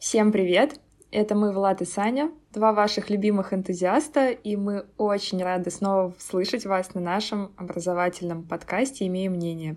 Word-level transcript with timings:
Всем 0.00 0.32
привет! 0.32 0.80
Это 1.10 1.34
мы, 1.34 1.52
Влад 1.52 1.82
и 1.82 1.84
Саня, 1.84 2.32
два 2.54 2.72
ваших 2.72 3.10
любимых 3.10 3.52
энтузиаста, 3.52 4.30
и 4.30 4.56
мы 4.56 4.86
очень 4.96 5.42
рады 5.42 5.70
снова 5.70 6.14
слышать 6.18 6.64
вас 6.64 6.94
на 6.94 7.02
нашем 7.02 7.52
образовательном 7.58 8.44
подкасте 8.44 9.06
«Имею 9.06 9.30
мнение». 9.30 9.76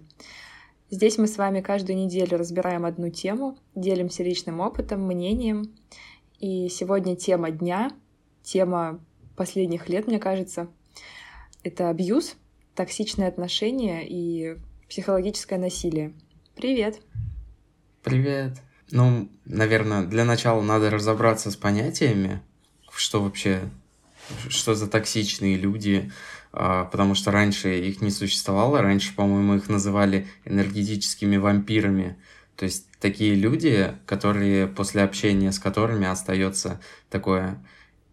Здесь 0.89 1.17
мы 1.17 1.28
с 1.28 1.38
вами 1.38 1.59
каждую 1.59 1.97
неделю 1.97 2.38
разбираем 2.38 2.86
одну 2.86 3.09
тему, 3.09 3.57
делимся 3.75 4.23
личным 4.23 4.62
опытом, 4.62 5.01
мнением. 5.05 5.75
И 6.40 6.70
сегодня 6.70 7.18
тема 7.18 7.52
дня, 7.52 7.92
тема 8.44 9.02
последних 9.36 9.90
лет, 9.90 10.08
мне 10.08 10.20
кажется, 10.20 10.70
это 11.64 11.90
абьюз, 11.90 12.38
токсичные 12.76 13.28
отношения 13.28 14.08
и 14.08 14.55
психологическое 14.88 15.58
насилие. 15.58 16.14
Привет! 16.55 17.02
Привет! 18.04 18.54
Ну, 18.94 19.28
наверное, 19.46 20.04
для 20.04 20.23
начала 20.23 20.62
надо 20.62 20.91
разобраться 20.91 21.50
с 21.50 21.55
понятиями, 21.55 22.44
что 22.95 23.23
вообще, 23.23 23.62
что 24.50 24.76
за 24.76 24.88
токсичные 24.88 25.58
люди, 25.58 26.12
а, 26.52 26.86
потому 26.86 27.16
что 27.16 27.31
раньше 27.31 27.80
их 27.80 28.02
не 28.02 28.12
существовало, 28.12 28.84
раньше, 28.84 29.16
по-моему, 29.16 29.55
их 29.55 29.67
называли 29.67 30.27
энергетическими 30.45 31.38
вампирами. 31.38 32.17
То 32.55 32.66
есть 32.66 32.86
такие 33.00 33.34
люди, 33.34 33.95
которые 34.05 34.67
после 34.67 35.02
общения 35.02 35.52
с 35.52 35.58
которыми 35.58 36.05
остается 36.05 36.80
такое 37.09 37.66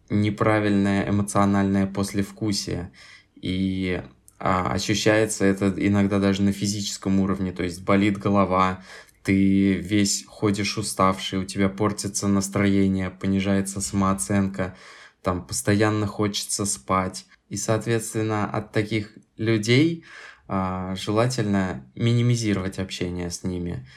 неправильное 0.09 1.07
эмоциональное 1.07 1.85
послевкусие. 1.85 2.91
И 3.35 4.01
а, 4.39 4.71
ощущается 4.71 5.45
это 5.45 5.71
иногда 5.77 6.17
даже 6.17 6.41
на 6.41 6.51
физическом 6.51 7.19
уровне, 7.19 7.51
то 7.51 7.61
есть 7.61 7.83
болит 7.83 8.17
голова, 8.17 8.83
ты 9.23 9.73
весь 9.75 10.25
ходишь 10.25 10.77
уставший, 10.77 11.39
у 11.39 11.45
тебя 11.45 11.69
портится 11.69 12.27
настроение, 12.27 13.09
понижается 13.09 13.81
самооценка, 13.81 14.75
там 15.21 15.45
постоянно 15.45 16.07
хочется 16.07 16.65
спать. 16.65 17.25
И, 17.49 17.57
соответственно, 17.57 18.49
от 18.49 18.71
таких 18.71 19.11
людей 19.37 20.05
а, 20.47 20.95
желательно 20.95 21.85
минимизировать 21.95 22.79
общение 22.79 23.29
с 23.29 23.43
ними. 23.43 23.87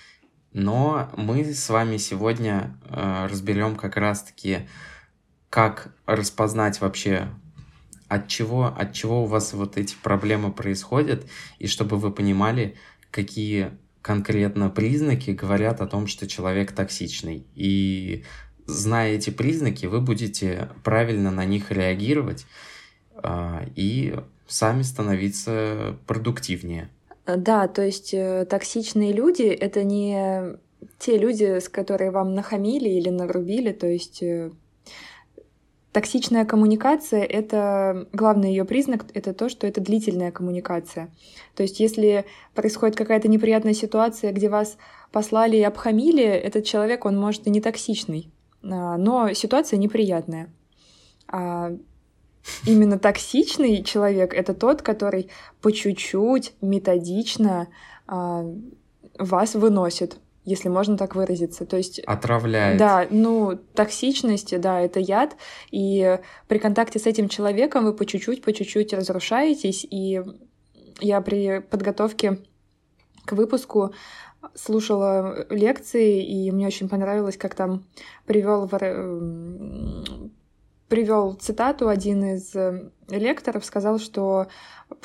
Но 0.52 1.10
мы 1.16 1.44
с 1.52 1.68
вами 1.68 1.96
сегодня 1.96 2.78
а, 2.88 3.26
разберем 3.28 3.76
как 3.76 3.96
раз-таки, 3.96 4.68
как 5.48 5.94
распознать 6.06 6.80
вообще, 6.80 7.28
от 8.08 8.28
чего, 8.28 8.66
от 8.66 8.92
чего 8.92 9.24
у 9.24 9.26
вас 9.26 9.52
вот 9.54 9.76
эти 9.76 9.96
проблемы 10.02 10.52
происходят, 10.52 11.26
и 11.58 11.66
чтобы 11.66 11.96
вы 11.96 12.12
понимали, 12.12 12.76
какие 13.10 13.72
конкретно 14.04 14.68
признаки 14.68 15.30
говорят 15.30 15.80
о 15.80 15.86
том, 15.86 16.06
что 16.06 16.28
человек 16.28 16.72
токсичный. 16.72 17.46
И 17.54 18.22
зная 18.66 19.14
эти 19.14 19.30
признаки, 19.30 19.86
вы 19.86 20.02
будете 20.02 20.68
правильно 20.84 21.30
на 21.30 21.46
них 21.46 21.72
реагировать 21.72 22.44
э, 23.22 23.66
и 23.74 24.14
сами 24.46 24.82
становиться 24.82 25.96
продуктивнее. 26.06 26.90
Да, 27.26 27.66
то 27.66 27.80
есть 27.80 28.12
э, 28.12 28.44
токсичные 28.44 29.14
люди— 29.14 29.42
это 29.44 29.84
не 29.84 30.58
те 30.98 31.16
люди, 31.16 31.58
с 31.58 31.70
которыми 31.70 32.10
вам 32.10 32.34
нахамили 32.34 32.90
или 32.90 33.08
нагрубили, 33.08 33.72
то 33.72 33.86
есть 33.86 34.22
э, 34.22 34.50
Токсичная 35.94 36.44
коммуникация— 36.44 37.22
это 37.22 38.08
главный 38.12 38.48
ее 38.48 38.64
признак, 38.64 39.06
это 39.14 39.32
то, 39.32 39.48
что 39.48 39.64
это 39.68 39.80
длительная 39.80 40.32
коммуникация. 40.32 41.08
То 41.54 41.62
есть 41.62 41.78
если 41.78 42.24
происходит 42.52 42.96
какая-то 42.96 43.28
неприятная 43.28 43.74
ситуация, 43.74 44.32
где 44.32 44.48
вас 44.48 44.76
послали 45.12 45.56
и 45.56 45.62
обхамили, 45.62 46.24
этот 46.24 46.64
человек, 46.64 47.04
он 47.04 47.16
может 47.16 47.46
и 47.46 47.50
не 47.50 47.60
токсичный, 47.60 48.28
а, 48.64 48.96
но 48.96 49.32
ситуация 49.34 49.76
неприятная. 49.76 50.52
А 51.28 51.70
именно 52.66 52.98
токсичный 52.98 53.84
человек— 53.84 54.34
это 54.36 54.52
тот, 54.52 54.82
который 54.82 55.30
по 55.60 55.70
чуть-чуть, 55.70 56.54
методично 56.60 57.68
а, 58.08 58.44
вас 59.16 59.54
выносит 59.54 60.16
если 60.44 60.68
можно 60.68 60.96
так 60.96 61.14
выразиться. 61.14 61.66
То 61.66 61.76
есть... 61.76 62.00
Отравляет. 62.00 62.78
Да, 62.78 63.06
ну, 63.10 63.58
токсичность, 63.74 64.58
да, 64.60 64.80
это 64.80 65.00
яд, 65.00 65.36
и 65.70 66.18
при 66.48 66.58
контакте 66.58 66.98
с 66.98 67.06
этим 67.06 67.28
человеком 67.28 67.84
вы 67.84 67.94
по 67.94 68.04
чуть-чуть, 68.04 68.42
по 68.42 68.52
чуть-чуть 68.52 68.92
разрушаетесь, 68.92 69.86
и 69.90 70.22
я 71.00 71.20
при 71.20 71.60
подготовке 71.60 72.38
к 73.24 73.32
выпуску 73.32 73.94
слушала 74.54 75.46
лекции, 75.48 76.22
и 76.22 76.50
мне 76.50 76.66
очень 76.66 76.88
понравилось, 76.88 77.36
как 77.36 77.54
там 77.54 77.84
привел 78.26 78.68
привел 80.88 81.34
цитату 81.34 81.88
один 81.88 82.24
из 82.24 82.54
э, 82.54 82.90
лекторов, 83.08 83.64
сказал, 83.64 83.98
что 83.98 84.46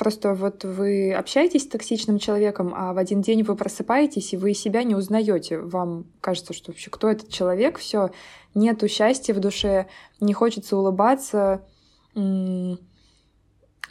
просто 0.00 0.32
вот 0.32 0.64
вы 0.64 1.12
общаетесь 1.12 1.64
с 1.64 1.66
токсичным 1.66 2.18
человеком, 2.18 2.72
а 2.74 2.94
в 2.94 2.96
один 2.96 3.20
день 3.20 3.42
вы 3.42 3.54
просыпаетесь, 3.54 4.32
и 4.32 4.38
вы 4.38 4.54
себя 4.54 4.82
не 4.82 4.94
узнаете. 4.94 5.58
Вам 5.58 6.06
кажется, 6.22 6.54
что 6.54 6.70
вообще 6.70 6.88
кто 6.88 7.10
этот 7.10 7.28
человек, 7.28 7.78
все, 7.78 8.10
нету 8.54 8.88
счастья 8.88 9.34
в 9.34 9.40
душе, 9.40 9.88
не 10.18 10.32
хочется 10.32 10.78
улыбаться, 10.78 11.66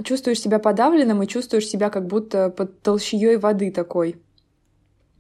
чувствуешь 0.03 0.41
себя 0.41 0.57
подавленным 0.57 1.21
и 1.21 1.27
чувствуешь 1.27 1.67
себя 1.67 1.91
как 1.91 2.07
будто 2.07 2.49
под 2.49 2.81
толщей 2.81 3.37
воды 3.37 3.71
такой. 3.71 4.15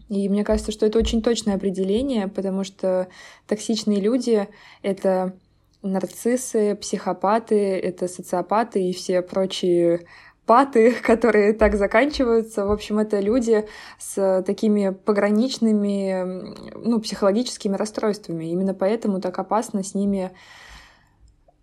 И 0.07 0.27
мне 0.27 0.43
кажется, 0.43 0.71
что 0.71 0.87
это 0.87 0.97
очень 0.97 1.21
точное 1.21 1.53
определение, 1.53 2.27
потому 2.27 2.63
что 2.63 3.09
токсичные 3.45 4.01
люди— 4.01 4.47
это 4.81 5.37
нарциссы, 5.83 6.75
психопаты, 6.75 7.77
это 7.77 8.07
социопаты 8.07 8.89
и 8.89 8.93
все 8.93 9.21
прочие 9.21 10.07
паты, 10.49 10.91
которые 11.03 11.53
так 11.53 11.75
заканчиваются. 11.75 12.65
В 12.65 12.71
общем, 12.71 12.97
это 12.97 13.19
люди 13.19 13.67
с 13.99 14.43
такими 14.47 14.89
пограничными, 14.89 16.55
ну, 16.75 16.99
психологическими 16.99 17.75
расстройствами. 17.75 18.45
Именно 18.45 18.73
поэтому 18.73 19.21
так 19.21 19.37
опасно 19.37 19.83
с 19.83 19.93
ними 19.93 20.31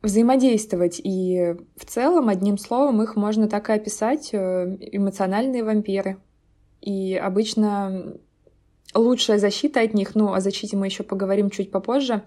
взаимодействовать. 0.02 1.00
И 1.02 1.56
в 1.76 1.84
целом, 1.84 2.28
одним 2.28 2.58
словом, 2.58 3.02
их 3.02 3.16
можно 3.16 3.48
так 3.48 3.70
и 3.70 3.72
описать 3.72 4.30
э, 4.32 4.76
эмоциональные 4.92 5.64
вампиры. 5.64 6.18
И 6.80 7.16
обычно 7.16 8.14
лучшая 8.94 9.38
защита 9.38 9.80
от 9.80 9.94
них, 9.94 10.14
ну, 10.14 10.32
о 10.32 10.40
защите 10.40 10.76
мы 10.76 10.86
еще 10.86 11.02
поговорим 11.02 11.50
чуть 11.50 11.72
попозже, 11.72 12.22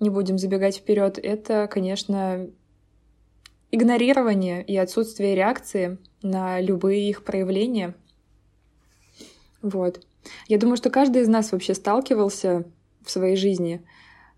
не 0.00 0.08
будем 0.08 0.38
забегать 0.38 0.78
вперед, 0.78 1.18
это, 1.22 1.68
конечно, 1.70 2.48
игнорирование 3.70 4.62
и 4.64 4.76
отсутствие 4.76 5.34
реакции 5.34 5.98
на 6.22 6.60
любые 6.60 7.08
их 7.08 7.24
проявления. 7.24 7.94
Вот. 9.62 10.04
Я 10.46 10.58
думаю, 10.58 10.76
что 10.76 10.90
каждый 10.90 11.22
из 11.22 11.28
нас 11.28 11.52
вообще 11.52 11.74
сталкивался 11.74 12.64
в 13.04 13.10
своей 13.10 13.36
жизни 13.36 13.84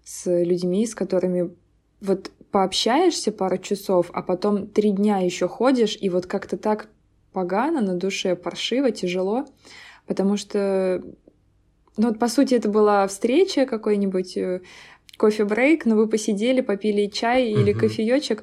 с 0.04 0.26
людьми, 0.42 0.86
с 0.86 0.94
которыми 0.94 1.54
вот 2.00 2.30
пообщаешься 2.50 3.32
пару 3.32 3.58
часов, 3.58 4.10
а 4.12 4.22
потом 4.22 4.66
три 4.66 4.90
дня 4.90 5.18
еще 5.18 5.46
ходишь, 5.46 5.96
и 6.00 6.08
вот 6.08 6.26
как-то 6.26 6.56
так 6.56 6.88
погано 7.32 7.80
на 7.80 7.94
душе, 7.94 8.34
паршиво, 8.34 8.90
тяжело, 8.90 9.46
потому 10.06 10.36
что, 10.36 11.02
ну 11.96 12.08
вот 12.08 12.18
по 12.18 12.28
сути 12.28 12.54
это 12.54 12.68
была 12.68 13.06
встреча 13.06 13.66
какой-нибудь, 13.66 14.36
э, 14.36 14.62
кофе-брейк, 15.20 15.84
но 15.84 15.96
вы 15.96 16.08
посидели, 16.08 16.62
попили 16.62 17.06
чай 17.06 17.50
или 17.50 17.72
угу. 17.72 17.80
кофеечек, 17.80 18.42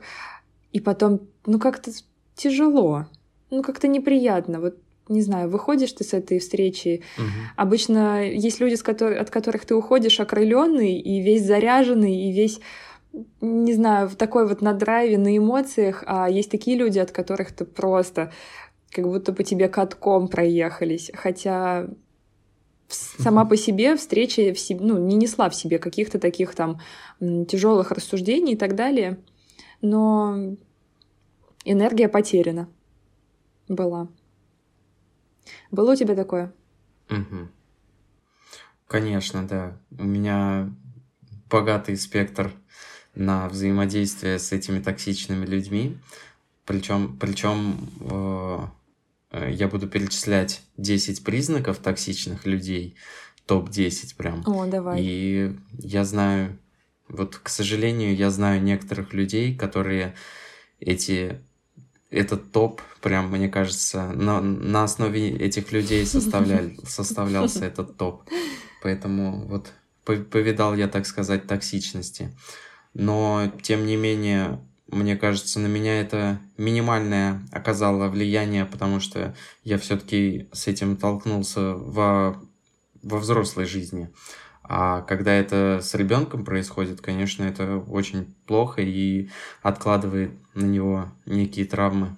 и 0.71 0.79
потом, 0.79 1.21
ну 1.45 1.59
как-то 1.59 1.91
тяжело, 2.35 3.05
ну 3.49 3.63
как-то 3.63 3.87
неприятно. 3.87 4.59
Вот 4.59 4.77
не 5.09 5.21
знаю, 5.21 5.49
выходишь 5.49 5.93
ты 5.93 6.03
с 6.03 6.13
этой 6.13 6.39
встречи. 6.39 7.03
Угу. 7.17 7.25
Обычно 7.55 8.25
есть 8.25 8.59
люди, 8.59 8.75
с 8.75 8.83
котор- 8.83 9.15
от 9.15 9.29
которых 9.29 9.65
ты 9.65 9.73
уходишь 9.73 10.19
окрыленный 10.19 10.99
и 10.99 11.21
весь 11.21 11.45
заряженный, 11.45 12.15
и 12.15 12.31
весь 12.31 12.59
не 13.41 13.73
знаю, 13.73 14.09
в 14.09 14.15
такой 14.15 14.47
вот 14.47 14.61
надрайве, 14.61 15.17
на 15.17 15.35
эмоциях, 15.35 16.03
а 16.05 16.29
есть 16.29 16.51
такие 16.51 16.77
люди, 16.77 16.99
от 16.99 17.11
которых 17.11 17.51
ты 17.51 17.65
просто 17.65 18.31
как 18.91 19.05
будто 19.05 19.33
по 19.33 19.43
тебе 19.43 19.69
катком 19.69 20.27
проехались. 20.27 21.11
Хотя 21.13 21.87
сама 22.89 23.45
по 23.45 23.57
себе 23.57 23.95
встреча 23.95 24.53
в 24.53 24.59
себе, 24.59 24.81
ну, 24.81 24.97
не 24.97 25.15
несла 25.15 25.49
в 25.49 25.55
себе 25.55 25.79
каких-то 25.79 26.19
таких 26.19 26.55
там 26.55 26.79
тяжелых 27.19 27.91
рассуждений 27.91 28.53
и 28.53 28.57
так 28.57 28.75
далее. 28.75 29.17
Но 29.81 30.55
энергия 31.65 32.09
потеряна 32.09 32.69
была. 33.67 34.07
Было 35.71 35.93
у 35.93 35.95
тебя 35.95 36.15
такое? 36.15 36.53
Угу. 37.09 37.47
Конечно, 38.87 39.47
да. 39.47 39.77
У 39.97 40.03
меня 40.03 40.73
богатый 41.49 41.95
спектр 41.97 42.51
на 43.15 43.47
взаимодействие 43.49 44.39
с 44.39 44.51
этими 44.51 44.79
токсичными 44.79 45.45
людьми. 45.45 45.97
Причем, 46.65 47.17
причем 47.17 47.77
э, 48.01 48.67
Э, 49.31 49.51
я 49.51 49.67
буду 49.67 49.87
перечислять 49.87 50.61
10 50.77 51.23
признаков 51.23 51.77
токсичных 51.77 52.45
людей, 52.45 52.95
топ-10 53.45 54.15
прям. 54.15 54.43
О, 54.45 54.65
давай. 54.65 55.01
И 55.01 55.55
я 55.79 56.03
знаю 56.05 56.57
Вот, 57.09 57.37
к 57.37 57.49
сожалению, 57.49 58.15
я 58.15 58.29
знаю 58.29 58.61
некоторых 58.61 59.13
людей, 59.13 59.55
которые 59.55 60.15
эти 60.79 61.41
этот 62.09 62.51
топ, 62.51 62.81
прям, 63.01 63.29
мне 63.31 63.49
кажется, 63.49 64.11
на, 64.13 64.41
на 64.41 64.83
основе 64.83 65.29
этих 65.29 65.71
людей 65.71 66.05
составлял, 66.05 66.69
составлялся 66.85 67.65
этот 67.65 67.97
топ. 67.97 68.23
Поэтому 68.81 69.45
вот 69.47 69.73
повидал 70.05 70.75
я, 70.75 70.87
так 70.87 71.05
сказать, 71.05 71.47
токсичности. 71.47 72.35
Но, 72.93 73.51
тем 73.61 73.85
не 73.85 73.97
менее, 73.97 74.61
мне 74.87 75.17
кажется, 75.17 75.59
на 75.59 75.67
меня 75.67 75.99
это 75.99 76.39
минимальное 76.57 77.41
оказало 77.51 78.07
влияние, 78.07 78.65
потому 78.65 78.99
что 78.99 79.35
я 79.63 79.77
все-таки 79.77 80.47
с 80.53 80.67
этим 80.67 80.95
толкнулся 80.95 81.73
во, 81.73 82.41
во 83.03 83.17
взрослой 83.19 83.65
жизни. 83.65 84.09
А 84.69 85.01
когда 85.01 85.33
это 85.33 85.79
с 85.81 85.93
ребенком 85.93 86.43
происходит, 86.43 87.01
конечно, 87.01 87.43
это 87.43 87.77
очень 87.77 88.35
плохо 88.45 88.81
и 88.81 89.29
откладывает 89.61 90.31
на 90.53 90.65
него 90.65 91.11
некие 91.25 91.65
травмы. 91.65 92.17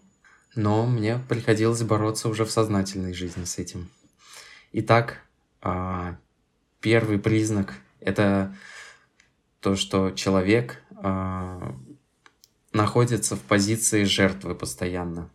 Но 0.56 0.86
мне 0.88 1.20
приходилось 1.30 1.84
бороться 1.84 2.28
уже 2.28 2.46
в 2.46 2.52
сознательной 2.52 3.14
жизни 3.14 3.46
с 3.46 3.60
этим. 3.60 3.90
Итак, 4.72 5.22
а, 5.62 6.18
первый 6.82 7.20
признак— 7.20 7.76
это 8.00 8.56
то, 9.60 9.76
что 9.76 10.12
человек 10.12 10.82
а, 10.96 11.76
находится 12.74 13.36
в 13.36 13.42
позиции 13.42 14.04
жертвы 14.06 14.56
постоянно. 14.56 15.30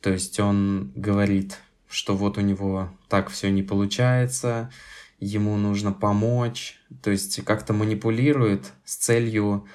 То 0.00 0.10
есть 0.10 0.38
он 0.38 0.92
говорит, 0.94 1.58
что 1.88 2.16
вот 2.16 2.38
у 2.38 2.40
него 2.40 2.90
так 3.08 3.30
все 3.30 3.50
не 3.50 3.62
получается, 3.62 4.70
ему 5.18 5.56
нужно 5.56 5.92
помочь, 5.92 6.80
то 7.02 7.10
есть 7.10 7.44
как-то 7.44 7.72
манипулирует 7.72 8.72
с 8.84 8.96
целью 8.96 9.66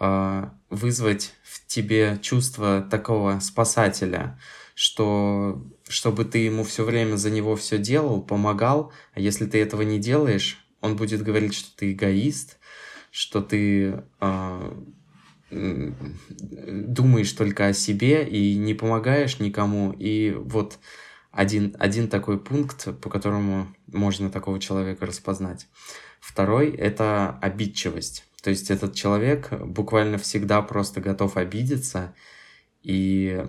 э, 0.00 0.48
вызвать 0.70 1.34
в 1.42 1.66
тебе 1.66 2.18
чувство 2.20 2.86
такого 2.90 3.38
спасателя, 3.40 4.38
что 4.74 5.64
чтобы 5.88 6.24
ты 6.24 6.38
ему 6.38 6.64
все 6.64 6.84
время 6.84 7.16
за 7.16 7.30
него 7.30 7.56
все 7.56 7.78
делал, 7.78 8.20
помогал, 8.22 8.92
а 9.14 9.20
если 9.20 9.46
ты 9.46 9.60
этого 9.60 9.82
не 9.82 9.98
делаешь, 9.98 10.64
он 10.80 10.96
будет 10.96 11.22
говорить, 11.22 11.54
что 11.54 11.76
ты 11.76 11.92
эгоист, 11.92 12.58
что 13.10 13.40
ты 13.40 14.02
э, 14.20 14.72
думаешь 15.50 17.32
только 17.32 17.68
о 17.68 17.72
себе 17.72 18.28
и 18.28 18.56
не 18.56 18.74
помогаешь 18.74 19.38
никому, 19.40 19.92
и 19.92 20.32
вот 20.32 20.78
один, 21.30 21.76
один 21.78 22.08
такой 22.08 22.38
пункт, 22.38 22.88
по 23.00 23.10
которому 23.10 23.68
можно 23.86 24.30
такого 24.30 24.58
человека 24.58 25.06
распознать. 25.06 25.66
Второй— 26.20 26.70
это 26.76 27.38
обидчивость. 27.40 28.24
То 28.42 28.50
есть 28.50 28.70
этот 28.70 28.94
человек 28.94 29.52
буквально 29.52 30.18
всегда 30.18 30.62
просто 30.62 31.00
готов 31.00 31.36
обидеться, 31.36 32.14
и 32.82 33.44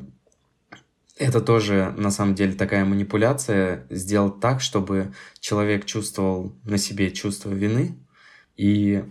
это 1.17 1.41
тоже 1.41 1.93
на 1.97 2.11
самом 2.11 2.33
деле 2.33 2.53
такая 2.53 2.85
манипуляция, 2.85 3.85
сделать 3.89 4.39
так, 4.39 4.61
чтобы 4.61 5.13
человек 5.39 5.85
чувствовал 5.85 6.55
на 6.63 6.77
себе 6.77 7.11
чувство 7.11 7.51
вины, 7.51 7.99
и, 8.55 9.03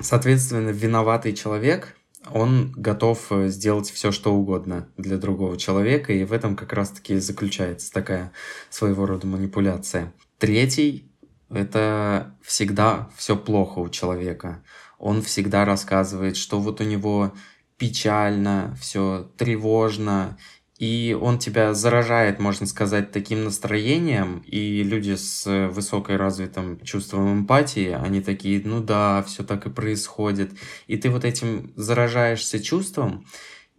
соответственно, 0.00 0.70
виноватый 0.70 1.32
человек 1.32 1.96
он 2.30 2.72
готов 2.72 3.26
э, 3.30 3.48
сделать 3.48 3.90
все, 3.90 4.12
что 4.12 4.34
угодно 4.34 4.88
для 4.96 5.16
другого 5.16 5.56
человека, 5.56 6.12
и 6.12 6.24
в 6.24 6.32
этом 6.32 6.56
как 6.56 6.72
раз-таки 6.72 7.18
заключается 7.18 7.92
такая 7.92 8.32
своего 8.70 9.06
рода 9.06 9.26
манипуляция. 9.26 10.12
Третий— 10.38 11.10
это 11.50 12.34
всегда 12.42 13.10
все 13.16 13.36
плохо 13.36 13.80
у 13.80 13.88
человека. 13.88 14.62
Он 14.98 15.22
всегда 15.22 15.64
рассказывает, 15.64 16.36
что 16.36 16.60
вот 16.60 16.80
у 16.80 16.84
него 16.84 17.32
печально, 17.76 18.76
все 18.80 19.28
тревожно, 19.36 20.38
и 20.82 21.16
он 21.20 21.38
тебя 21.38 21.74
заражает, 21.74 22.40
можно 22.40 22.66
сказать, 22.66 23.12
таким 23.12 23.44
настроением, 23.44 24.42
и 24.44 24.82
люди 24.82 25.14
с 25.14 25.68
высокой 25.68 26.16
развитым 26.16 26.80
чувством 26.80 27.32
эмпатии, 27.32 27.90
они 27.90 28.20
такие, 28.20 28.60
ну 28.64 28.82
да, 28.82 29.22
все 29.22 29.44
так 29.44 29.64
и 29.64 29.70
происходит. 29.70 30.50
И 30.88 30.96
ты 30.96 31.08
вот 31.10 31.24
этим 31.24 31.72
заражаешься 31.76 32.60
чувством, 32.60 33.24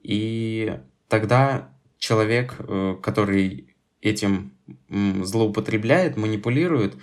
и 0.02 0.80
тогда 1.10 1.74
человек, 1.98 2.56
э, 2.60 2.96
который 3.04 3.76
этим 4.00 4.54
злоупотребляет, 4.90 6.16
манипулирует, 6.16 6.96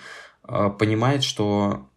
э, 0.48 0.70
понимает, 0.78 1.22
что 1.22 1.90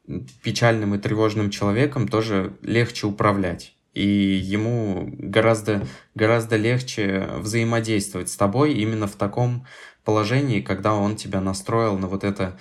печальным 0.44 0.94
и 0.94 0.98
тревожным 0.98 1.50
человеком 1.50 2.10
тоже 2.10 2.58
легче 2.64 3.08
управлять 3.08 3.73
и 3.94 4.08
ему 4.08 5.10
гораздо, 5.18 5.88
гораздо 6.16 6.56
легче 6.56 7.30
взаимодействовать 7.38 8.30
с 8.30 8.36
тобой 8.36 8.74
именно 8.74 9.08
в 9.08 9.16
таком 9.16 9.66
положении, 10.04 10.62
когда 10.62 10.94
он 10.94 11.16
тебя 11.16 11.42
настроил 11.42 11.98
на 11.98 12.08
вот 12.08 12.24
это 12.24 12.60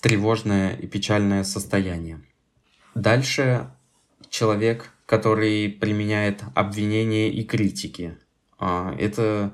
тревожное 0.00 0.74
и 0.76 0.86
печальное 0.86 1.42
состояние. 1.44 2.22
Дальше 2.94 3.70
человек, 4.30 4.92
который 5.06 5.68
применяет 5.68 6.42
обвинения 6.54 7.30
и 7.30 7.44
критики. 7.44 8.16
А, 8.58 8.94
это 8.98 9.52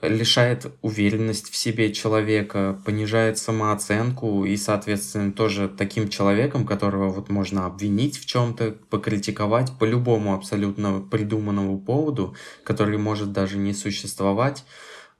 лишает 0.00 0.72
уверенность 0.80 1.50
в 1.50 1.56
себе 1.56 1.92
человека, 1.92 2.80
понижает 2.84 3.38
самооценку 3.38 4.44
и, 4.44 4.56
соответственно, 4.56 5.32
тоже 5.32 5.68
таким 5.68 6.08
человеком, 6.08 6.66
которого 6.66 7.08
вот 7.08 7.30
можно 7.30 7.66
обвинить 7.66 8.18
в 8.18 8.24
чем-то, 8.24 8.76
покритиковать 8.90 9.72
по 9.78 9.84
любому 9.84 10.34
абсолютно 10.34 11.00
придуманному 11.00 11.80
поводу, 11.80 12.36
который 12.62 12.98
может 12.98 13.32
даже 13.32 13.58
не 13.58 13.72
существовать, 13.72 14.64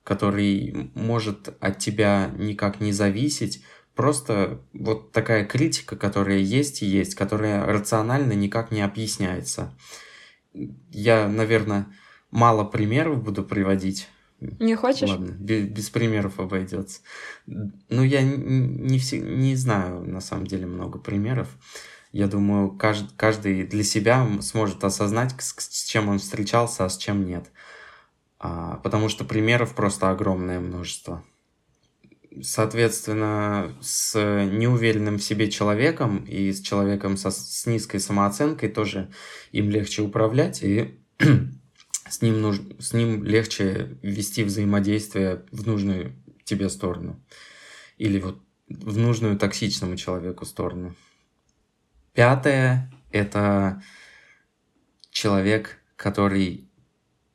который 0.03 0.91
может 0.95 1.55
от 1.59 1.79
тебя 1.79 2.31
никак 2.37 2.79
не 2.79 2.93
зависеть, 2.93 3.61
просто 3.95 4.61
вот 4.71 5.11
такая 5.11 5.43
критика, 5.45 5.97
которая 5.97 6.37
есть 6.37 6.83
и 6.83 6.85
есть, 6.85 7.15
которая 7.15 7.65
рационально 7.65 8.31
никак 8.31 8.71
не 8.71 8.81
объясняется. 8.81 9.77
Я, 10.53 11.27
наверное, 11.27 11.87
мало 12.31 12.63
примеров 12.63 13.21
буду 13.21 13.43
приводить, 13.43 14.07
не 14.39 14.75
хочешь? 14.75 15.09
Ладно, 15.09 15.31
без, 15.31 15.67
без 15.67 15.89
примеров 15.89 16.39
обойдется. 16.39 17.01
Ну, 17.45 18.03
я 18.03 18.21
не, 18.21 18.37
не, 18.37 19.19
не 19.19 19.55
знаю, 19.55 20.03
на 20.03 20.21
самом 20.21 20.47
деле, 20.47 20.65
много 20.65 20.97
примеров. 20.99 21.49
Я 22.11 22.27
думаю, 22.27 22.71
каждый, 22.71 23.13
каждый 23.15 23.63
для 23.65 23.83
себя 23.83 24.27
сможет 24.41 24.83
осознать, 24.83 25.35
с, 25.39 25.53
с 25.57 25.85
чем 25.85 26.09
он 26.09 26.19
встречался, 26.19 26.85
а 26.85 26.89
с 26.89 26.97
чем 26.97 27.25
нет. 27.25 27.51
А, 28.39 28.77
потому 28.77 29.09
что 29.09 29.25
примеров 29.25 29.75
просто 29.75 30.09
огромное 30.09 30.59
множество. 30.59 31.23
Соответственно, 32.41 33.75
с 33.81 34.17
неуверенным 34.17 35.17
в 35.17 35.23
себе 35.23 35.51
человеком 35.51 36.23
и 36.25 36.51
с 36.51 36.61
человеком 36.61 37.17
со, 37.17 37.31
с 37.31 37.65
низкой 37.65 37.99
самооценкой 37.99 38.69
тоже 38.69 39.11
им 39.51 39.69
легче 39.69 40.01
управлять. 40.01 40.63
И 40.63 40.97
с 42.09 42.21
ним, 42.21 42.41
нуж... 42.41 42.59
с 42.79 42.93
ним 42.93 43.23
легче 43.23 43.97
вести 44.01 44.43
взаимодействие 44.43 45.45
в 45.51 45.67
нужную 45.67 46.15
тебе 46.43 46.69
сторону. 46.69 47.19
Или 47.97 48.19
вот 48.19 48.39
в 48.67 48.97
нужную 48.97 49.37
токсичному 49.37 49.95
человеку 49.95 50.45
сторону. 50.45 50.95
Пятое— 52.13 52.91
это 53.11 53.81
человек, 55.11 55.79
который 55.95 56.69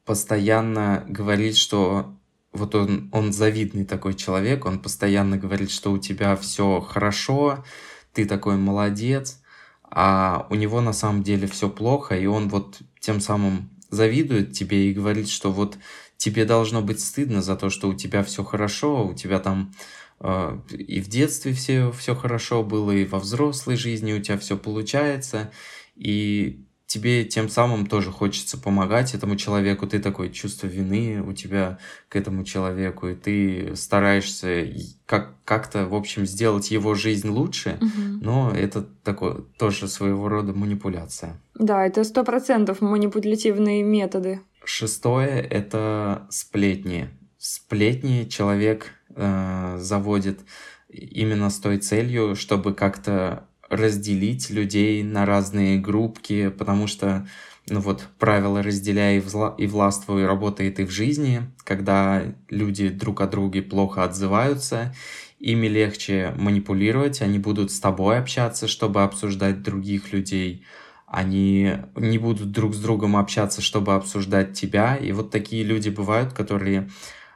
постоянно 0.05 1.05
говорит, 1.09 1.57
что 1.57 2.17
вот 2.53 2.75
он, 2.75 3.09
он 3.13 3.33
завидный 3.33 3.85
такой 3.85 4.15
человек, 4.15 4.65
он 4.65 4.79
постоянно 4.79 5.37
говорит, 5.37 5.71
что 5.71 5.93
у 5.93 5.99
тебя 5.99 6.37
все 6.37 6.81
хорошо, 6.81 7.65
ты 8.13 8.27
такой 8.27 8.57
молодец, 8.57 9.43
а 9.83 10.47
у 10.51 10.55
него 10.55 10.81
на 10.81 10.93
самом 10.93 11.23
деле 11.23 11.47
все 11.47 11.69
плохо, 11.69 12.17
и 12.17 12.27
он 12.27 12.49
вот 12.49 12.79
тем 13.01 13.21
самым 13.21 13.71
завидует 13.95 14.53
тебе 14.53 14.91
и 14.91 14.93
говорит, 14.93 15.29
что 15.29 15.51
вот 15.51 15.79
тебе 16.17 16.45
должно 16.45 16.83
быть 16.83 17.01
стыдно 17.01 17.43
за 17.43 17.57
то, 17.57 17.71
что 17.71 17.89
у 17.89 17.95
тебя 17.95 18.23
все 18.23 18.45
хорошо, 18.45 19.07
у 19.07 19.15
тебя 19.15 19.41
там 19.41 19.73
э, 20.21 20.59
и 20.71 21.01
в 21.01 21.09
детстве 21.09 21.53
все, 21.53 21.91
все 21.93 22.15
хорошо 22.15 22.63
было, 22.63 22.91
и 22.91 23.05
во 23.05 23.19
взрослой 23.19 23.77
жизни 23.77 24.13
у 24.13 24.21
тебя 24.21 24.39
все 24.39 24.57
получается, 24.57 25.51
и 25.97 26.64
тебе 26.87 27.25
тем 27.25 27.49
самым 27.49 27.87
тоже 27.87 28.11
хочется 28.11 28.59
помогать 28.59 29.15
этому 29.15 29.37
человеку, 29.37 29.87
ты 29.87 29.99
такое 29.99 30.29
чувство 30.29 30.67
вины 30.67 31.23
у 31.23 31.33
тебя 31.33 31.79
к 32.09 32.17
этому 32.17 32.45
человеку, 32.45 33.09
и 33.09 33.15
ты 33.15 33.77
стараешься 33.77 34.69
как- 35.07 35.35
как-то, 35.45 35.87
в 35.87 35.95
общем, 35.95 36.27
сделать 36.27 36.71
его 36.71 36.95
жизнь 36.95 37.29
лучше, 37.29 37.79
угу. 37.81 38.19
но 38.21 38.51
это 38.51 38.83
такое 39.03 39.43
тоже 39.59 39.89
своего 39.89 40.29
рода 40.29 40.53
манипуляция. 40.53 41.41
Да, 41.55 41.87
это 41.87 42.05
сто 42.05 42.25
процентов 42.25 42.81
манипулятивные 42.81 43.83
методы. 43.83 44.41
Шестое— 44.65 45.41
это 45.51 46.27
сплетни. 46.31 47.11
Сплетни 47.39 48.25
человек 48.25 48.93
э, 49.15 49.77
заводит 49.79 50.41
именно 50.89 51.51
с 51.51 51.59
той 51.59 51.79
целью, 51.79 52.37
чтобы 52.37 52.73
как-то 52.75 53.47
разделить 53.69 54.51
людей 54.51 55.03
на 55.03 55.27
разные 55.27 55.79
группки, 55.79 56.49
потому 56.49 56.87
что 56.87 57.27
ну 57.69 57.81
вот 57.81 58.07
правило 58.19 58.63
«разделяй 58.63 59.23
и 59.59 59.67
властвуй» 59.67 60.27
работает 60.27 60.81
и 60.81 60.85
в 60.85 60.91
жизни, 60.91 61.43
когда 61.65 62.23
люди 62.51 62.89
друг 62.89 63.23
о 63.23 63.27
друге 63.27 63.63
плохо 63.63 64.05
отзываются, 64.05 64.95
ими 65.39 65.67
легче 65.67 66.35
манипулировать, 66.37 67.23
они 67.23 67.39
будут 67.39 67.71
с 67.71 67.81
тобой 67.81 68.19
общаться, 68.19 68.69
чтобы 68.69 69.03
обсуждать 69.03 69.63
других 69.63 70.13
людей, 70.13 70.65
они 71.07 71.73
не 71.97 72.19
будут 72.19 72.51
друг 72.51 72.75
с 72.75 72.79
другом 72.79 73.17
общаться, 73.17 73.63
чтобы 73.63 73.95
обсуждать 73.95 74.53
тебя, 74.53 74.97
и 74.97 75.13
вот 75.13 75.31
такие 75.31 75.63
люди 75.63 75.89
бывают, 75.89 76.33
которые 76.33 76.91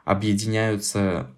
объединяются 0.05 1.31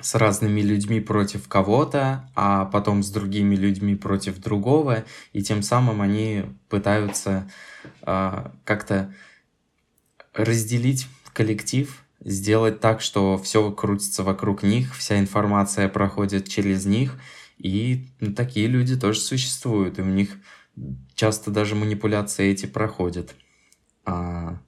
с 0.00 0.14
разными 0.16 0.60
людьми 0.60 1.00
против 1.00 1.48
кого-то, 1.48 2.28
а 2.34 2.64
потом 2.66 3.02
с 3.02 3.10
другими 3.10 3.54
людьми 3.54 3.94
против 3.94 4.38
другого, 4.38 5.04
и 5.32 5.42
тем 5.42 5.62
самым 5.62 6.02
они 6.02 6.44
пытаются 6.68 7.48
э, 8.02 8.50
как-то 8.64 9.14
разделить 10.34 11.06
коллектив, 11.32 12.04
сделать 12.20 12.80
так, 12.80 13.00
что 13.00 13.38
все 13.38 13.70
крутится 13.70 14.24
вокруг 14.24 14.62
них, 14.62 14.96
вся 14.96 15.18
информация 15.18 15.88
проходит 15.88 16.48
через 16.48 16.84
них, 16.86 17.18
и 17.58 18.08
ну, 18.20 18.34
такие 18.34 18.66
люди 18.66 18.96
тоже 18.98 19.20
существуют, 19.20 19.98
и 19.98 20.02
у 20.02 20.06
них 20.06 20.30
часто 21.14 21.50
даже 21.50 21.76
манипуляции 21.76 22.50
эти 22.50 22.66
проходят. 22.66 23.34
А, 24.04 24.58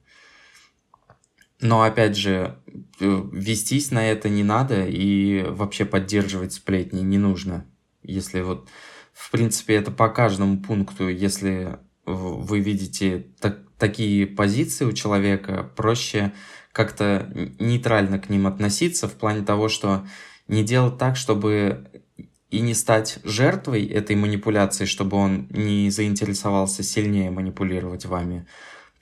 но 1.59 1.81
опять 1.83 2.15
же, 2.15 2.57
э, 2.99 3.23
вестись 3.31 3.91
на 3.91 4.05
это 4.05 4.29
не 4.29 4.43
надо 4.43 4.85
и 4.85 5.43
вообще 5.43 5.85
поддерживать 5.85 6.53
сплетни 6.53 7.01
не 7.01 7.17
нужно. 7.17 7.65
Если 8.03 8.41
вот, 8.41 8.67
в 9.13 9.31
принципе, 9.31 9.75
это 9.75 9.91
по 9.91 10.09
каждому 10.09 10.59
пункту, 10.59 11.09
если 11.09 11.79
вы 12.05 12.59
видите 12.59 13.27
так, 13.39 13.59
такие 13.77 14.27
позиции 14.27 14.85
у 14.85 14.93
человека, 14.93 15.69
проще 15.75 16.33
как-то 16.71 17.31
нейтрально 17.59 18.19
к 18.19 18.29
ним 18.29 18.47
относиться 18.47 19.07
в 19.07 19.13
плане 19.13 19.43
того, 19.43 19.67
что 19.67 20.05
не 20.47 20.63
делать 20.63 20.97
так, 20.97 21.15
чтобы 21.15 22.03
и 22.49 22.61
не 22.61 22.73
стать 22.73 23.19
жертвой 23.23 23.85
этой 23.85 24.15
манипуляции, 24.15 24.85
чтобы 24.85 25.17
он 25.17 25.47
не 25.49 25.89
заинтересовался 25.89 26.83
сильнее 26.83 27.29
манипулировать 27.29 28.05
вами, 28.05 28.47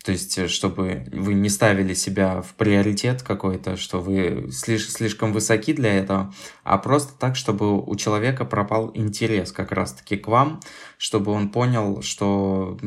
то 0.05 0.11
есть, 0.11 0.37
э, 0.37 0.47
чтобы 0.47 1.07
вы 1.11 1.33
не 1.33 1.49
ставили 1.49 1.95
себя 1.95 2.43
в 2.43 2.53
приоритет 2.53 3.23
какой-то, 3.23 3.75
что 3.75 3.99
вы 3.99 4.51
слиш 4.51 4.87
слишком 4.87 5.33
высоки 5.33 5.73
для 5.73 5.95
этого, 5.95 6.31
а 6.63 6.77
просто 6.77 7.17
так, 7.17 7.35
чтобы 7.35 7.81
у 7.81 7.95
человека 7.95 8.45
пропал 8.45 8.91
интерес 8.93 9.51
как 9.51 9.71
раз-таки 9.71 10.15
к 10.15 10.27
вам, 10.27 10.59
чтобы 10.99 11.31
он 11.31 11.49
понял, 11.49 12.03
что 12.03 12.77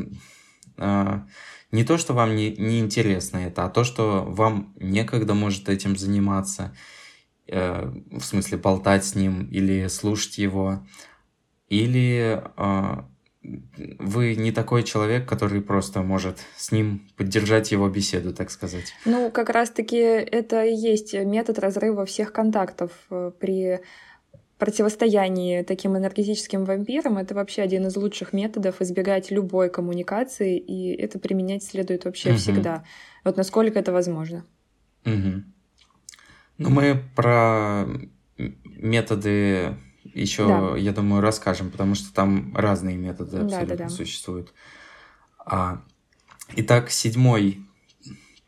э, 0.77 1.19
не 1.73 1.83
то, 1.83 1.97
что 1.97 2.13
вам 2.13 2.37
не, 2.37 2.55
не 2.55 2.79
интересно 2.79 3.39
это, 3.39 3.65
а 3.65 3.69
то, 3.69 3.83
что 3.83 4.23
вам 4.25 4.73
некогда 4.79 5.33
может 5.33 5.67
этим 5.67 5.97
заниматься, 5.97 6.73
э, 7.47 7.91
в 8.11 8.21
смысле 8.21 8.59
болтать 8.59 9.03
с 9.03 9.15
ним 9.15 9.45
или 9.47 9.87
слушать 9.87 10.37
его, 10.37 10.87
или 11.67 12.41
э, 12.55 13.03
вы 13.41 14.35
не 14.35 14.51
такой 14.51 14.83
человек, 14.83 15.27
который 15.27 15.61
просто 15.61 16.01
может 16.01 16.39
с 16.57 16.71
ним 16.71 17.07
поддержать 17.15 17.71
его 17.71 17.87
беседу, 17.87 18.33
так 18.33 18.51
сказать. 18.51 18.93
Ну, 19.05 19.31
как 19.31 19.49
раз-таки 19.49 19.97
это 19.97 20.65
и 20.65 20.75
есть 20.75 21.13
метод 21.13 21.59
разрыва 21.59 22.05
всех 22.05 22.33
контактов 22.33 22.91
э, 23.09 23.31
при 23.39 23.79
противостоянии 24.57 25.63
таким 25.63 25.97
энергетическим 25.97 26.65
вампирам. 26.65 27.17
Это 27.17 27.33
вообще 27.33 27.61
один 27.61 27.87
из 27.87 27.95
лучших 27.95 28.33
методов 28.33 28.81
избегать 28.81 29.31
любой 29.31 29.69
коммуникации, 29.69 30.57
и 30.57 30.93
это 30.93 31.17
применять 31.17 31.63
следует 31.63 32.03
вообще 32.03 32.31
угу. 32.31 32.37
всегда. 32.37 32.83
Вот 33.23 33.37
насколько 33.37 33.79
это 33.79 33.93
возможно. 33.93 34.45
Угу. 35.05 35.43
Ну, 36.57 36.69
мы 36.69 37.01
про 37.15 37.85
методы 38.65 39.77
еще, 40.13 40.47
да. 40.47 40.77
я 40.77 40.91
думаю, 40.91 41.21
расскажем, 41.21 41.71
потому 41.71 41.95
что 41.95 42.13
там 42.13 42.55
разные 42.55 42.97
методы 42.97 43.37
абсолютно 43.37 43.75
да, 43.75 43.75
да, 43.75 43.83
да. 43.85 43.89
существуют. 43.89 44.53
А, 45.39 45.81
итак, 46.55 46.91
седьмой 46.91 47.65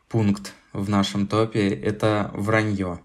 пункт 0.09 0.53
в 0.73 0.89
нашем 0.89 1.27
топе– 1.27 1.69
это 1.69 2.31
вранье. 2.33 2.99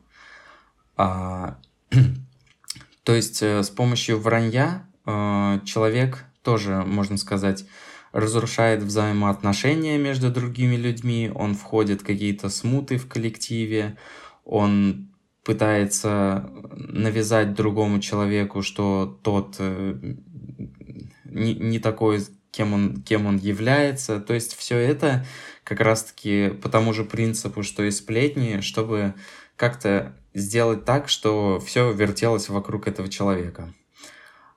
А, 0.96 1.58
то 3.04 3.14
есть 3.14 3.42
э, 3.42 3.62
с 3.62 3.70
помощью 3.70 4.18
вранья 4.18 4.86
а, 5.04 5.60
человек 5.60 6.25
тоже, 6.42 6.84
можно 6.84 7.16
сказать, 7.16 7.64
разрушает 8.12 8.82
взаимоотношения 8.82 9.98
между 9.98 10.30
другими 10.30 10.76
людьми, 10.76 11.30
он 11.34 11.54
входит 11.54 12.00
в 12.00 12.04
какие-то 12.04 12.48
смуты 12.48 12.98
в 12.98 13.08
коллективе, 13.08 13.98
он 14.44 15.10
пытается 15.46 16.50
навязать 16.72 17.54
другому 17.54 18.00
человеку, 18.00 18.62
что 18.62 19.16
тот 19.22 19.54
э, 19.60 19.94
не, 21.24 21.54
не 21.54 21.78
такой, 21.78 22.20
кем 22.50 22.72
он, 22.72 23.02
кем 23.02 23.26
он 23.26 23.36
является. 23.36 24.18
То 24.18 24.34
есть 24.34 24.56
все 24.56 24.76
это 24.76 25.24
как 25.62 25.80
раз-таки 25.80 26.48
по 26.48 26.68
тому 26.68 26.92
же 26.92 27.04
принципу, 27.04 27.62
что 27.62 27.84
и 27.84 27.92
сплетни, 27.92 28.60
чтобы 28.60 29.14
как-то 29.54 30.16
сделать 30.34 30.84
так, 30.84 31.08
что 31.08 31.60
все 31.64 31.92
вертелось 31.92 32.48
вокруг 32.48 32.88
этого 32.88 33.08
человека. 33.08 33.72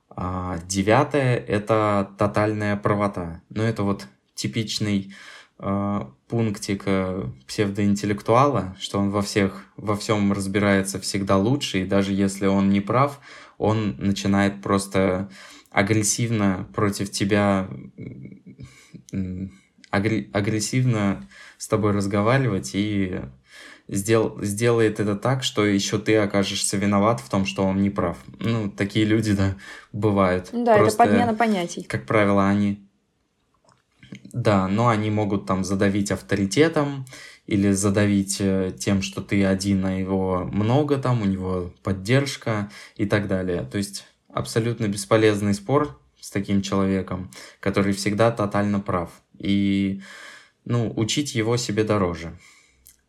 А 0.08 0.58
девятое— 0.66 1.36
это 1.46 2.10
тотальная 2.18 2.76
правота. 2.76 3.42
Ну, 3.48 3.62
это 3.62 3.84
вот 3.84 4.08
типичный 4.34 5.14
э, 5.60 6.00
пунктик 6.30 6.84
псевдоинтеллектуала, 7.46 8.76
что 8.78 9.00
он 9.00 9.10
во 9.10 9.20
всех, 9.20 9.64
во 9.76 9.96
всем 9.96 10.32
разбирается 10.32 11.00
всегда 11.00 11.36
лучше, 11.36 11.80
и 11.80 11.84
даже 11.84 12.12
если 12.12 12.46
он 12.46 12.70
не 12.70 12.80
прав, 12.80 13.18
он 13.58 13.96
начинает 13.98 14.62
просто 14.62 15.28
агрессивно 15.70 16.68
против 16.72 17.10
тебя, 17.10 17.68
агрессивно 19.90 21.28
с 21.58 21.66
тобой 21.66 21.92
разговаривать 21.92 22.70
и 22.74 23.20
сдел, 23.88 24.38
сделает 24.42 25.00
это 25.00 25.16
так, 25.16 25.42
что 25.42 25.66
еще 25.66 25.98
ты 25.98 26.16
окажешься 26.16 26.76
виноват 26.76 27.20
в 27.20 27.28
том, 27.28 27.44
что 27.44 27.64
он 27.64 27.82
не 27.82 27.90
прав. 27.90 28.18
Ну, 28.38 28.70
такие 28.70 29.04
люди, 29.04 29.32
да, 29.32 29.56
бывают. 29.92 30.50
Да, 30.52 30.76
Просто, 30.76 31.02
это 31.02 31.10
подмена 31.10 31.34
понятий. 31.34 31.82
Как 31.82 32.06
правило, 32.06 32.48
они 32.48 32.88
да, 34.32 34.68
но 34.68 34.88
они 34.88 35.10
могут 35.10 35.46
там 35.46 35.64
задавить 35.64 36.10
авторитетом 36.10 37.06
или 37.46 37.72
задавить 37.72 38.36
э, 38.40 38.72
тем, 38.78 39.02
что 39.02 39.22
ты 39.22 39.44
один, 39.44 39.84
а 39.84 39.92
его 39.92 40.48
много 40.52 40.98
там, 40.98 41.22
у 41.22 41.24
него 41.24 41.72
поддержка 41.82 42.70
и 42.96 43.06
так 43.06 43.26
далее. 43.26 43.62
То 43.70 43.78
есть 43.78 44.06
абсолютно 44.28 44.86
бесполезный 44.86 45.54
спор 45.54 46.00
с 46.20 46.30
таким 46.30 46.62
человеком, 46.62 47.30
который 47.60 47.92
всегда 47.92 48.30
тотально 48.30 48.80
прав. 48.80 49.10
И, 49.38 50.02
ну, 50.64 50.92
учить 50.94 51.34
его 51.34 51.56
себе 51.56 51.82
дороже. 51.82 52.38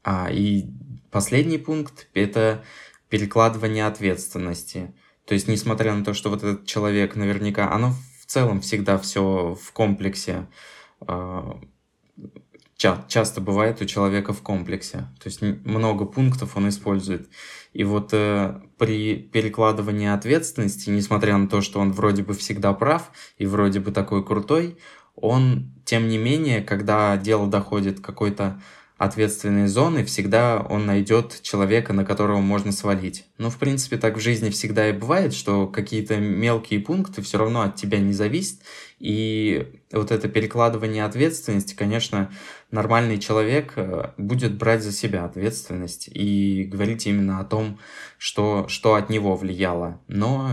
А, 0.04 0.30
и 0.32 0.66
последний 1.12 1.58
пункт— 1.58 2.08
это 2.14 2.64
перекладывание 3.10 3.86
ответственности. 3.86 4.94
То 5.26 5.34
есть, 5.34 5.48
несмотря 5.48 5.94
на 5.94 6.04
то, 6.04 6.14
что 6.14 6.30
вот 6.30 6.44
этот 6.44 6.66
человек 6.66 7.16
наверняка, 7.16 7.72
оно 7.72 7.94
в 8.22 8.26
целом 8.26 8.62
всегда 8.62 8.98
все 8.98 9.58
в 9.62 9.72
комплексе, 9.74 10.48
часто 12.78 13.42
бывает 13.42 13.82
у 13.82 13.86
человека 13.86 14.34
в 14.34 14.42
комплексе. 14.42 15.08
То 15.22 15.28
есть 15.28 15.42
много 15.42 16.06
пунктов 16.06 16.58
он 16.58 16.70
использует. 16.70 17.30
И 17.74 17.84
вот 17.84 18.10
э, 18.14 18.60
при 18.78 19.16
перекладывании 19.16 20.08
ответственности, 20.08 20.90
несмотря 20.90 21.38
на 21.38 21.48
то, 21.48 21.62
что 21.62 21.80
он 21.80 21.92
вроде 21.92 22.24
бы 22.24 22.34
всегда 22.34 22.74
прав 22.74 23.12
и 23.38 23.46
вроде 23.46 23.80
бы 23.80 23.92
такой 23.92 24.26
крутой, 24.26 24.78
он, 25.16 25.72
тем 25.86 26.08
не 26.08 26.18
менее, 26.18 26.62
когда 26.62 27.16
дело 27.18 27.48
доходит 27.48 28.00
какой-то 28.00 28.60
ответственной 28.98 29.68
зоны, 29.68 30.06
всегда 30.06 30.60
он 30.60 30.86
найдет 30.86 31.42
человека, 31.42 31.92
на 31.92 32.06
которого 32.06 32.40
можно 32.40 32.72
свалить. 32.72 33.26
Ну, 33.40 33.50
в 33.50 33.58
принципе, 33.58 33.98
так 33.98 34.18
в 34.18 34.20
жизни 34.20 34.52
всегда 34.52 34.90
и 34.90 34.94
бывает, 34.94 35.34
что 35.34 35.66
какие-то 35.66 36.18
мелкие 36.18 36.80
пункты 36.80 37.24
все 37.24 37.40
равно 37.40 37.62
от 37.62 37.76
тебя 37.76 37.98
не 37.98 38.14
зависят. 38.14 38.60
И 39.02 39.82
вот 39.92 40.12
это 40.12 40.30
перекладывание 40.30 41.06
ответственности, 41.06 41.76
конечно, 41.76 42.32
нормальный 42.70 43.18
человек 43.18 43.74
э, 43.76 44.12
будет 44.18 44.58
брать 44.58 44.84
за 44.84 44.92
себя 44.92 45.26
ответственность 45.26 46.08
и 46.08 46.66
говорить 46.66 47.08
именно 47.08 47.40
о 47.40 47.46
том, 47.46 47.80
что, 48.20 48.68
что 48.68 48.94
от 48.94 49.10
него 49.10 49.36
влияло. 49.36 50.00
Но 50.08 50.52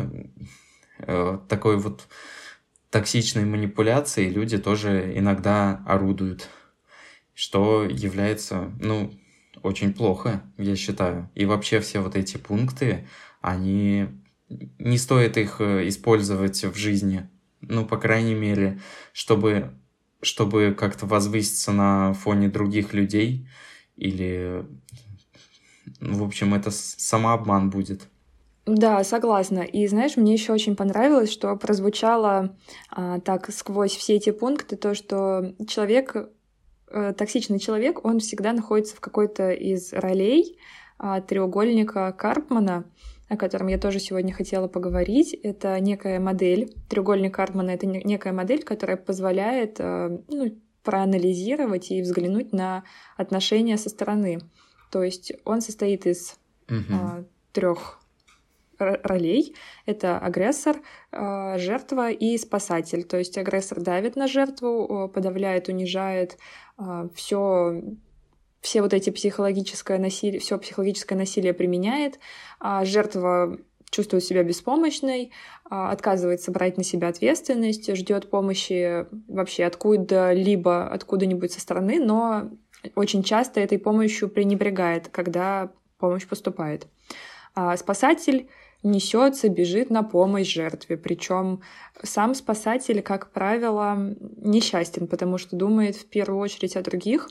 э, 1.00 1.38
такой 1.49 1.76
вот 1.76 2.09
токсичной 2.90 3.45
манипуляцией 3.45 4.31
люди 4.31 4.57
тоже 4.57 5.12
иногда 5.14 5.83
орудуют 5.87 6.49
что 7.38 7.85
является, 7.85 8.73
ну, 8.81 9.12
очень 9.62 9.95
плохо, 9.95 10.43
я 10.57 10.75
считаю. 10.75 11.31
И 11.37 11.47
вообще 11.47 11.78
все 11.78 12.00
вот 12.00 12.17
эти 12.17 12.37
пункты, 12.37 13.07
они 13.40 14.09
не 14.49 14.99
стоит 14.99 15.37
их 15.37 15.61
э, 15.61 15.87
использовать 15.87 16.64
в 16.64 16.75
жизни. 16.75 17.31
Ну, 17.61 17.85
по 17.85 17.97
крайней 17.97 18.35
мере, 18.35 18.81
чтобы, 19.12 19.73
чтобы 20.21 20.75
как-то 20.79 21.07
возвыситься 21.07 21.73
на 21.73 22.12
фоне 22.15 22.49
других 22.49 22.93
людей 22.95 23.49
или... 23.97 24.65
В 26.00 26.23
общем, 26.23 26.55
это 26.55 26.71
самообман 26.71 27.71
будет. 27.71 28.09
Да, 28.69 29.03
согласна. 29.03 29.61
И 29.61 29.87
знаешь, 29.87 30.19
мне 30.19 30.35
еще 30.35 30.53
очень 30.53 30.77
понравилось, 30.77 31.33
что 31.33 31.57
прозвучало 31.57 32.55
а, 32.91 33.19
так 33.21 33.50
сквозь 33.50 33.97
все 33.97 34.17
эти 34.17 34.31
пункты 34.31 34.77
то, 34.77 34.95
что 34.95 35.55
человек, 35.67 36.15
э, 36.88 37.15
токсичный 37.17 37.59
человек, 37.59 38.05
он 38.05 38.19
всегда 38.19 38.53
находится 38.53 38.95
в 38.95 39.00
какой-то 39.00 39.53
из 39.53 39.95
ролей 39.95 40.59
а, 40.99 41.23
треугольника 41.23 42.12
Карпмана, 42.12 42.85
о 43.28 43.37
котором 43.37 43.68
я 43.68 43.78
тоже 43.78 44.00
сегодня 44.00 44.32
хотела 44.32 44.68
поговорить. 44.68 45.35
Это 45.35 45.78
некая 45.80 46.18
модель. 46.18 46.75
Треугольник 46.88 47.35
Карпмана— 47.35 47.70
это 47.73 47.87
некая 47.87 48.32
модель, 48.32 48.62
которая 48.62 48.97
позволяет 48.97 49.76
э, 49.78 50.18
ну, 50.28 50.58
проанализировать 50.82 51.90
и 51.90 52.00
взглянуть 52.00 52.52
на 52.52 52.85
отношения 53.16 53.76
со 53.76 53.90
стороны. 53.90 54.40
То 54.90 55.02
есть 55.02 55.32
он 55.44 55.61
состоит 55.61 56.06
из 56.06 56.38
угу. 56.68 56.78
а, 56.90 57.25
трех 57.52 58.00
ролей. 58.78 59.54
Это 59.85 60.18
агрессор, 60.18 60.76
а, 61.12 61.58
жертва 61.58 62.11
и 62.11 62.38
спасатель. 62.38 63.04
То 63.04 63.18
есть 63.18 63.37
агрессор 63.37 63.80
давит 63.80 64.16
на 64.16 64.28
жертву, 64.28 65.11
подавляет, 65.12 65.68
унижает 65.68 66.38
все 67.14 67.82
все 68.61 68.83
вот 68.83 68.93
эти 68.93 69.11
психологическое 69.11 69.99
насилие, 69.99 70.41
все 70.41 70.59
психологическое 70.59 71.15
насилие 71.15 71.55
применяет, 71.55 72.19
а 72.61 72.85
жертва 72.85 73.59
чувствует 73.91 74.25
себя 74.25 74.43
беспомощной, 74.43 75.31
а, 75.71 75.91
отказывается 75.91 76.50
брать 76.50 76.77
на 76.77 76.85
себя 76.85 77.09
ответственность, 77.09 77.95
ждет 77.97 78.29
помощи 78.29 79.07
вообще 79.29 79.65
откуда-либо, 79.65 80.88
откуда-нибудь 80.88 81.53
со 81.53 81.61
стороны, 81.61 81.99
но 81.99 82.50
очень 82.95 83.23
часто 83.23 83.61
этой 83.61 83.79
помощью 83.79 84.29
пренебрегает, 84.29 85.09
когда 85.09 85.73
помощь 85.99 86.27
поступает. 86.27 86.87
А 87.55 87.77
спасатель 87.77 88.49
несется, 88.83 89.49
бежит 89.49 89.91
на 89.91 90.03
помощь 90.03 90.53
жертве. 90.53 90.97
Причем 90.97 91.62
сам 92.03 92.35
спасатель, 92.35 93.03
как 93.03 93.33
правило, 93.33 93.97
несчастен, 94.37 95.09
потому 95.09 95.38
что 95.38 95.57
думает 95.57 95.97
в 95.97 96.07
первую 96.07 96.41
очередь 96.41 96.77
о 96.77 96.83
других, 96.83 97.29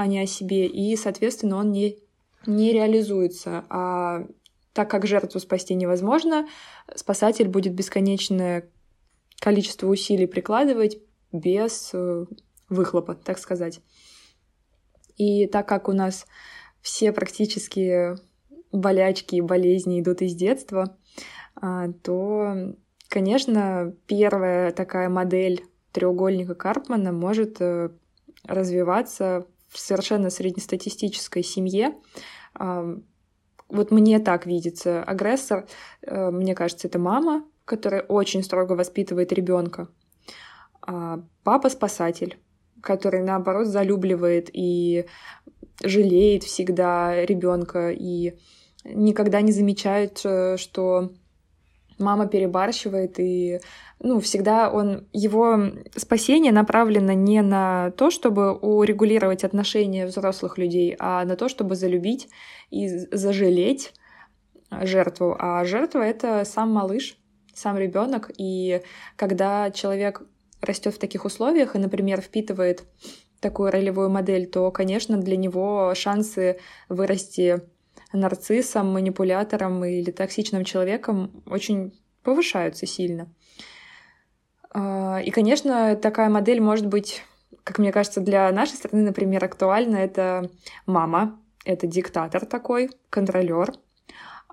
а 0.00 0.06
не 0.06 0.18
о 0.18 0.26
себе, 0.26 0.66
и, 0.66 0.96
соответственно, 0.96 1.58
он 1.58 1.72
не, 1.72 1.98
не 2.46 2.72
реализуется. 2.72 3.66
А 3.68 4.26
так 4.72 4.88
как 4.90 5.06
жертву 5.06 5.40
спасти 5.40 5.74
невозможно, 5.74 6.48
спасатель 6.94 7.48
будет 7.48 7.74
бесконечное 7.74 8.66
количество 9.40 9.88
усилий 9.88 10.26
прикладывать 10.26 10.96
без 11.32 11.90
э, 11.92 12.24
выхлопа, 12.70 13.14
так 13.14 13.38
сказать. 13.38 13.82
И 15.18 15.46
так 15.46 15.68
как 15.68 15.86
у 15.86 15.92
нас 15.92 16.26
все 16.80 17.12
практически 17.12 18.16
болячки 18.72 19.34
и 19.34 19.42
болезни 19.42 20.00
идут 20.00 20.22
из 20.22 20.34
детства, 20.34 20.96
а, 21.56 21.92
то, 22.02 22.74
конечно, 23.10 23.94
первая 24.06 24.72
такая 24.72 25.10
модель 25.10 25.62
треугольника 25.92 26.54
Карпмана 26.54 27.12
может 27.12 27.60
э, 27.60 27.90
развиваться 28.44 29.46
в 29.70 29.78
совершенно 29.78 30.30
среднестатистической 30.30 31.42
семье. 31.42 31.94
Вот 33.70 33.90
мне 33.92 34.18
так 34.18 34.46
видится. 34.46 35.02
Агрессор, 35.02 35.66
э, 36.02 36.30
мне 36.30 36.54
кажется, 36.54 36.88
это 36.88 36.98
мама, 36.98 37.44
которая 37.64 38.02
очень 38.02 38.42
строго 38.42 38.72
воспитывает 38.72 39.32
ребенка. 39.32 39.88
А 40.82 41.20
папа 41.44 41.68
спасатель, 41.68 42.38
который 42.82 43.22
наоборот 43.22 43.68
залюбливает 43.68 44.50
и 44.52 45.06
жалеет 45.82 46.42
всегда 46.42 47.24
ребенка 47.24 47.90
и 47.90 48.38
никогда 48.84 49.40
не 49.40 49.52
замечает, 49.52 50.20
э, 50.24 50.56
что 50.56 51.10
мама 52.00 52.26
перебарщивает, 52.26 53.18
и 53.18 53.60
ну, 53.98 54.20
всегда 54.20 54.70
он, 54.70 55.06
его 55.12 55.58
спасение 55.96 56.52
направлено 56.52 57.12
не 57.12 57.42
на 57.42 57.92
то, 57.92 58.10
чтобы 58.10 58.52
урегулировать 58.54 59.44
отношения 59.44 60.06
взрослых 60.06 60.58
людей, 60.58 60.96
а 60.98 61.24
на 61.24 61.36
то, 61.36 61.48
чтобы 61.48 61.74
залюбить 61.74 62.28
и 62.70 62.88
зажалеть 62.88 63.92
жертву. 64.70 65.36
А 65.38 65.64
жертва— 65.64 65.98
это 66.00 66.44
сам 66.44 66.72
малыш, 66.72 67.16
сам 67.54 67.76
ребенок. 67.76 68.30
И 68.38 68.82
когда 69.16 69.70
человек 69.70 70.22
растет 70.60 70.94
в 70.94 70.98
таких 70.98 71.24
условиях 71.24 71.74
и, 71.74 71.78
например, 71.78 72.20
впитывает 72.20 72.84
такую 73.40 73.70
ролевую 73.70 74.10
модель, 74.10 74.46
то, 74.46 74.70
конечно, 74.70 75.16
для 75.16 75.36
него 75.36 75.92
шансы 75.94 76.58
вырасти 76.88 77.62
нарциссом, 78.12 78.92
манипулятором 78.92 79.84
или 79.84 80.10
токсичным 80.10 80.64
человеком 80.64 81.42
очень 81.46 81.92
повышаются 82.22 82.86
сильно. 82.86 83.32
А, 84.72 85.20
и, 85.24 85.30
конечно, 85.30 85.96
такая 85.96 86.28
модель 86.28 86.60
может 86.60 86.86
быть, 86.86 87.22
как 87.64 87.78
мне 87.78 87.92
кажется, 87.92 88.20
для 88.20 88.50
нашей 88.52 88.74
страны, 88.74 89.02
например, 89.02 89.44
актуальна. 89.44 89.96
Это 89.96 90.50
мама, 90.86 91.40
это 91.64 91.86
диктатор 91.86 92.46
такой, 92.46 92.90
контролер, 93.10 93.72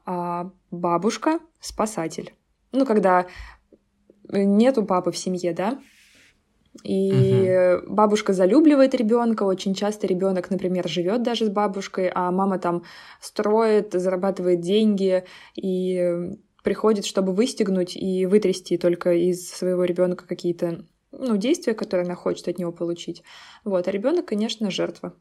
а 0.05 0.51
бабушка— 0.71 1.39
спасатель. 1.59 2.33
Ну, 2.71 2.85
когда 2.85 3.27
нету 4.29 4.85
папы 4.85 5.11
в 5.11 5.17
семье, 5.17 5.53
да, 5.53 5.79
и 6.83 7.79
угу. 7.81 7.93
бабушка 7.93 8.33
залюбливает 8.33 8.93
ребенка. 8.95 9.43
Очень 9.43 9.73
часто 9.73 10.07
ребенок, 10.07 10.49
например, 10.49 10.87
живет 10.87 11.23
даже 11.23 11.45
с 11.45 11.49
бабушкой, 11.49 12.11
а 12.13 12.31
мама 12.31 12.59
там 12.59 12.83
строит, 13.21 13.93
зарабатывает 13.93 14.61
деньги 14.61 15.23
и 15.55 16.37
приходит, 16.63 17.05
чтобы 17.05 17.33
выстегнуть 17.33 17.95
и 17.95 18.25
вытрясти 18.25 18.77
только 18.77 19.13
из 19.13 19.49
своего 19.49 19.85
ребенка 19.85 20.25
какие-то 20.27 20.85
ну, 21.11 21.37
действия, 21.37 21.73
которые 21.73 22.05
она 22.05 22.15
хочет 22.15 22.47
от 22.47 22.59
него 22.59 22.71
получить. 22.71 23.23
Вот, 23.63 23.87
а 23.87 23.91
ребенок, 23.91 24.25
конечно, 24.25 24.69
жертва. 24.69 25.13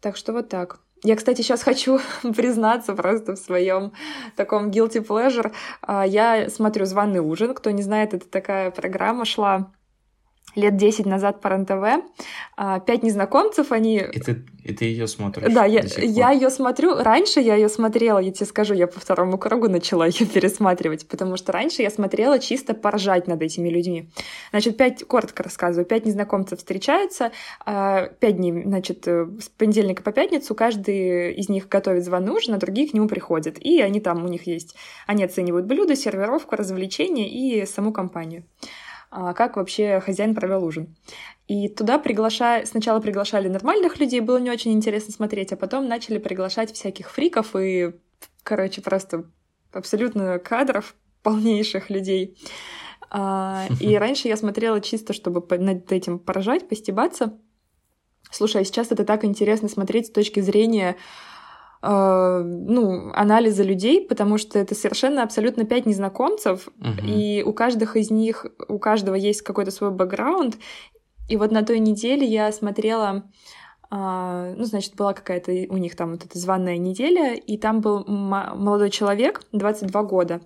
Так 0.00 0.16
что 0.16 0.32
вот 0.32 0.48
так. 0.48 0.80
Я, 1.02 1.16
кстати, 1.16 1.42
сейчас 1.42 1.62
хочу 1.62 2.00
признаться 2.36 2.94
просто 2.94 3.36
в 3.36 3.38
своем 3.38 3.92
таком 4.36 4.70
guilty 4.70 5.06
pleasure. 5.06 5.52
А, 5.82 6.06
я 6.06 6.50
смотрю 6.50 6.84
«Званый 6.86 7.20
ужин». 7.20 7.54
Кто 7.54 7.70
не 7.70 7.82
знает, 7.82 8.14
это 8.14 8.28
такая 8.28 8.70
программа 8.70 9.24
шла 9.24 9.72
лет 10.54 10.76
10 10.76 11.06
назад 11.06 11.40
по 11.40 11.48
РЕН-ТВ. 11.48 12.04
А, 12.56 12.80
«Пять 12.80 13.02
незнакомцев», 13.02 13.72
они... 13.72 13.98
И 13.98 14.20
ты, 14.20 14.44
и 14.62 14.72
ты 14.72 14.84
ее 14.86 15.06
смотришь 15.06 15.52
Да, 15.52 15.64
я, 15.64 15.82
я 15.98 16.30
ее 16.30 16.50
смотрю. 16.50 16.96
Раньше 16.96 17.40
я 17.40 17.56
ее 17.56 17.68
смотрела, 17.68 18.18
я 18.18 18.32
тебе 18.32 18.46
скажу, 18.46 18.74
я 18.74 18.86
по 18.86 19.00
второму 19.00 19.38
кругу 19.38 19.68
начала 19.68 20.06
ее 20.06 20.26
пересматривать, 20.34 21.08
потому 21.08 21.36
что 21.36 21.52
раньше 21.52 21.82
я 21.82 21.90
смотрела 21.90 22.38
чисто 22.38 22.74
поржать 22.74 23.26
над 23.26 23.42
этими 23.42 23.68
людьми. 23.68 24.08
Значит, 24.50 24.76
пять, 24.76 25.04
коротко 25.04 25.42
рассказываю, 25.42 25.86
пять 25.86 26.06
незнакомцев 26.06 26.58
встречаются, 26.58 27.32
а, 27.66 28.06
пять 28.06 28.36
дней, 28.36 28.62
значит, 28.64 29.06
э, 29.06 29.26
с 29.40 29.48
понедельника 29.48 30.02
по 30.02 30.12
пятницу 30.12 30.54
каждый 30.54 31.34
из 31.34 31.48
них 31.48 31.68
готовит 31.68 32.04
званый 32.04 32.32
ужин, 32.32 32.54
а 32.54 32.58
другие 32.58 32.88
к 32.88 32.94
нему 32.94 33.08
приходят. 33.08 33.58
И 33.58 33.80
они 33.80 34.00
там, 34.00 34.24
у 34.24 34.28
них 34.28 34.46
есть, 34.46 34.76
они 35.06 35.24
оценивают 35.24 35.66
блюда, 35.66 35.96
сервировку, 35.96 36.56
развлечения 36.56 37.28
и 37.28 37.66
саму 37.66 37.92
компанию. 37.92 38.44
А, 39.16 39.32
как 39.32 39.54
вообще 39.56 40.00
хозяин 40.00 40.34
провел 40.34 40.64
ужин. 40.64 40.96
И 41.46 41.68
туда 41.68 42.00
приглашали, 42.00 42.64
сначала 42.64 42.98
приглашали 42.98 43.46
нормальных 43.46 44.00
людей, 44.00 44.18
было 44.18 44.38
не 44.38 44.50
очень 44.50 44.72
интересно 44.72 45.12
смотреть, 45.12 45.52
а 45.52 45.56
потом 45.56 45.86
начали 45.86 46.18
приглашать 46.18 46.72
всяких 46.72 47.12
фриков 47.12 47.54
и, 47.54 47.92
короче, 48.42 48.82
просто 48.82 49.30
абсолютно 49.72 50.40
кадров 50.40 50.96
полнейших 51.22 51.90
людей. 51.90 52.36
А, 53.08 53.68
и 53.78 53.94
раньше 53.98 54.26
я 54.26 54.36
смотрела 54.36 54.80
чисто, 54.80 55.12
чтобы 55.12 55.46
над 55.58 55.92
этим 55.92 56.18
поражать, 56.18 56.68
постебаться. 56.68 57.38
Слушай, 58.32 58.62
а 58.62 58.64
сейчас 58.64 58.90
это 58.90 59.04
так 59.04 59.24
интересно 59.24 59.68
смотреть 59.68 60.08
с 60.08 60.10
точки 60.10 60.40
зрения 60.40 60.96
Э, 61.86 62.42
ну, 62.42 63.12
анализа 63.14 63.62
людей, 63.62 64.06
потому 64.06 64.38
что 64.38 64.58
это 64.58 64.74
совершенно 64.74 65.22
абсолютно 65.22 65.66
пять 65.66 65.84
незнакомцев, 65.84 66.68
угу. 66.80 67.06
и 67.06 67.42
у 67.42 67.52
каждых 67.52 67.96
из 67.96 68.10
них, 68.10 68.46
у 68.68 68.78
каждого 68.78 69.14
есть 69.14 69.42
какой-то 69.42 69.70
свой 69.70 69.90
бэкграунд. 69.90 70.56
И 71.28 71.36
вот 71.36 71.52
на 71.52 71.62
той 71.62 71.80
неделе 71.80 72.26
я 72.26 72.50
смотрела, 72.52 73.24
э, 73.90 74.54
ну, 74.56 74.64
значит, 74.64 74.94
была 74.94 75.12
какая-то 75.12 75.52
у 75.68 75.76
них 75.76 75.94
там 75.94 76.12
вот 76.12 76.24
эта 76.24 76.38
званая 76.38 76.78
неделя, 76.78 77.34
и 77.34 77.58
там 77.58 77.82
был 77.82 78.02
молодой 78.06 78.88
человек, 78.88 79.42
22 79.52 80.02
года. 80.04 80.40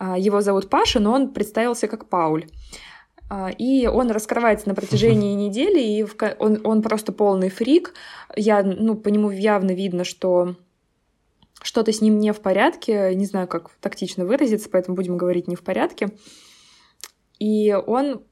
Э, 0.00 0.14
его 0.16 0.40
зовут 0.40 0.70
Паша, 0.70 1.00
но 1.00 1.12
он 1.12 1.34
представился 1.34 1.86
как 1.86 2.08
Пауль. 2.08 2.46
И 3.58 3.86
он 3.86 4.10
раскрывается 4.10 4.70
на 4.70 4.74
протяжении 4.74 5.34
недели, 5.48 5.80
и 5.80 6.06
он, 6.38 6.62
он 6.64 6.80
просто 6.80 7.12
полный 7.12 7.50
фрик. 7.50 7.92
Я, 8.34 8.62
ну, 8.62 8.94
по 8.94 9.08
нему 9.08 9.30
явно 9.30 9.72
видно, 9.72 10.04
что 10.04 10.54
что-то 11.62 11.92
с 11.92 12.00
ним 12.00 12.18
не 12.18 12.32
в 12.32 12.40
порядке, 12.40 13.14
не 13.14 13.26
знаю, 13.26 13.48
как 13.48 13.70
тактично 13.80 14.24
выразиться, 14.24 14.68
поэтому 14.70 14.96
будем 14.96 15.16
говорить 15.16 15.48
не 15.48 15.56
в 15.56 15.62
порядке. 15.62 16.10
И 17.38 17.72
он 17.86 18.22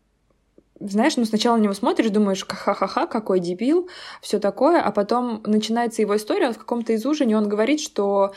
знаешь, 0.80 1.16
ну 1.16 1.24
сначала 1.24 1.56
на 1.56 1.62
него 1.62 1.74
смотришь, 1.74 2.10
думаешь, 2.10 2.44
ха-ха-ха, 2.46 3.06
какой 3.06 3.40
дебил, 3.40 3.88
все 4.20 4.38
такое, 4.38 4.80
а 4.82 4.90
потом 4.90 5.42
начинается 5.46 6.02
его 6.02 6.16
история, 6.16 6.48
он 6.48 6.54
в 6.54 6.58
каком-то 6.58 6.92
из 6.92 7.06
ужине 7.06 7.36
он 7.36 7.48
говорит, 7.48 7.80
что 7.80 8.34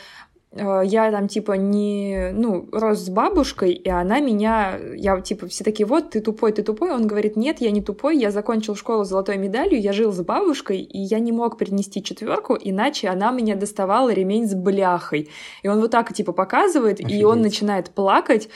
я 0.52 1.12
там 1.12 1.28
типа 1.28 1.52
не, 1.52 2.32
ну, 2.32 2.68
рос 2.72 2.98
с 2.98 3.08
бабушкой, 3.08 3.72
и 3.72 3.88
она 3.88 4.18
меня, 4.18 4.78
я 4.96 5.20
типа 5.20 5.46
все 5.46 5.62
такие, 5.62 5.86
вот, 5.86 6.10
ты 6.10 6.20
тупой, 6.20 6.50
ты 6.50 6.64
тупой. 6.64 6.90
Он 6.90 7.06
говорит, 7.06 7.36
нет, 7.36 7.60
я 7.60 7.70
не 7.70 7.80
тупой, 7.80 8.18
я 8.18 8.32
закончил 8.32 8.74
школу 8.74 9.04
с 9.04 9.08
золотой 9.08 9.38
медалью, 9.38 9.80
я 9.80 9.92
жил 9.92 10.12
с 10.12 10.20
бабушкой, 10.20 10.80
и 10.80 10.98
я 10.98 11.20
не 11.20 11.30
мог 11.30 11.56
принести 11.56 12.02
четверку, 12.02 12.56
иначе 12.60 13.08
она 13.08 13.30
меня 13.30 13.54
доставала 13.54 14.12
ремень 14.12 14.48
с 14.48 14.54
бляхой. 14.54 15.30
И 15.62 15.68
он 15.68 15.80
вот 15.80 15.92
так 15.92 16.12
типа 16.12 16.32
показывает, 16.32 16.98
Офигеть. 16.98 17.20
и 17.20 17.24
он 17.24 17.42
начинает 17.42 17.90
плакать. 17.90 18.48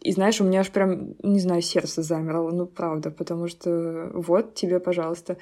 И 0.00 0.10
знаешь, 0.10 0.40
у 0.40 0.44
меня 0.44 0.60
аж 0.60 0.70
прям, 0.70 1.14
не 1.22 1.38
знаю, 1.38 1.62
сердце 1.62 2.02
замерло, 2.02 2.50
ну 2.50 2.66
правда, 2.66 3.12
потому 3.12 3.46
что 3.46 4.10
вот 4.12 4.54
тебе, 4.54 4.80
пожалуйста. 4.80 5.36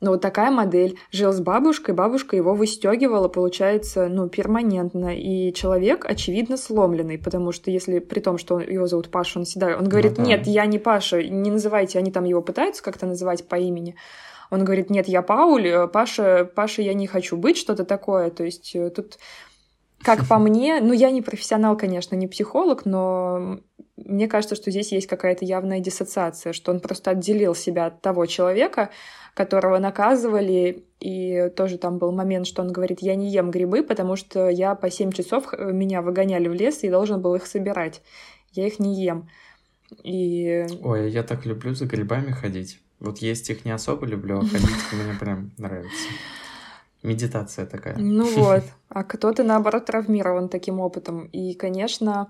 Но 0.00 0.10
вот 0.10 0.20
такая 0.20 0.50
модель. 0.50 0.98
Жил 1.10 1.32
с 1.32 1.40
бабушкой, 1.40 1.94
бабушка 1.94 2.36
его 2.36 2.54
выстегивала, 2.54 3.28
получается, 3.28 4.08
ну, 4.08 4.28
перманентно. 4.28 5.16
И 5.16 5.54
человек, 5.54 6.04
очевидно, 6.04 6.58
сломленный, 6.58 7.18
потому 7.18 7.52
что 7.52 7.70
если 7.70 7.98
при 7.98 8.20
том, 8.20 8.36
что 8.36 8.60
его 8.60 8.86
зовут 8.86 9.10
Паша, 9.10 9.38
он 9.38 9.46
всегда... 9.46 9.76
Он 9.78 9.88
говорит, 9.88 10.18
ну, 10.18 10.24
да. 10.24 10.30
нет, 10.30 10.46
я 10.46 10.66
не 10.66 10.78
Паша, 10.78 11.22
не 11.22 11.50
называйте, 11.50 11.98
они 11.98 12.12
там 12.12 12.24
его 12.24 12.42
пытаются 12.42 12.82
как-то 12.82 13.06
называть 13.06 13.48
по 13.48 13.56
имени. 13.56 13.96
Он 14.50 14.64
говорит, 14.64 14.90
нет, 14.90 15.08
я 15.08 15.22
Пауль, 15.22 15.66
э, 15.66 15.88
Паша, 15.88 16.44
Паша, 16.44 16.82
я 16.82 16.94
не 16.94 17.06
хочу 17.06 17.36
быть, 17.36 17.56
что-то 17.56 17.84
такое. 17.84 18.30
То 18.30 18.44
есть 18.44 18.76
э, 18.76 18.90
тут, 18.90 19.18
как 20.02 20.28
по 20.28 20.38
мне, 20.38 20.80
ну, 20.80 20.92
я 20.92 21.10
не 21.10 21.22
профессионал, 21.22 21.76
конечно, 21.76 22.14
не 22.14 22.26
психолог, 22.26 22.84
но 22.84 23.60
мне 23.96 24.28
кажется, 24.28 24.54
что 24.56 24.70
здесь 24.70 24.92
есть 24.92 25.06
какая-то 25.06 25.44
явная 25.44 25.80
диссоциация, 25.80 26.52
что 26.52 26.70
он 26.70 26.80
просто 26.80 27.12
отделил 27.12 27.54
себя 27.54 27.86
от 27.86 28.02
того 28.02 28.26
человека, 28.26 28.90
которого 29.36 29.78
наказывали, 29.78 30.84
и 30.98 31.50
тоже 31.54 31.76
там 31.76 31.98
был 31.98 32.10
момент, 32.10 32.46
что 32.46 32.62
он 32.62 32.72
говорит, 32.72 33.00
я 33.02 33.14
не 33.16 33.30
ем 33.30 33.50
грибы, 33.50 33.82
потому 33.82 34.16
что 34.16 34.48
я 34.48 34.74
по 34.74 34.90
7 34.90 35.12
часов 35.12 35.52
э, 35.52 35.72
меня 35.72 36.00
выгоняли 36.00 36.48
в 36.48 36.54
лес 36.54 36.82
и 36.82 36.88
должен 36.88 37.20
был 37.20 37.34
их 37.34 37.46
собирать. 37.46 38.00
Я 38.52 38.66
их 38.66 38.78
не 38.78 39.04
ем. 39.04 39.28
И... 40.02 40.66
Ой, 40.82 41.10
я 41.10 41.22
так 41.22 41.44
люблю 41.44 41.74
за 41.74 41.84
грибами 41.84 42.30
ходить. 42.30 42.80
Вот 42.98 43.18
есть 43.18 43.50
их 43.50 43.66
не 43.66 43.72
особо 43.72 44.06
люблю, 44.06 44.38
а 44.38 44.40
ходить 44.40 44.70
мне 44.92 45.12
прям 45.20 45.50
нравится. 45.58 46.08
Медитация 47.02 47.66
такая. 47.66 47.96
Ну 47.98 48.26
вот. 48.36 48.64
А 48.88 49.04
кто-то, 49.04 49.42
наоборот, 49.42 49.84
травмирован 49.84 50.48
таким 50.48 50.80
опытом. 50.80 51.26
И, 51.26 51.52
конечно, 51.52 52.28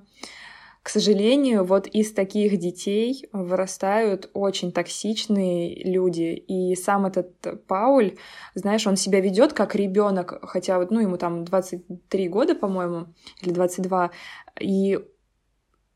к 0.87 0.89
сожалению, 0.89 1.65
вот 1.65 1.89
из 1.89 2.13
таких 2.13 2.59
детей 2.59 3.29
вырастают 3.33 4.31
очень 4.35 4.71
токсичные 4.71 5.83
люди. 5.83 6.45
И 6.47 6.77
сам 6.77 7.07
этот 7.07 7.67
Пауль, 7.67 8.15
знаешь, 8.55 8.87
он 8.87 8.95
себя 8.95 9.19
ведет 9.19 9.53
как 9.53 9.75
ребенок, 9.75 10.39
хотя 10.43 10.79
вот, 10.79 10.93
ну, 10.93 11.01
ему 11.01 11.17
там 11.17 11.45
23 11.45 12.29
года, 12.29 12.55
по-моему, 12.55 13.09
или 13.43 13.51
22, 13.51 14.13
и 14.61 15.01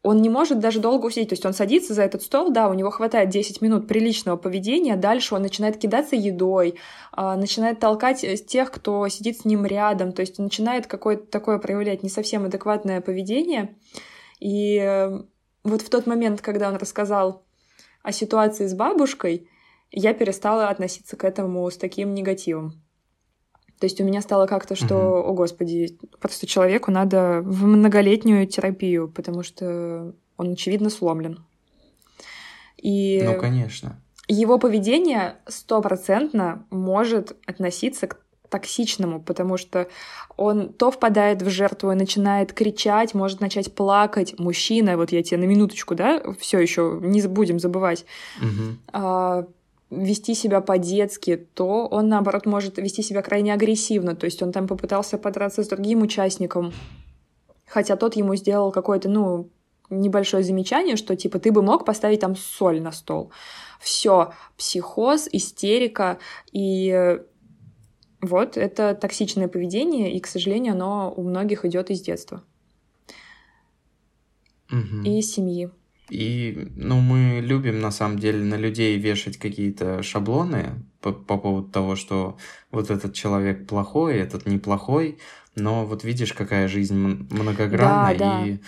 он 0.02 0.22
не 0.22 0.28
может 0.28 0.58
даже 0.58 0.80
долго 0.80 1.06
усидеть. 1.06 1.28
То 1.28 1.34
есть 1.34 1.46
он 1.46 1.52
садится 1.52 1.94
за 1.94 2.02
этот 2.02 2.22
стол, 2.22 2.50
да, 2.50 2.68
у 2.68 2.74
него 2.74 2.90
хватает 2.90 3.28
10 3.28 3.60
минут 3.62 3.86
приличного 3.86 4.36
поведения, 4.36 4.96
дальше 4.96 5.36
он 5.36 5.42
начинает 5.42 5.76
кидаться 5.76 6.16
едой, 6.16 6.74
а, 7.12 7.36
начинает 7.36 7.78
толкать 7.78 8.24
э, 8.24 8.36
тех, 8.36 8.72
кто 8.72 9.06
сидит 9.06 9.38
с 9.38 9.44
ним 9.44 9.64
рядом, 9.66 10.10
то 10.10 10.22
есть 10.22 10.40
начинает 10.40 10.88
какое-то 10.88 11.30
такое 11.30 11.58
проявлять 11.58 12.02
не 12.02 12.08
совсем 12.08 12.46
адекватное 12.46 13.00
поведение. 13.00 13.76
И 14.40 14.78
э, 14.78 15.22
вот 15.62 15.82
в 15.82 15.90
тот 15.90 16.06
момент, 16.06 16.40
когда 16.40 16.68
он 16.68 16.76
рассказал 16.76 17.44
о 18.02 18.12
ситуации 18.12 18.66
с 18.66 18.74
бабушкой, 18.74 19.48
я 19.92 20.14
перестала 20.14 20.68
относиться 20.68 21.16
к 21.16 21.24
этому 21.24 21.70
с 21.70 21.76
таким 21.76 22.14
негативом. 22.14 22.82
То 23.78 23.86
есть 23.86 24.00
у 24.00 24.04
меня 24.04 24.20
стало 24.20 24.46
как-то, 24.46 24.74
что, 24.74 24.96
угу. 24.96 25.30
о 25.30 25.32
господи, 25.32 25.98
просто 26.20 26.46
человеку 26.46 26.90
надо 26.90 27.40
в 27.42 27.64
многолетнюю 27.64 28.46
терапию, 28.46 29.10
потому 29.10 29.42
что 29.42 30.14
он, 30.36 30.52
очевидно, 30.52 30.90
сломлен. 30.90 31.44
И 32.76 33.22
ну, 33.24 33.38
конечно. 33.38 34.00
Его 34.28 34.58
поведение 34.58 35.36
стопроцентно 35.46 36.66
может 36.70 37.36
относиться 37.46 38.06
к 38.06 38.18
токсичному, 38.50 39.20
потому 39.20 39.56
что 39.56 39.88
он 40.36 40.72
то 40.72 40.90
впадает 40.90 41.42
в 41.42 41.48
жертву 41.48 41.92
и 41.92 41.94
начинает 41.94 42.52
кричать, 42.52 43.14
может 43.14 43.40
начать 43.40 43.74
плакать. 43.74 44.38
Мужчина, 44.38 44.96
вот 44.96 45.12
я 45.12 45.22
тебе 45.22 45.38
на 45.38 45.44
минуточку, 45.44 45.94
да, 45.94 46.22
все 46.38 46.58
еще 46.58 46.98
не 47.00 47.22
будем 47.22 47.58
забывать, 47.58 48.04
угу. 48.38 48.76
а, 48.92 49.46
вести 49.90 50.34
себя 50.34 50.60
по-детски, 50.60 51.36
то 51.54 51.86
он, 51.86 52.08
наоборот, 52.08 52.46
может 52.46 52.78
вести 52.78 53.02
себя 53.02 53.22
крайне 53.22 53.54
агрессивно. 53.54 54.14
То 54.14 54.26
есть 54.26 54.42
он 54.42 54.52
там 54.52 54.66
попытался 54.66 55.18
подраться 55.18 55.62
с 55.62 55.68
другим 55.68 56.02
участником, 56.02 56.72
хотя 57.66 57.96
тот 57.96 58.16
ему 58.16 58.34
сделал 58.36 58.72
какое-то, 58.72 59.08
ну, 59.08 59.48
небольшое 59.90 60.44
замечание, 60.44 60.96
что 60.96 61.16
типа 61.16 61.38
ты 61.38 61.50
бы 61.50 61.62
мог 61.62 61.84
поставить 61.84 62.20
там 62.20 62.36
соль 62.36 62.80
на 62.80 62.92
стол. 62.92 63.32
Все, 63.80 64.32
психоз, 64.56 65.28
истерика, 65.32 66.18
и 66.52 67.20
вот, 68.20 68.56
это 68.56 68.94
токсичное 68.94 69.48
поведение, 69.48 70.12
и, 70.12 70.20
к 70.20 70.26
сожалению, 70.26 70.74
оно 70.74 71.12
у 71.16 71.22
многих 71.22 71.64
идет 71.64 71.90
из 71.90 72.00
детства. 72.00 72.42
Угу. 74.70 75.02
И 75.04 75.18
из 75.18 75.32
семьи. 75.32 75.70
И, 76.10 76.68
ну, 76.76 77.00
мы 77.00 77.40
любим, 77.40 77.80
на 77.80 77.90
самом 77.90 78.18
деле, 78.18 78.42
на 78.42 78.56
людей 78.56 78.98
вешать 78.98 79.36
какие-то 79.36 80.02
шаблоны 80.02 80.70
по, 81.00 81.12
по 81.12 81.38
поводу 81.38 81.68
того, 81.68 81.96
что 81.96 82.36
вот 82.70 82.90
этот 82.90 83.14
человек 83.14 83.66
плохой, 83.66 84.16
этот 84.16 84.46
неплохой, 84.46 85.18
но 85.54 85.86
вот 85.86 86.04
видишь, 86.04 86.32
какая 86.32 86.68
жизнь 86.68 86.94
многогранна, 87.30 88.14
да, 88.18 88.40
да. 88.40 88.46
и 88.46 88.58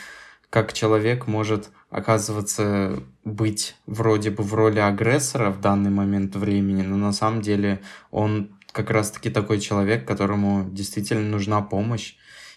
как 0.51 0.73
человек 0.73 1.27
может 1.27 1.71
оказываться 1.91 3.03
быть 3.25 3.75
вроде 3.87 4.31
бы 4.31 4.43
в 4.43 4.55
роли 4.55 4.81
агрессора 4.81 5.51
в 5.51 5.61
данный 5.61 5.91
момент 5.91 6.37
времени, 6.37 6.83
но 6.83 6.97
на 6.97 7.13
самом 7.13 7.43
деле 7.43 7.81
он 8.11 8.51
как 8.73 8.91
раз-таки 8.91 9.31
такой 9.31 9.61
человек, 9.61 10.07
которому 10.07 10.69
действительно 10.71 11.29
нужна 11.29 11.61
помощь. 11.63 12.15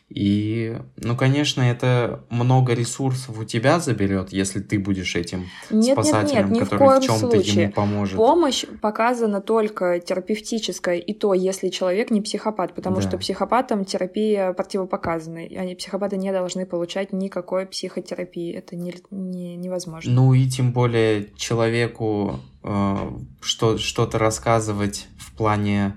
И, 0.09 0.77
ну, 0.97 1.17
конечно, 1.17 1.63
это 1.63 2.23
много 2.29 2.73
ресурсов 2.73 3.39
у 3.39 3.43
тебя 3.43 3.79
заберет, 3.79 4.31
если 4.31 4.59
ты 4.59 4.77
будешь 4.77 5.15
этим 5.15 5.47
нет, 5.71 5.93
спасателем, 5.93 6.51
нет, 6.51 6.61
нет, 6.61 6.69
который 6.69 6.99
в, 6.99 7.01
в 7.01 7.05
чем-то 7.05 7.37
ему 7.37 7.71
поможет. 7.71 8.15
Помощь 8.15 8.65
показана 8.81 9.41
только 9.41 9.99
терапевтическая, 9.99 10.97
и 10.97 11.13
то, 11.13 11.33
если 11.33 11.69
человек 11.69 12.11
не 12.11 12.21
психопат, 12.21 12.75
потому 12.75 12.97
да. 12.97 13.01
что 13.01 13.17
психопатам 13.17 13.83
терапия 13.83 14.53
противопоказана. 14.53 15.43
И 15.43 15.55
они, 15.55 15.73
психопаты 15.73 16.17
не 16.17 16.31
должны 16.31 16.67
получать 16.67 17.11
никакой 17.11 17.65
психотерапии. 17.65 18.53
Это 18.53 18.75
не, 18.75 18.93
не, 19.09 19.55
невозможно. 19.55 20.11
Ну 20.11 20.35
и 20.35 20.47
тем 20.47 20.71
более 20.71 21.31
человеку 21.35 22.39
э, 22.63 22.95
что, 23.41 23.79
что-то 23.79 24.19
рассказывать 24.19 25.07
в 25.17 25.35
плане 25.35 25.95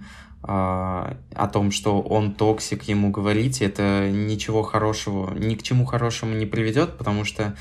о 0.50 1.50
том, 1.52 1.70
что 1.70 2.00
он 2.00 2.34
токсик, 2.34 2.84
ему 2.84 3.11
говорить, 3.11 3.61
это 3.61 4.11
ничего 4.11 4.62
хорошего, 4.62 5.34
ни 5.34 5.54
к 5.54 5.62
чему 5.62 5.84
хорошему 5.84 6.34
не 6.34 6.46
приведет, 6.46 6.96
потому 6.96 7.24
что 7.24 7.54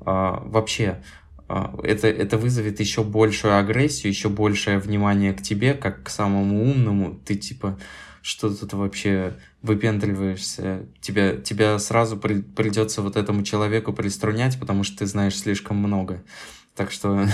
а, 0.00 0.42
вообще 0.44 1.00
а, 1.48 1.78
это, 1.82 2.08
это 2.08 2.38
вызовет 2.38 2.80
еще 2.80 3.04
большую 3.04 3.58
агрессию, 3.58 4.10
еще 4.10 4.28
большее 4.28 4.78
внимание 4.78 5.32
к 5.32 5.42
тебе, 5.42 5.74
как 5.74 6.02
к 6.02 6.08
самому 6.08 6.64
умному. 6.64 7.20
Ты 7.24 7.36
типа, 7.36 7.78
что 8.22 8.54
тут 8.54 8.72
вообще 8.72 9.36
выпендриваешься? 9.62 10.86
Тебя, 11.00 11.36
тебя 11.36 11.78
сразу 11.78 12.16
при, 12.16 12.40
придется 12.40 13.02
вот 13.02 13.16
этому 13.16 13.42
человеку 13.42 13.92
приструнять, 13.92 14.58
потому 14.58 14.82
что 14.82 14.98
ты 14.98 15.06
знаешь 15.06 15.38
слишком 15.38 15.76
много. 15.76 16.22
Так 16.74 16.90
что 16.90 17.26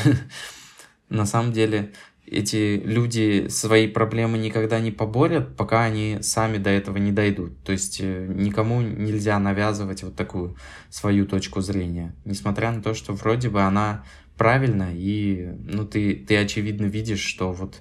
на 1.08 1.24
самом 1.24 1.52
деле 1.52 1.92
эти 2.30 2.80
люди 2.84 3.48
свои 3.48 3.86
проблемы 3.88 4.38
никогда 4.38 4.80
не 4.80 4.90
поборят, 4.90 5.56
пока 5.56 5.84
они 5.84 6.18
сами 6.22 6.58
до 6.58 6.70
этого 6.70 6.98
не 6.98 7.12
дойдут. 7.12 7.62
То 7.64 7.72
есть 7.72 7.98
э, 8.00 8.26
никому 8.34 8.80
нельзя 8.82 9.38
навязывать 9.38 10.02
вот 10.02 10.14
такую 10.14 10.56
свою 10.90 11.26
точку 11.26 11.60
зрения, 11.60 12.14
несмотря 12.24 12.70
на 12.70 12.82
то, 12.82 12.94
что 12.94 13.12
вроде 13.12 13.48
бы 13.48 13.62
она 13.62 14.04
правильная, 14.36 14.94
и 14.94 15.48
ну, 15.64 15.84
ты, 15.84 16.14
ты 16.14 16.36
очевидно 16.36 16.86
видишь, 16.86 17.20
что 17.20 17.52
вот 17.52 17.80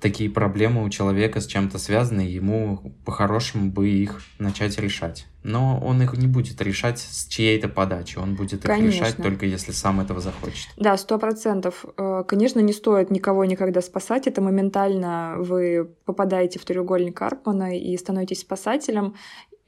такие 0.00 0.30
проблемы 0.30 0.84
у 0.84 0.88
человека 0.90 1.40
с 1.40 1.46
чем-то 1.46 1.78
связаны, 1.78 2.20
ему 2.20 2.94
по-хорошему 3.04 3.70
бы 3.70 3.88
их 3.88 4.20
начать 4.38 4.78
решать. 4.78 5.26
Но 5.42 5.80
он 5.80 6.02
их 6.02 6.16
не 6.16 6.26
будет 6.26 6.60
решать 6.60 6.98
с 6.98 7.26
чьей-то 7.26 7.68
подачи, 7.68 8.18
он 8.18 8.34
будет 8.34 8.62
Конечно. 8.62 8.88
их 8.88 8.94
решать 8.94 9.16
только 9.16 9.46
если 9.46 9.72
сам 9.72 10.00
этого 10.00 10.20
захочет. 10.20 10.68
Да, 10.76 10.96
сто 10.96 11.18
процентов. 11.18 11.84
Э, 11.96 12.24
конечно, 12.26 12.60
не 12.60 12.72
стоит 12.72 13.10
никого 13.10 13.44
никогда 13.44 13.80
спасать, 13.80 14.26
это 14.26 14.40
моментально 14.40 15.36
вы 15.38 15.88
попадаете 16.04 16.58
в 16.58 16.64
треугольник 16.64 17.16
Карпмана 17.16 17.78
и 17.78 17.96
становитесь 17.96 18.40
спасателем, 18.40 19.14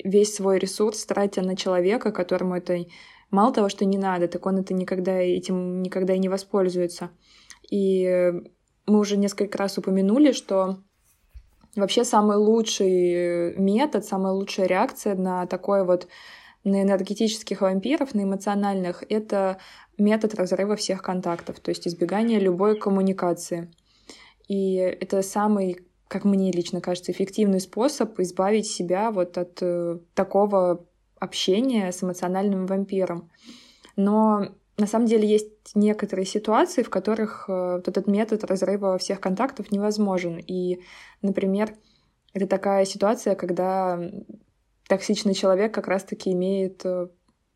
весь 0.03 0.35
свой 0.35 0.59
ресурс 0.59 1.05
тратя 1.07 1.43
на 1.43 1.57
человека, 1.57 2.13
которому 2.13 2.57
это 2.57 2.85
Мало 3.31 3.53
того, 3.53 3.69
что 3.69 3.85
не 3.85 3.97
надо, 3.97 4.27
так 4.27 4.45
он 4.47 4.59
это 4.59 4.75
никогда 4.75 5.13
этим 5.13 5.83
никогда 5.83 6.15
и 6.15 6.19
не 6.19 6.29
воспользуется. 6.29 7.11
И 7.71 8.33
мы 8.91 8.99
уже 8.99 9.17
несколько 9.17 9.57
раз 9.59 9.79
упомянули, 9.79 10.33
что 10.33 10.79
вообще 11.77 12.05
самый 12.05 12.37
лучший 12.37 13.55
метод, 13.57 14.05
самая 14.05 14.33
лучшая 14.33 14.67
реакция 14.67 15.15
на 15.15 15.47
такой 15.47 15.85
вот 15.85 16.09
на 16.65 16.83
энергетических 16.83 17.63
вампиров, 17.63 18.15
на 18.15 18.25
эмоциональных, 18.25 19.03
это 19.09 19.59
метод 19.97 20.35
разрыва 20.35 20.77
всех 20.77 21.03
контактов, 21.03 21.61
то 21.61 21.71
есть 21.71 21.89
избегание 21.89 22.39
любой 22.39 22.79
коммуникации. 22.79 23.71
И 24.49 24.75
это 24.75 25.23
самый, 25.23 25.87
как 26.09 26.25
мне 26.25 26.51
лично 26.53 26.81
кажется, 26.81 27.13
эффективный 27.13 27.61
способ 27.61 28.19
избавить 28.21 28.67
себя 28.67 29.11
вот 29.11 29.39
от 29.39 29.59
э, 29.63 29.99
такого 30.15 30.87
общения 31.19 31.93
с 31.93 32.03
эмоциональным 32.03 32.67
вампиром. 32.67 33.31
Но 33.97 34.49
на 34.81 34.87
самом 34.87 35.07
деле 35.07 35.29
есть 35.29 35.75
некоторые 35.75 36.27
ситуации, 36.27 36.83
в 36.83 36.91
которых 36.91 37.45
э, 37.49 37.77
вот 37.77 37.87
этот 37.87 38.07
метод 38.07 38.45
разрыва 38.45 38.99
всех 38.99 39.21
контактов 39.21 39.71
невозможен. 39.71 40.39
И, 40.39 40.81
например, 41.23 41.75
это 42.33 42.47
такая 42.47 42.85
ситуация, 42.85 43.35
когда 43.35 44.01
токсичный 44.89 45.35
человек 45.35 45.75
как 45.75 45.87
раз-таки 45.87 46.33
имеет 46.33 46.85
э, 46.85 47.09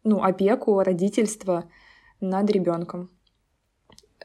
ну, 0.05 0.23
опеку, 0.23 0.81
родительство 0.81 1.65
над 2.21 2.51
ребенком. 2.51 3.11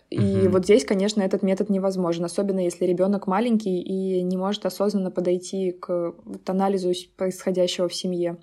И 0.09 0.41
угу. 0.41 0.49
вот 0.53 0.63
здесь, 0.63 0.85
конечно, 0.85 1.21
этот 1.21 1.43
метод 1.43 1.69
невозможен, 1.69 2.25
особенно 2.25 2.59
если 2.59 2.85
ребенок 2.85 3.27
маленький 3.27 3.79
и 3.79 4.21
не 4.23 4.37
может 4.37 4.65
осознанно 4.65 5.11
подойти 5.11 5.71
к 5.71 6.15
вот, 6.25 6.49
анализу 6.49 6.91
происходящего 7.15 7.87
в 7.87 7.93
семье. 7.93 8.37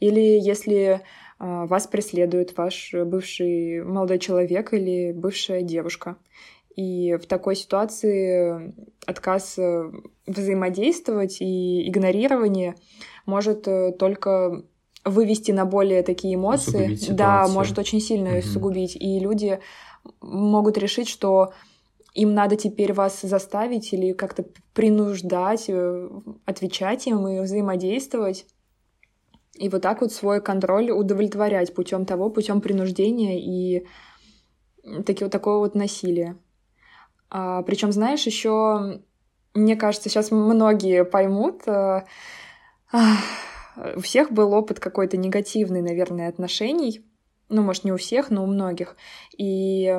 Или 0.00 0.40
если 0.40 1.02
вас 1.42 1.88
преследует 1.88 2.56
ваш 2.56 2.94
бывший 2.94 3.82
молодой 3.82 4.18
человек 4.20 4.72
или 4.72 5.12
бывшая 5.12 5.62
девушка. 5.62 6.16
И 6.76 7.16
в 7.16 7.26
такой 7.26 7.56
ситуации 7.56 8.74
отказ 9.06 9.58
э, 9.58 9.90
взаимодействовать 10.26 11.40
и 11.40 11.88
игнорирование 11.88 12.76
может 13.26 13.68
э, 13.68 13.92
только 13.92 14.62
вывести 15.04 15.50
на 15.52 15.66
более 15.66 16.02
такие 16.02 16.36
эмоции. 16.36 16.96
Да, 17.10 17.48
может 17.48 17.78
очень 17.78 18.00
сильно 18.00 18.38
угу. 18.38 18.42
сугубить. 18.42 18.96
И 18.96 19.18
люди 19.18 19.60
могут 20.20 20.78
решить, 20.78 21.08
что 21.08 21.52
им 22.14 22.34
надо 22.34 22.56
теперь 22.56 22.92
вас 22.92 23.20
заставить 23.22 23.92
или 23.92 24.12
как-то 24.12 24.44
принуждать, 24.74 25.64
э, 25.68 26.08
отвечать 26.46 27.06
им 27.06 27.26
и 27.28 27.40
взаимодействовать. 27.40 28.46
И 29.62 29.68
вот 29.68 29.80
так 29.80 30.00
вот 30.00 30.12
свой 30.12 30.40
контроль 30.40 30.90
удовлетворять 30.90 31.72
путем 31.72 32.04
того, 32.04 32.30
путем 32.30 32.60
принуждения 32.60 33.40
и 33.40 33.86
таки, 35.04 35.22
вот 35.22 35.32
такого 35.32 35.58
вот 35.58 35.76
насилия. 35.76 36.36
А, 37.30 37.62
причем, 37.62 37.92
знаешь, 37.92 38.26
еще, 38.26 39.00
мне 39.54 39.76
кажется, 39.76 40.08
сейчас 40.08 40.32
многие 40.32 41.04
поймут, 41.04 41.62
а, 41.68 42.04
у 43.96 44.00
всех 44.00 44.32
был 44.32 44.52
опыт 44.52 44.80
какой-то 44.80 45.16
негативный, 45.16 45.80
наверное, 45.80 46.28
отношений 46.28 47.04
ну, 47.52 47.62
может, 47.62 47.84
не 47.84 47.92
у 47.92 47.98
всех, 47.98 48.30
но 48.30 48.42
у 48.42 48.46
многих. 48.46 48.96
И, 49.36 49.92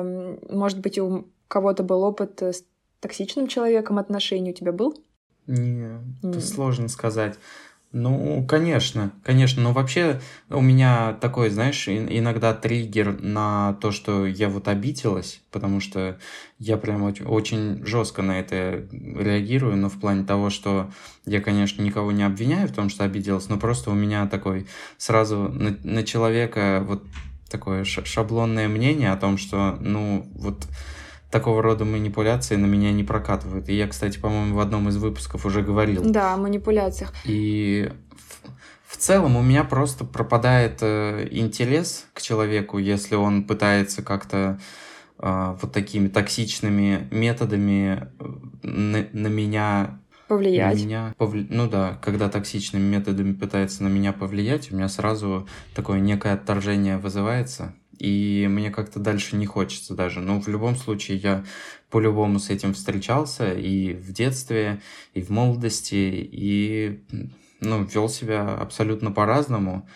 может 0.50 0.80
быть, 0.80 0.98
у 0.98 1.28
кого-то 1.46 1.84
был 1.84 2.02
опыт 2.02 2.42
с 2.42 2.64
токсичным 3.00 3.46
человеком 3.46 3.98
отношений. 3.98 4.50
У 4.50 4.54
тебя 4.54 4.72
был? 4.72 5.00
Не, 5.46 6.00
это 6.22 6.40
сложно 6.40 6.88
сказать. 6.88 7.36
Ну, 7.96 8.44
конечно, 8.48 9.12
конечно, 9.22 9.62
но 9.62 9.72
вообще 9.72 10.20
у 10.50 10.60
меня 10.60 11.12
такой, 11.20 11.48
знаешь, 11.48 11.88
иногда 11.88 12.52
триггер 12.52 13.22
на 13.22 13.74
то, 13.74 13.92
что 13.92 14.26
я 14.26 14.48
вот 14.48 14.66
обиделась, 14.66 15.40
потому 15.52 15.78
что 15.78 16.18
я 16.58 16.76
прям 16.76 17.04
очень, 17.04 17.86
жестко 17.86 18.22
на 18.22 18.40
это 18.40 18.84
реагирую, 18.90 19.76
но 19.76 19.88
в 19.88 20.00
плане 20.00 20.24
того, 20.24 20.50
что 20.50 20.90
я, 21.24 21.40
конечно, 21.40 21.82
никого 21.82 22.10
не 22.10 22.24
обвиняю 22.24 22.66
в 22.66 22.72
том, 22.72 22.88
что 22.88 23.04
обиделась, 23.04 23.48
но 23.48 23.58
просто 23.58 23.92
у 23.92 23.94
меня 23.94 24.26
такой 24.26 24.66
сразу 24.98 25.48
на, 25.48 25.78
на 25.84 26.02
человека 26.02 26.82
вот 26.84 27.04
такое 27.48 27.84
шаблонное 27.84 28.66
мнение 28.66 29.12
о 29.12 29.16
том, 29.16 29.38
что, 29.38 29.78
ну, 29.80 30.28
вот 30.34 30.66
такого 31.34 31.62
рода 31.62 31.84
манипуляции 31.84 32.54
на 32.54 32.66
меня 32.66 32.92
не 32.92 33.02
прокатывают. 33.02 33.68
И 33.68 33.74
я, 33.74 33.88
кстати, 33.88 34.20
по-моему, 34.20 34.54
в 34.54 34.60
одном 34.60 34.88
из 34.88 34.96
выпусков 34.98 35.44
уже 35.44 35.62
говорил. 35.62 36.04
Да, 36.04 36.34
о 36.34 36.36
манипуляциях. 36.36 37.12
И 37.24 37.90
в, 38.12 38.94
в 38.94 38.96
целом 38.96 39.36
у 39.36 39.42
меня 39.42 39.64
просто 39.64 40.04
пропадает 40.04 40.78
э, 40.82 41.26
интерес 41.32 42.06
к 42.12 42.22
человеку, 42.22 42.78
если 42.78 43.16
он 43.16 43.42
пытается 43.42 44.02
как-то 44.02 44.60
э, 45.18 45.56
вот 45.60 45.72
такими 45.72 46.06
токсичными 46.06 47.08
методами 47.10 48.08
э, 48.20 48.24
на, 48.62 49.08
на 49.12 49.26
меня 49.26 49.98
повлиять. 50.28 50.76
На 50.76 50.84
меня 50.84 51.14
повли... 51.18 51.48
Ну 51.50 51.68
да, 51.68 51.98
когда 52.00 52.28
токсичными 52.28 52.84
методами 52.84 53.32
пытается 53.32 53.82
на 53.82 53.88
меня 53.88 54.12
повлиять, 54.12 54.70
у 54.70 54.76
меня 54.76 54.88
сразу 54.88 55.48
такое 55.74 55.98
некое 55.98 56.34
отторжение 56.34 56.98
вызывается, 56.98 57.74
и 57.98 58.46
мне 58.48 58.70
как-то 58.70 58.98
дальше 58.98 59.36
не 59.36 59.46
хочется 59.46 59.94
даже. 59.94 60.20
Но 60.20 60.40
в 60.40 60.48
любом 60.48 60.76
случае 60.76 61.18
я 61.18 61.44
по-любому 61.90 62.38
с 62.38 62.50
этим 62.50 62.74
встречался 62.74 63.52
и 63.52 63.94
в 63.94 64.12
детстве, 64.12 64.80
и 65.14 65.22
в 65.22 65.30
молодости, 65.30 66.28
и 66.30 67.04
ну, 67.60 67.84
вел 67.84 68.08
себя 68.08 68.54
абсолютно 68.54 69.10
по-разному. 69.10 69.88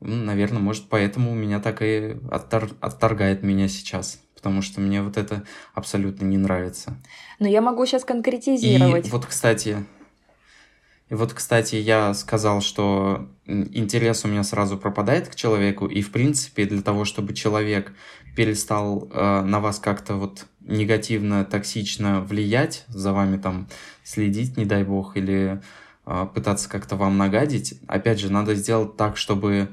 Наверное, 0.00 0.60
может, 0.60 0.88
поэтому 0.88 1.34
меня 1.34 1.60
так 1.60 1.82
и 1.82 2.16
оттор... 2.30 2.70
отторгает 2.80 3.42
меня 3.42 3.68
сейчас 3.68 4.20
потому 4.38 4.62
что 4.62 4.80
мне 4.80 5.02
вот 5.02 5.16
это 5.16 5.42
абсолютно 5.74 6.24
не 6.24 6.38
нравится. 6.38 6.96
Но 7.40 7.48
я 7.48 7.60
могу 7.60 7.84
сейчас 7.86 8.04
конкретизировать. 8.04 9.08
И 9.08 9.10
вот, 9.10 9.26
кстати, 9.26 9.84
и 11.10 11.14
вот, 11.14 11.32
кстати, 11.32 11.76
я 11.76 12.12
сказал, 12.12 12.60
что 12.60 13.28
интерес 13.46 14.24
у 14.24 14.28
меня 14.28 14.42
сразу 14.42 14.76
пропадает 14.76 15.28
к 15.28 15.34
человеку, 15.34 15.86
и, 15.86 16.02
в 16.02 16.12
принципе, 16.12 16.66
для 16.66 16.82
того, 16.82 17.06
чтобы 17.06 17.32
человек 17.32 17.92
перестал 18.36 19.08
э, 19.10 19.40
на 19.40 19.60
вас 19.60 19.78
как-то 19.78 20.14
вот 20.14 20.46
негативно, 20.60 21.46
токсично 21.46 22.20
влиять, 22.20 22.84
за 22.88 23.14
вами 23.14 23.38
там 23.38 23.68
следить, 24.04 24.58
не 24.58 24.66
дай 24.66 24.84
бог, 24.84 25.16
или 25.16 25.62
э, 26.04 26.26
пытаться 26.34 26.68
как-то 26.68 26.96
вам 26.96 27.16
нагадить, 27.16 27.80
опять 27.86 28.20
же, 28.20 28.30
надо 28.30 28.54
сделать 28.54 28.96
так, 28.96 29.16
чтобы 29.16 29.70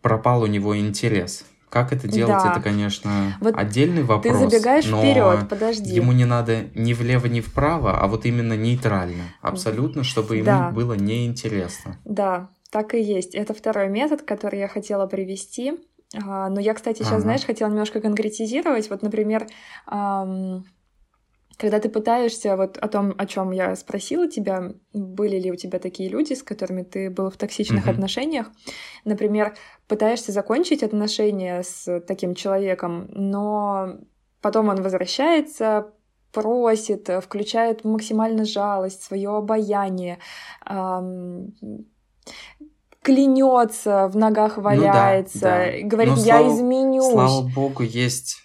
пропал 0.00 0.42
у 0.42 0.46
него 0.46 0.78
интерес. 0.78 1.44
Как 1.70 1.92
это 1.92 2.08
делать, 2.08 2.42
да. 2.42 2.50
это, 2.50 2.60
конечно, 2.60 3.38
вот 3.40 3.54
отдельный 3.56 4.02
вопрос. 4.02 4.36
Ты 4.36 4.50
забегаешь 4.50 4.86
но 4.86 4.98
вперед, 4.98 5.48
подожди. 5.48 5.94
Ему 5.94 6.10
не 6.10 6.24
надо 6.24 6.64
ни 6.74 6.92
влево, 6.92 7.26
ни 7.26 7.40
вправо, 7.40 7.98
а 8.00 8.08
вот 8.08 8.26
именно 8.26 8.54
нейтрально. 8.56 9.22
Абсолютно, 9.40 10.02
чтобы 10.02 10.36
ему 10.36 10.46
да. 10.46 10.70
было 10.70 10.94
неинтересно. 10.94 11.96
Да, 12.04 12.50
так 12.70 12.94
и 12.94 13.00
есть. 13.00 13.36
Это 13.36 13.54
второй 13.54 13.88
метод, 13.88 14.22
который 14.22 14.58
я 14.58 14.66
хотела 14.66 15.06
привести. 15.06 15.74
А, 16.26 16.48
но 16.48 16.60
я, 16.60 16.74
кстати, 16.74 16.98
сейчас, 16.98 17.12
ага. 17.12 17.20
знаешь, 17.20 17.44
хотела 17.44 17.68
немножко 17.68 18.00
конкретизировать. 18.00 18.90
Вот, 18.90 19.02
например, 19.02 19.46
когда 21.60 21.78
ты 21.78 21.90
пытаешься 21.90 22.56
вот 22.56 22.78
о 22.78 22.88
том, 22.88 23.14
о 23.18 23.26
чем 23.26 23.50
я 23.50 23.76
спросила 23.76 24.26
тебя, 24.26 24.72
были 24.94 25.38
ли 25.38 25.52
у 25.52 25.56
тебя 25.56 25.78
такие 25.78 26.08
люди, 26.08 26.32
с 26.32 26.42
которыми 26.42 26.82
ты 26.82 27.10
был 27.10 27.30
в 27.30 27.36
токсичных 27.36 27.86
mm-hmm. 27.86 27.90
отношениях, 27.90 28.46
например, 29.04 29.54
пытаешься 29.86 30.32
закончить 30.32 30.82
отношения 30.82 31.62
с 31.62 32.00
таким 32.00 32.34
человеком, 32.34 33.08
но 33.10 33.98
потом 34.40 34.68
он 34.68 34.80
возвращается, 34.80 35.92
просит, 36.32 37.10
включает 37.22 37.84
максимально 37.84 38.46
жалость, 38.46 39.02
свое 39.02 39.28
обаяние, 39.36 40.18
эм, 40.64 41.54
клянется, 43.02 44.08
в 44.08 44.16
ногах 44.16 44.56
валяется, 44.56 45.38
ну, 45.38 45.42
да, 45.42 45.72
да. 45.72 45.86
говорит, 45.86 46.16
но, 46.16 46.22
я 46.22 46.38
слава, 46.38 46.56
изменюсь. 46.56 47.12
Слава 47.12 47.42
богу, 47.54 47.82
есть 47.82 48.38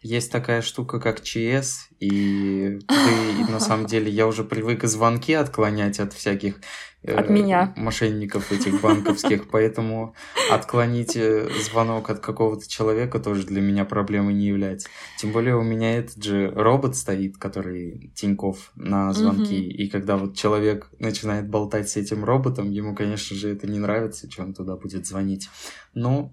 есть 0.00 0.30
такая 0.30 0.62
штука, 0.62 1.00
как 1.00 1.22
ЧС, 1.22 1.88
и 1.98 2.78
ты, 2.86 3.50
на 3.50 3.58
самом 3.58 3.86
деле, 3.88 4.10
я 4.10 4.26
уже 4.26 4.44
привык 4.44 4.84
звонки 4.84 5.32
отклонять 5.32 5.98
от 5.98 6.12
всяких 6.12 6.60
э, 7.02 7.14
от 7.14 7.28
меня. 7.28 7.72
мошенников 7.76 8.52
этих 8.52 8.80
банковских, 8.80 9.48
поэтому 9.50 10.14
отклонить 10.50 11.16
э, 11.16 11.48
звонок 11.64 12.10
от 12.10 12.20
какого-то 12.20 12.68
человека 12.68 13.18
тоже 13.18 13.44
для 13.44 13.60
меня 13.60 13.84
проблемой 13.84 14.34
не 14.34 14.46
является. 14.46 14.88
Тем 15.18 15.32
более 15.32 15.56
у 15.56 15.62
меня 15.62 15.98
этот 15.98 16.22
же 16.22 16.52
робот 16.54 16.94
стоит, 16.94 17.36
который 17.36 18.12
Тиньков 18.14 18.70
на 18.76 19.12
звонки, 19.12 19.60
и 19.60 19.88
когда 19.88 20.16
вот 20.16 20.36
человек 20.36 20.90
начинает 21.00 21.48
болтать 21.48 21.88
с 21.88 21.96
этим 21.96 22.24
роботом, 22.24 22.70
ему, 22.70 22.94
конечно 22.94 23.36
же, 23.36 23.50
это 23.52 23.66
не 23.66 23.80
нравится, 23.80 24.30
что 24.30 24.44
он 24.44 24.54
туда 24.54 24.76
будет 24.76 25.06
звонить. 25.06 25.48
Но 25.92 26.32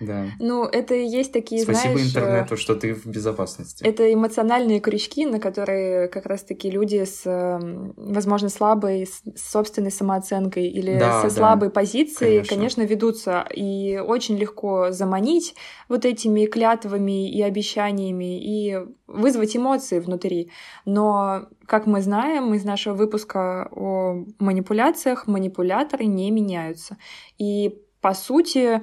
Да. 0.00 0.26
Ну, 0.38 0.64
это 0.64 0.94
и 0.94 1.06
есть 1.06 1.32
такие, 1.32 1.62
Спасибо 1.62 1.94
знаешь... 1.94 2.06
э, 2.06 2.08
интернету, 2.10 2.56
что 2.56 2.74
ты 2.74 2.94
в 2.94 3.06
безопасности. 3.06 3.84
Это 3.84 4.12
эмоциональные 4.12 4.80
крючки, 4.80 5.26
на 5.26 5.40
которые 5.40 6.08
как 6.08 6.26
раз-таки 6.26 6.70
люди 6.70 7.04
с, 7.04 7.22
э, 7.24 7.58
возможно, 7.96 8.48
слабой 8.48 9.06
с- 9.06 9.22
собственной 9.36 9.90
самооценкой 9.90 10.66
или 10.68 10.98
Да, 10.98 11.22
со 11.22 11.28
да, 11.28 11.34
слабой 11.34 11.70
позицией, 11.70 12.36
конечно. 12.36 12.56
конечно, 12.56 12.82
ведутся. 12.82 13.46
И 13.54 13.98
очень 13.98 14.36
легко 14.36 14.90
заманить 14.90 15.54
вот 15.88 16.04
этими 16.04 16.46
клятвами 16.46 17.30
и 17.30 17.42
обещаниями 17.42 18.38
и 18.42 18.78
вызвать 19.06 19.56
эмоции 19.56 19.98
внутри. 20.00 20.50
Но, 20.84 21.46
как 21.66 21.86
мы 21.86 22.02
знаем 22.02 22.52
из 22.54 22.64
нашего 22.64 22.94
выпуска 22.94 23.68
о 23.70 24.24
манипуляциях, 24.38 25.26
манипуляторы 25.26 26.06
не 26.06 26.30
меняются. 26.30 26.96
И, 27.38 27.78
по 28.00 28.14
сути, 28.14 28.80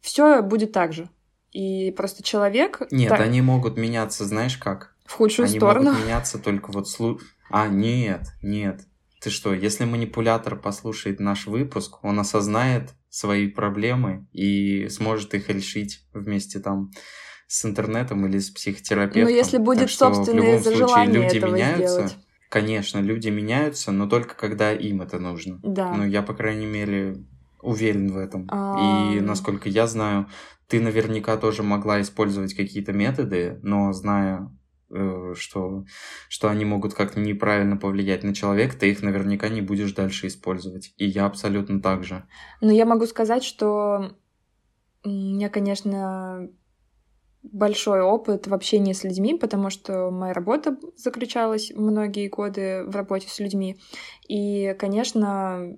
все 0.00 0.42
будет 0.42 0.72
так 0.72 0.92
же. 0.92 1.08
И 1.52 1.90
просто 1.92 2.22
человек 2.22 2.80
Нет, 2.90 3.10
так- 3.10 3.20
они 3.20 3.42
могут 3.42 3.76
меняться, 3.76 4.24
знаешь 4.24 4.56
как? 4.56 4.94
в 5.04 5.14
худшую 5.14 5.46
Они 5.46 5.58
сторону. 5.58 5.90
могут 5.90 6.04
меняться 6.06 6.38
только 6.38 6.70
вот 6.70 6.88
слу... 6.88 7.20
А, 7.50 7.68
нет, 7.68 8.28
нет. 8.40 8.80
Ты 9.20 9.28
что, 9.30 9.52
если 9.52 9.84
манипулятор 9.84 10.56
послушает 10.56 11.20
наш 11.20 11.46
выпуск, 11.46 12.02
он 12.02 12.18
осознает 12.18 12.90
свои 13.10 13.48
проблемы 13.48 14.26
и 14.32 14.88
сможет 14.88 15.34
их 15.34 15.50
решить 15.50 16.06
вместе 16.14 16.60
там 16.60 16.92
с 17.46 17.64
интернетом 17.66 18.26
или 18.26 18.38
с 18.38 18.50
психотерапевтом. 18.50 19.24
Но 19.24 19.28
если 19.28 19.58
будет 19.58 19.80
Так 19.80 19.88
что 19.90 20.08
в 20.10 20.14
собственное 20.14 20.56
любом 20.58 20.62
случае 20.62 21.06
люди 21.06 21.36
этого 21.36 21.52
меняются. 21.54 21.94
сделать. 21.94 22.16
Конечно, 22.48 22.98
люди 23.00 23.28
меняются, 23.28 23.92
но 23.92 24.06
только 24.08 24.34
когда 24.34 24.72
им 24.72 25.02
это 25.02 25.18
нужно. 25.18 25.58
Да. 25.62 25.92
Ну, 25.92 26.06
я, 26.06 26.22
по 26.22 26.32
крайней 26.32 26.66
мере, 26.66 27.16
уверен 27.62 28.12
в 28.12 28.18
этом. 28.18 28.46
А, 28.50 29.12
И, 29.12 29.20
насколько 29.20 29.68
я 29.68 29.86
знаю, 29.86 30.28
ты 30.66 30.80
наверняка 30.80 31.36
тоже 31.36 31.62
могла 31.62 32.00
использовать 32.00 32.54
какие-то 32.54 32.92
методы, 32.92 33.60
но 33.62 33.92
зная, 33.92 34.50
э, 34.90 35.34
что, 35.36 35.84
что 36.28 36.48
они 36.48 36.64
могут 36.64 36.94
как-то 36.94 37.20
неправильно 37.20 37.76
повлиять 37.76 38.24
на 38.24 38.34
человека, 38.34 38.76
ты 38.78 38.90
их 38.90 39.02
наверняка 39.02 39.48
не 39.48 39.60
будешь 39.60 39.92
дальше 39.92 40.26
использовать. 40.26 40.92
И 40.96 41.06
я 41.06 41.26
абсолютно 41.26 41.80
так 41.80 42.04
же. 42.04 42.24
Но 42.60 42.70
я 42.72 42.86
могу 42.86 43.06
сказать, 43.06 43.44
что 43.44 44.16
у 45.04 45.08
меня, 45.08 45.48
конечно, 45.48 46.48
большой 47.42 48.00
опыт 48.00 48.46
в 48.46 48.54
общении 48.54 48.92
с 48.92 49.04
людьми, 49.04 49.36
потому 49.36 49.70
что 49.70 50.10
моя 50.10 50.32
работа 50.32 50.78
заключалась 50.96 51.72
многие 51.74 52.28
годы 52.28 52.84
в 52.86 52.94
работе 52.94 53.28
с 53.28 53.40
людьми. 53.40 53.78
И, 54.28 54.74
конечно, 54.78 55.76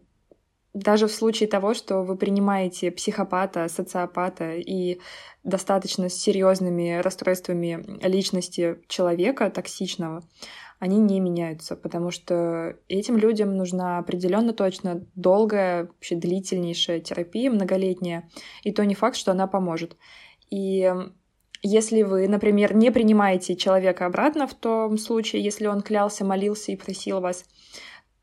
даже 0.74 1.06
в 1.06 1.12
случае 1.12 1.48
того, 1.48 1.72
что 1.72 2.02
вы 2.02 2.16
принимаете 2.16 2.90
психопата, 2.90 3.68
социопата 3.68 4.54
и 4.54 5.00
достаточно 5.44 6.08
с 6.08 6.14
серьезными 6.14 7.00
расстройствами 7.00 7.84
личности 8.06 8.78
человека, 8.88 9.50
токсичного, 9.50 10.24
они 10.80 10.98
не 10.98 11.20
меняются, 11.20 11.76
потому 11.76 12.10
что 12.10 12.76
этим 12.88 13.16
людям 13.16 13.56
нужна 13.56 13.98
определенно 13.98 14.52
точно 14.52 15.06
долгая, 15.14 15.84
вообще 15.84 16.16
длительнейшая 16.16 17.00
терапия, 17.00 17.50
многолетняя, 17.50 18.28
и 18.64 18.72
то 18.72 18.84
не 18.84 18.96
факт, 18.96 19.16
что 19.16 19.30
она 19.30 19.46
поможет. 19.46 19.96
И 20.50 20.92
если 21.62 22.02
вы, 22.02 22.28
например, 22.28 22.74
не 22.74 22.90
принимаете 22.90 23.56
человека 23.56 24.06
обратно 24.06 24.46
в 24.46 24.54
том 24.54 24.98
случае, 24.98 25.42
если 25.42 25.66
он 25.66 25.80
клялся, 25.80 26.24
молился 26.24 26.72
и 26.72 26.76
просил 26.76 27.20
вас, 27.20 27.44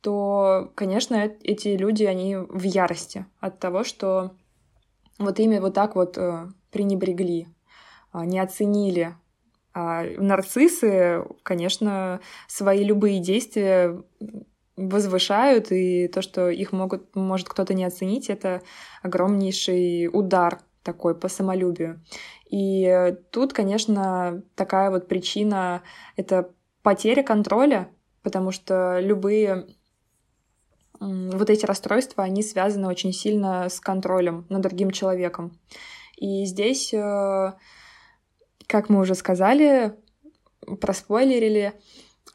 то, 0.01 0.71
конечно, 0.75 1.15
эти 1.15 1.69
люди, 1.69 2.03
они 2.03 2.35
в 2.35 2.63
ярости 2.63 3.25
от 3.39 3.59
того, 3.59 3.83
что 3.83 4.31
вот 5.19 5.39
ими 5.39 5.59
вот 5.59 5.73
так 5.73 5.95
вот 5.95 6.17
э, 6.17 6.47
пренебрегли, 6.71 7.47
а, 8.11 8.25
не 8.25 8.39
оценили. 8.39 9.15
А 9.73 10.03
нарциссы, 10.17 11.23
конечно, 11.43 12.19
свои 12.47 12.83
любые 12.83 13.19
действия 13.19 14.03
возвышают, 14.75 15.71
и 15.71 16.07
то, 16.07 16.21
что 16.21 16.49
их 16.49 16.71
могут, 16.71 17.15
может 17.15 17.47
кто-то 17.47 17.73
не 17.73 17.85
оценить, 17.85 18.29
это 18.29 18.61
огромнейший 19.03 20.09
удар 20.11 20.59
такой 20.83 21.15
по 21.15 21.29
самолюбию. 21.29 22.03
И 22.49 23.15
тут, 23.31 23.53
конечно, 23.53 24.43
такая 24.55 24.89
вот 24.89 25.07
причина— 25.07 25.83
это 26.17 26.51
потеря 26.81 27.23
контроля, 27.23 27.89
потому 28.23 28.51
что 28.51 28.99
любые 28.99 29.67
вот 31.01 31.49
эти 31.49 31.65
расстройства, 31.65 32.23
они 32.23 32.43
связаны 32.43 32.87
очень 32.87 33.11
сильно 33.11 33.67
с 33.69 33.79
контролем 33.79 34.45
над 34.49 34.61
другим 34.61 34.91
человеком. 34.91 35.57
И 36.15 36.45
здесь, 36.45 36.93
э, 36.93 37.53
как 38.67 38.89
мы 38.89 38.99
уже 38.99 39.15
сказали, 39.15 39.95
проспойлерили, 40.79 41.73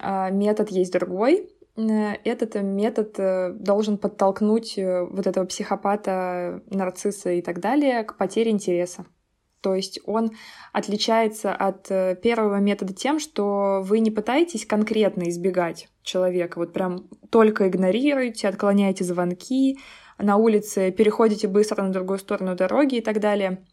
а, 0.00 0.30
метод 0.30 0.70
есть 0.70 0.92
другой. 0.92 1.48
Э, 1.76 2.14
Этот 2.24 2.56
метод 2.56 3.14
э, 3.18 3.52
должен 3.52 3.98
подтолкнуть 3.98 4.76
вот 4.76 5.28
этого 5.28 5.44
психопата, 5.44 6.60
нарцисса 6.68 7.30
и 7.30 7.42
так 7.42 7.60
далее 7.60 8.02
к 8.02 8.16
потере 8.16 8.50
интереса. 8.50 9.06
То 9.60 9.74
есть 9.74 10.00
он 10.04 10.32
отличается 10.72 11.54
от 11.54 11.90
э, 11.90 12.16
первого 12.22 12.56
метода 12.56 12.94
тем, 12.94 13.18
что 13.18 13.80
вы 13.82 14.00
не 14.00 14.10
пытаетесь 14.10 14.66
конкретно 14.66 15.28
избегать 15.28 15.88
человека, 16.02 16.58
вот 16.58 16.72
прям 16.72 17.08
только 17.30 17.68
игнорируете, 17.68 18.48
отклоняете 18.48 19.04
звонки, 19.04 19.78
на 20.18 20.36
улице 20.36 20.90
переходите 20.92 21.48
быстро 21.48 21.82
на 21.82 21.92
другую 21.92 22.18
сторону 22.18 22.54
дороги 22.54 22.96
и 22.96 23.00
так 23.00 23.20
далее. 23.20 23.64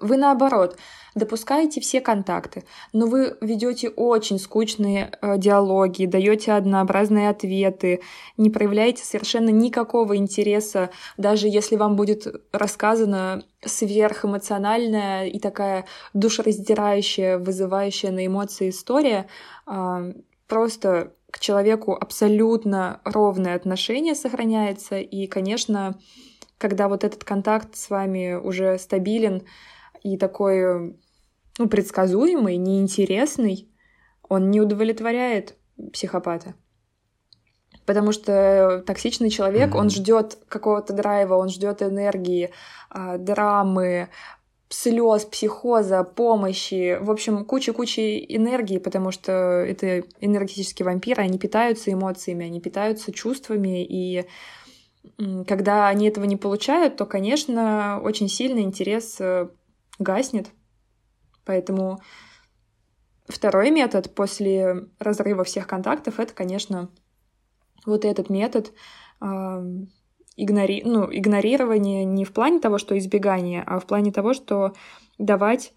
Вы 0.00 0.16
наоборот 0.16 0.78
допускаете 1.14 1.82
все 1.82 2.00
контакты, 2.00 2.64
но 2.94 3.06
вы 3.06 3.36
ведете 3.42 3.90
очень 3.90 4.38
скучные 4.38 5.12
э, 5.20 5.36
диалоги, 5.36 6.06
даете 6.06 6.52
однообразные 6.52 7.28
ответы, 7.28 8.00
не 8.38 8.48
проявляете 8.48 9.04
совершенно 9.04 9.50
никакого 9.50 10.16
интереса, 10.16 10.90
даже 11.18 11.48
если 11.48 11.76
вам 11.76 11.96
будет 11.96 12.26
рассказана 12.52 13.44
сверхэмоциональная 13.62 15.26
и 15.26 15.38
такая 15.38 15.84
душераздирающая, 16.14 17.38
вызывающая 17.38 18.10
на 18.10 18.26
эмоции 18.26 18.70
история, 18.70 19.26
а, 19.66 20.04
просто 20.48 21.12
к 21.30 21.38
человеку 21.38 21.94
абсолютно 21.94 23.00
ровное 23.04 23.54
отношение 23.54 24.14
сохраняется, 24.14 24.98
и, 24.98 25.26
конечно, 25.26 25.98
когда 26.58 26.88
вот 26.88 27.04
этот 27.04 27.24
контакт 27.24 27.74
с 27.76 27.90
вами 27.90 28.34
уже 28.34 28.78
стабилен 28.78 29.42
и 30.02 30.16
такой 30.16 30.96
ну, 31.58 31.68
предсказуемый, 31.68 32.56
неинтересный, 32.56 33.68
он 34.28 34.50
не 34.50 34.60
удовлетворяет 34.60 35.56
психопата. 35.92 36.54
Потому 37.84 38.12
что 38.12 38.82
токсичный 38.86 39.28
человек, 39.30 39.70
Мгм. 39.70 39.78
он 39.78 39.90
ждет 39.90 40.38
какого-то 40.48 40.92
драйва, 40.92 41.34
он 41.34 41.48
ждет 41.48 41.82
энергии, 41.82 42.50
а, 42.90 43.18
драмы, 43.18 44.08
слез, 44.68 45.24
психоза, 45.24 46.02
помощи, 46.04 46.98
в 47.00 47.10
общем, 47.10 47.44
куча-куча 47.44 48.18
энергии, 48.18 48.78
потому 48.78 49.10
что 49.10 49.32
это 49.32 50.04
энергетические 50.20 50.86
вампиры, 50.86 51.22
они 51.22 51.38
питаются 51.38 51.92
эмоциями, 51.92 52.46
они 52.46 52.60
питаются 52.60 53.12
чувствами, 53.12 53.84
и 53.84 54.26
когда 55.46 55.88
они 55.88 56.08
этого 56.08 56.24
не 56.24 56.36
получают, 56.36 56.96
то, 56.96 57.04
конечно, 57.04 58.00
очень 58.02 58.28
сильный 58.28 58.62
интерес 58.62 59.16
э, 59.20 59.48
гаснет. 60.02 60.50
Поэтому 61.44 62.00
второй 63.26 63.70
метод 63.70 64.14
после 64.14 64.88
разрыва 64.98 65.44
всех 65.44 65.66
контактов 65.66 66.20
это, 66.20 66.32
конечно, 66.34 66.90
вот 67.86 68.04
этот 68.04 68.30
метод 68.30 68.72
а, 69.20 69.64
игнори... 70.36 70.82
ну, 70.84 71.08
игнорирования 71.10 72.04
не 72.04 72.24
в 72.24 72.32
плане 72.32 72.60
того, 72.60 72.78
что 72.78 72.96
избегание, 72.98 73.62
а 73.66 73.80
в 73.80 73.86
плане 73.86 74.12
того, 74.12 74.34
что 74.34 74.74
давать 75.18 75.72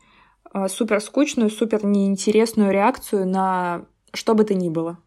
а, 0.52 0.68
супер 0.68 1.02
скучную, 1.02 1.50
супер 1.50 1.86
неинтересную 1.86 2.72
реакцию 2.72 3.28
на 3.28 3.86
что 4.14 4.36
бы 4.36 4.44
то 4.44 4.54
ни 4.54 4.70
было. 4.70 4.98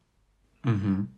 Мгм. 0.65 1.09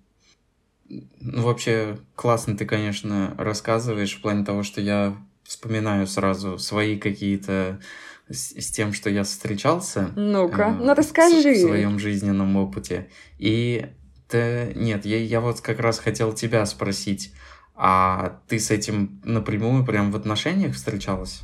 Ну, 0.89 1.43
вообще, 1.43 1.99
классно 2.17 2.57
ты, 2.57 2.67
конечно, 2.67 3.35
рассказываешь 3.39 4.17
в 4.17 4.23
плане 4.23 4.45
того, 4.45 4.63
что 4.63 4.81
я 4.81 5.17
вспоминаю 5.51 6.07
сразу 6.07 6.59
свои 6.59 6.97
какие-то 6.97 7.81
с, 8.29 8.53
с 8.53 8.70
тем, 8.70 8.93
что 8.93 9.11
я 9.11 9.24
встречался. 9.24 10.12
Ну-ка, 10.14 10.77
э, 10.79 10.83
ну 10.85 10.95
расскажи. 10.95 11.55
В, 11.55 11.57
в 11.57 11.61
своем 11.61 11.99
жизненном 11.99 12.57
опыте. 12.57 13.11
И 13.37 13.91
ты, 14.29 14.72
нет, 14.77 15.05
я, 15.05 15.18
я 15.18 15.41
вот 15.41 15.61
как 15.61 15.81
раз 15.81 15.99
хотел 15.99 16.33
тебя 16.33 16.64
спросить, 16.66 17.35
а 17.74 18.39
ты 18.47 18.61
с 18.61 18.70
этим 18.70 19.20
напрямую 19.24 19.85
прям 19.85 20.12
в 20.12 20.16
отношениях 20.16 20.77
встречалась? 20.77 21.43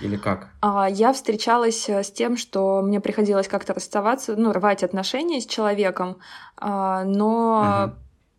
Или 0.00 0.16
как? 0.16 0.48
А, 0.60 0.88
Я 0.90 1.12
встречалась 1.12 1.88
э, 1.88 2.02
с 2.02 2.10
тем, 2.10 2.36
что 2.36 2.82
мне 2.82 3.00
приходилось 3.00 3.46
как-то 3.46 3.72
расставаться, 3.72 4.34
ну, 4.34 4.52
рвать 4.52 4.82
отношения 4.82 5.40
с 5.40 5.46
человеком, 5.46 6.18
а, 6.56 7.04
но 7.04 7.62
Ага. 7.64 7.98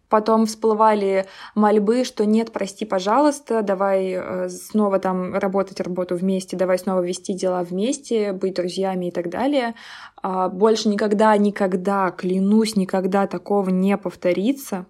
Потом 0.10 0.48
всплывали 0.48 1.28
мольбы, 1.54 2.04
что 2.04 2.26
нет, 2.26 2.52
прости, 2.52 2.84
пожалуйста, 2.84 3.62
давай 3.62 4.14
э, 4.14 4.50
снова 4.50 5.00
там 5.00 5.36
работать 5.36 5.80
работу 5.80 6.16
вместе, 6.16 6.58
давай 6.58 6.80
снова 6.80 7.02
вести 7.02 7.34
дела 7.34 7.64
вместе, 7.64 8.34
быть 8.34 8.56
друзьями 8.56 9.10
и 9.10 9.12
так 9.12 9.30
далее. 9.30 9.76
А 10.22 10.50
больше 10.50 10.90
никогда, 10.90 11.38
никогда, 11.38 12.10
клянусь, 12.10 12.76
никогда 12.76 13.28
такого 13.28 13.70
не 13.70 13.98
повторится. 13.98 14.88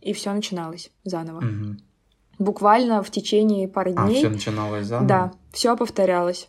И 0.00 0.14
все 0.14 0.32
начиналось 0.32 0.90
заново. 1.04 1.40
Мгм. 1.40 1.78
Буквально 2.38 3.02
в 3.02 3.10
течение 3.10 3.68
пары 3.68 3.92
А, 3.96 4.06
дней. 4.06 4.16
все 4.18 4.28
начиналось 4.30 4.86
заново? 4.86 5.08
Да, 5.08 5.32
все 5.52 5.76
повторялось. 5.76 6.48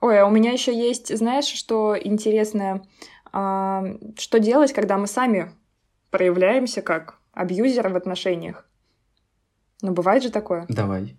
Ой, 0.00 0.20
а 0.20 0.26
у 0.26 0.30
меня 0.30 0.52
еще 0.52 0.72
есть, 0.76 1.16
знаешь, 1.16 1.46
что 1.46 1.96
интересное, 2.00 2.82
А, 3.32 3.84
что 4.18 4.38
делать, 4.40 4.72
когда 4.72 4.98
мы 4.98 5.06
сами 5.06 5.52
проявляемся 6.10 6.82
как 6.82 7.19
абьюзеры 7.40 7.90
в 7.90 7.96
отношениях? 7.96 8.66
Ну, 9.82 9.92
бывает 9.92 10.22
же 10.22 10.30
такое. 10.30 10.66
Давай. 10.68 11.16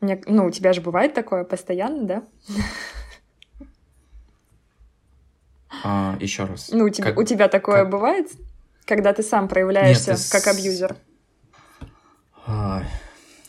Мне, 0.00 0.20
ну, 0.26 0.46
у 0.46 0.50
тебя 0.50 0.72
же 0.72 0.80
бывает 0.80 1.14
такое 1.14 1.44
постоянно, 1.44 2.04
да? 2.04 2.22
А, 5.84 6.16
еще 6.20 6.44
раз. 6.44 6.70
Ну, 6.72 6.84
у 6.84 6.88
тебя, 6.88 7.04
Как- 7.10 7.18
у 7.18 7.22
тебя 7.22 7.48
такое 7.48 7.82
как- 7.82 7.90
бывает, 7.90 8.28
когда 8.84 9.12
ты 9.12 9.22
сам 9.22 9.48
проявляешься 9.48 10.12
Нет, 10.12 10.20
ты 10.20 10.30
как 10.30 10.46
абьюзер? 10.48 10.96
Ай, 12.46 12.86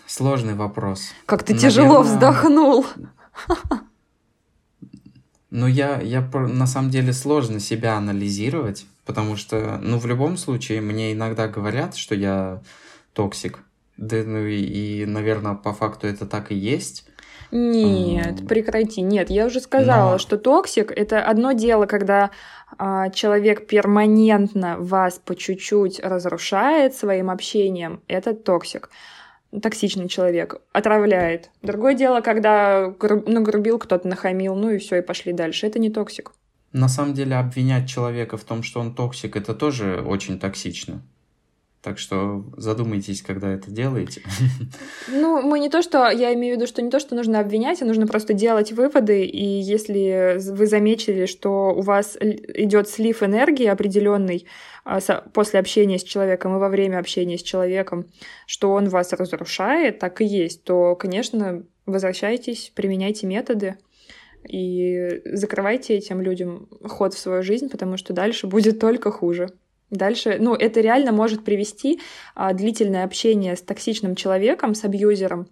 сложный 0.05 0.53
вопрос. 0.53 1.11
Как 1.25 1.43
ты 1.43 1.57
тяжело 1.57 2.03
Наверно, 2.03 2.11
вздохнул. 2.13 2.85
Ну, 5.49 5.67
я, 5.67 5.99
я 5.99 6.21
на 6.21 6.67
самом 6.67 6.91
деле 6.91 7.11
сложно 7.11 7.59
себя 7.59 7.97
анализировать, 7.97 8.85
потому 9.05 9.35
что, 9.35 9.77
ну, 9.81 9.97
в 9.97 10.05
любом 10.05 10.37
случае, 10.37 10.81
мне 10.81 11.13
иногда 11.13 11.47
говорят, 11.47 11.95
что 11.95 12.15
я 12.15 12.61
токсик. 13.13 13.59
Да, 13.97 14.17
ну 14.23 14.45
и, 14.45 14.57
и, 15.01 15.05
наверное, 15.05 15.53
по 15.55 15.73
факту 15.73 16.07
это 16.07 16.25
так 16.25 16.51
и 16.51 16.55
есть. 16.55 17.05
Нет, 17.51 18.39
М. 18.41 18.47
прекрати. 18.47 19.01
Нет, 19.01 19.29
я 19.29 19.45
уже 19.45 19.59
сказала, 19.59 20.13
Но- 20.13 20.17
что 20.17 20.37
токсик 20.37 20.91
это 20.91 21.21
одно 21.23 21.51
дело, 21.51 21.85
когда 21.85 22.31
а, 22.77 23.09
человек 23.09 23.67
перманентно 23.67 24.77
вас 24.79 25.19
по 25.23 25.35
чуть-чуть 25.35 25.99
разрушает 25.99 26.95
своим 26.95 27.29
общением. 27.29 28.01
Это 28.07 28.33
токсик. 28.33 28.89
Токсичный 29.61 30.07
человек 30.07 30.61
отравляет. 30.71 31.49
Другое 31.61 31.93
дело, 31.93 32.21
когда 32.21 32.87
гру- 32.87 33.29
нагрубил 33.29 33.77
кто-то, 33.77 34.07
нахамил, 34.07 34.55
ну 34.55 34.69
и 34.71 34.77
все, 34.77 34.99
и 34.99 35.01
пошли 35.01 35.33
дальше. 35.33 35.67
Это 35.67 35.79
не 35.79 35.89
токсик. 35.89 36.31
На 36.73 36.87
самом 36.87 37.13
деле, 37.13 37.35
обвинять 37.35 37.89
человека 37.89 38.37
в 38.37 38.43
том, 38.43 38.63
что 38.63 38.79
он 38.79 38.95
токсик, 38.95 39.35
это 39.35 39.53
тоже 39.53 40.01
очень 40.05 40.39
токсично. 40.39 41.01
Так 41.81 41.97
что 41.97 42.45
задумайтесь, 42.57 43.23
когда 43.23 43.49
это 43.49 43.71
делаете. 43.71 44.21
Ну, 45.07 45.41
мы 45.41 45.59
не 45.59 45.69
то, 45.69 45.81
что... 45.81 46.09
Я 46.09 46.33
имею 46.33 46.55
в 46.55 46.57
виду, 46.57 46.67
что 46.67 46.81
не 46.81 46.91
то, 46.91 46.99
что 46.99 47.15
нужно 47.15 47.39
обвинять, 47.39 47.81
а 47.81 47.85
нужно 47.85 48.05
просто 48.05 48.33
делать 48.33 48.71
выводы. 48.71 49.25
И 49.25 49.43
если 49.43 50.37
вы 50.51 50.67
заметили, 50.67 51.25
что 51.25 51.73
у 51.75 51.81
вас 51.81 52.17
идет 52.21 52.87
слив 52.87 53.23
энергии 53.23 53.65
определенный 53.65 54.45
а, 54.85 54.99
после 55.33 55.59
общения 55.59 55.97
с 55.97 56.03
человеком 56.03 56.55
и 56.55 56.59
во 56.59 56.69
время 56.69 56.99
общения 56.99 57.37
с 57.37 57.43
человеком, 57.43 58.05
что 58.45 58.71
он 58.71 58.89
вас 58.89 59.11
разрушает, 59.13 59.99
так 59.99 60.21
и 60.21 60.25
есть, 60.25 60.63
то, 60.63 60.95
конечно, 60.95 61.63
возвращайтесь, 61.87 62.71
применяйте 62.75 63.25
методы 63.25 63.77
и 64.47 65.21
закрывайте 65.25 65.95
этим 65.95 66.21
людям 66.21 66.67
ход 66.83 67.13
в 67.13 67.19
свою 67.19 67.43
жизнь, 67.43 67.69
потому 67.69 67.97
что 67.97 68.13
дальше 68.13 68.47
будет 68.47 68.79
только 68.79 69.11
хуже. 69.11 69.49
Дальше, 69.89 70.37
ну, 70.39 70.55
это 70.55 70.79
реально 70.79 71.11
может 71.11 71.43
привести 71.43 71.99
а, 72.33 72.53
длительное 72.53 73.03
общение 73.03 73.57
с 73.57 73.61
токсичным 73.61 74.15
человеком, 74.15 74.73
с 74.73 74.85
абьюзером, 74.85 75.49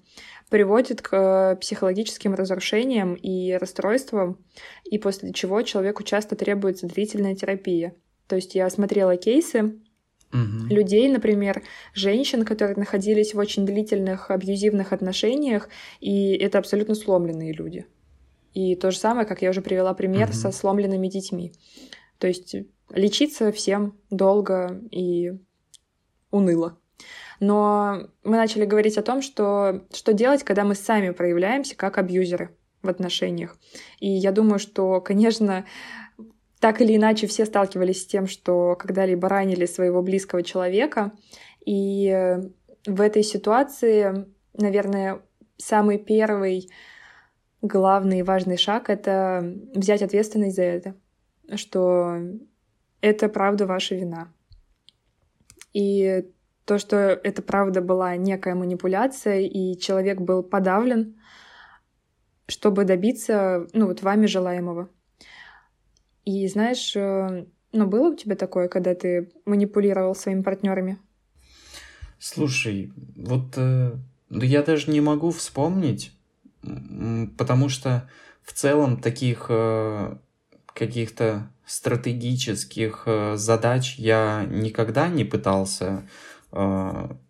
приводит 0.49 1.01
к 1.01 1.13
э, 1.13 1.55
психологическим 1.57 2.33
разрушениям 2.33 3.15
и 3.15 3.53
расстройствам, 3.53 4.39
и 4.83 4.97
после 4.97 5.33
чего 5.33 5.61
человеку 5.61 6.03
часто 6.03 6.35
требуется 6.35 6.87
длительная 6.87 7.35
терапия. 7.35 7.93
То 8.27 8.35
есть 8.37 8.55
я 8.55 8.69
смотрела 8.69 9.17
кейсы 9.17 9.79
Мгм. 10.31 10.67
людей, 10.69 11.09
например, 11.09 11.63
женщин, 11.93 12.45
которые 12.45 12.77
находились 12.77 13.33
в 13.33 13.39
очень 13.39 13.65
длительных 13.65 14.29
абьюзивных 14.29 14.93
отношениях, 14.93 15.69
и 15.99 16.33
это 16.33 16.59
абсолютно 16.59 16.95
сломленные 16.95 17.51
люди. 17.51 17.85
И 18.53 18.75
то 18.75 18.91
же 18.91 18.97
самое, 18.97 19.27
как 19.27 19.41
я 19.41 19.49
уже 19.49 19.61
привела 19.61 19.93
пример 19.93 20.27
Мгм. 20.29 20.33
со 20.33 20.51
сломленными 20.51 21.07
детьми. 21.07 21.53
То 22.17 22.27
есть 22.27 22.55
лечиться 22.91 23.51
всем 23.51 23.97
долго 24.09 24.81
и 24.91 25.33
уныло. 26.31 26.77
Но 27.39 28.09
мы 28.23 28.35
начали 28.35 28.65
говорить 28.65 28.97
о 28.97 29.03
том, 29.03 29.21
что, 29.21 29.85
что 29.93 30.13
делать, 30.13 30.43
когда 30.43 30.65
мы 30.65 30.75
сами 30.75 31.11
проявляемся 31.11 31.75
как 31.75 31.97
абьюзеры 31.97 32.55
в 32.81 32.89
отношениях. 32.89 33.57
И 33.99 34.09
я 34.09 34.31
думаю, 34.31 34.59
что, 34.59 34.99
конечно, 34.99 35.65
так 36.59 36.81
или 36.81 36.95
иначе 36.95 37.27
все 37.27 37.45
сталкивались 37.45 38.01
с 38.03 38.05
тем, 38.05 38.27
что 38.27 38.75
когда-либо 38.77 39.29
ранили 39.29 39.65
своего 39.65 40.01
близкого 40.01 40.43
человека. 40.43 41.13
И 41.65 42.37
в 42.85 43.01
этой 43.01 43.23
ситуации, 43.23 44.25
наверное, 44.53 45.21
самый 45.57 45.97
первый 45.97 46.69
главный 47.61 48.19
и 48.19 48.23
важный 48.23 48.57
шаг— 48.57 48.87
это 48.89 49.55
взять 49.73 50.01
ответственность 50.01 50.55
за 50.55 50.63
это, 50.63 50.95
что 51.55 52.17
это 53.01 53.29
правда 53.29 53.65
ваша 53.65 53.95
вина. 53.95 54.33
И 55.73 56.25
то, 56.65 56.77
что 56.77 56.97
это 56.97 57.41
правда 57.41 57.81
была 57.81 58.15
некая 58.15 58.55
манипуляция, 58.55 59.41
и 59.41 59.77
человек 59.77 60.21
был 60.21 60.43
подавлен, 60.43 61.19
чтобы 62.47 62.85
добиться, 62.85 63.67
ну, 63.73 63.87
вот 63.87 64.01
вами 64.01 64.25
желаемого. 64.25 64.89
И 66.25 66.47
знаешь, 66.47 66.95
э, 66.95 67.45
ну, 67.71 67.87
было 67.87 68.09
у 68.09 68.15
тебя 68.15 68.35
такое, 68.35 68.67
когда 68.67 68.93
ты 68.95 69.31
манипулировал 69.45 70.15
своими 70.15 70.41
партнерами? 70.41 70.99
Слушай, 72.19 72.91
вот 73.15 73.53
э, 73.55 73.93
ну 74.29 74.43
я 74.43 74.61
даже 74.61 74.91
не 74.91 75.01
могу 75.01 75.31
вспомнить, 75.31 76.11
потому 77.37 77.69
что 77.69 78.09
в 78.43 78.53
целом 78.53 79.01
таких 79.01 79.45
э, 79.49 80.15
каких-то 80.73 81.51
стратегических 81.65 83.03
э, 83.05 83.35
задач 83.37 83.95
я 83.97 84.45
никогда 84.49 85.07
не 85.07 85.23
пытался 85.23 86.07
э, 86.51 86.57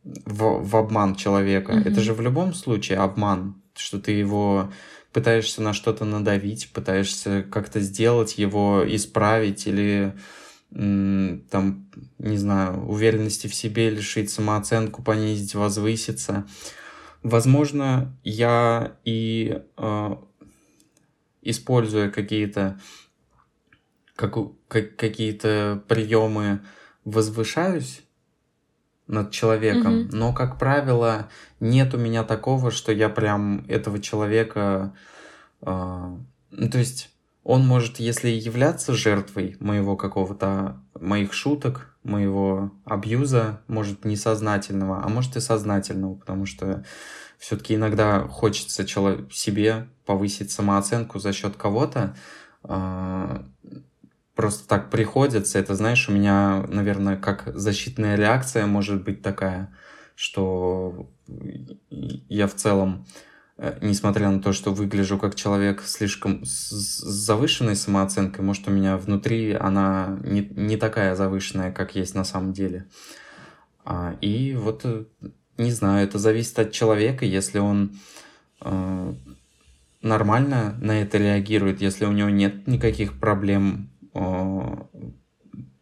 в, 0.03 0.63
в 0.63 0.75
обман 0.75 1.15
человека. 1.15 1.73
Мгм. 1.73 1.81
Это 1.81 2.01
же 2.01 2.13
в 2.13 2.21
любом 2.21 2.53
случае 2.53 2.99
обман, 2.99 3.61
что 3.75 3.99
ты 3.99 4.11
его 4.13 4.71
пытаешься 5.11 5.61
на 5.61 5.73
что-то 5.73 6.05
надавить, 6.05 6.71
пытаешься 6.71 7.43
как-то 7.43 7.79
сделать 7.79 8.37
его, 8.37 8.83
исправить 8.87 9.67
или 9.67 10.13
там, 10.71 11.89
не 12.19 12.37
знаю, 12.37 12.87
уверенности 12.87 13.47
в 13.47 13.55
себе 13.55 13.89
лишить, 13.89 14.29
самооценку 14.29 15.01
понизить, 15.01 15.55
возвыситься. 15.55 16.45
Возможно, 17.23 18.15
я 18.23 18.97
и 19.03 19.61
э, 19.77 20.15
используя 21.41 22.09
какие-то 22.09 22.79
как, 24.15 24.35
как, 24.67 24.95
какие-то 24.95 25.81
приемы 25.87 26.61
возвышаюсь 27.05 28.01
над 29.07 29.31
человеком, 29.31 30.01
Мгм. 30.01 30.09
но, 30.11 30.33
как 30.33 30.59
правило, 30.59 31.29
нет 31.59 31.93
у 31.93 31.97
меня 31.97 32.23
такого, 32.23 32.69
что 32.69 32.91
я 32.91 33.09
прям 33.09 33.65
этого 33.67 33.99
человека... 33.99 34.93
э, 35.61 36.17
ну, 36.51 36.69
то 36.69 36.77
есть 36.77 37.09
он 37.43 37.65
может, 37.65 37.99
если 37.99 38.29
являться 38.29 38.93
жертвой 38.93 39.57
моего 39.59 39.95
какого-то, 39.95 40.79
моих 40.99 41.33
шуток, 41.33 41.88
моего 42.03 42.71
абьюза, 42.85 43.61
может, 43.67 44.05
несознательного, 44.05 45.03
а 45.03 45.09
может 45.09 45.35
и 45.35 45.39
сознательного, 45.39 46.15
потому 46.15 46.45
что 46.45 46.83
все-таки 47.37 47.75
иногда 47.75 48.27
хочется 48.27 48.85
чело- 48.85 49.29
себе 49.31 49.87
повысить 50.05 50.51
самооценку 50.51 51.19
за 51.19 51.33
счет 51.33 51.55
кого-то, 51.55 52.15
а, 52.63 53.45
просто 54.35 54.67
так 54.67 54.89
приходится. 54.89 55.59
Это, 55.59 55.75
знаешь, 55.75 56.07
у 56.09 56.13
меня, 56.13 56.65
наверное, 56.67 57.17
как 57.17 57.51
защитная 57.55 58.15
реакция 58.15 58.65
может 58.65 59.03
быть 59.03 59.21
такая, 59.21 59.73
что 60.15 61.09
я 61.87 62.47
в 62.47 62.55
целом, 62.55 63.05
несмотря 63.81 64.29
на 64.29 64.41
то, 64.41 64.53
что 64.53 64.71
выгляжу 64.71 65.17
как 65.17 65.35
человек 65.35 65.83
слишком 65.85 66.45
с 66.45 66.69
завышенной 66.69 67.75
самооценкой, 67.75 68.43
может, 68.43 68.67
у 68.67 68.71
меня 68.71 68.97
внутри 68.97 69.53
она 69.53 70.17
не, 70.23 70.41
не 70.41 70.77
такая 70.77 71.15
завышенная, 71.15 71.71
как 71.71 71.95
есть 71.95 72.15
на 72.15 72.23
самом 72.23 72.53
деле. 72.53 72.87
А, 73.83 74.15
и 74.21 74.55
вот, 74.55 74.81
э, 74.85 75.05
не 75.57 75.71
знаю, 75.71 76.05
это 76.05 76.19
зависит 76.19 76.59
от 76.59 76.71
человека, 76.71 77.25
если 77.25 77.59
он 77.59 77.97
э, 78.61 79.13
нормально 80.01 80.77
на 80.79 81.01
это 81.01 81.17
реагирует, 81.17 81.81
если 81.81 82.05
у 82.05 82.11
него 82.11 82.29
нет 82.29 82.67
никаких 82.67 83.19
проблем 83.19 83.89
э, 84.13 84.75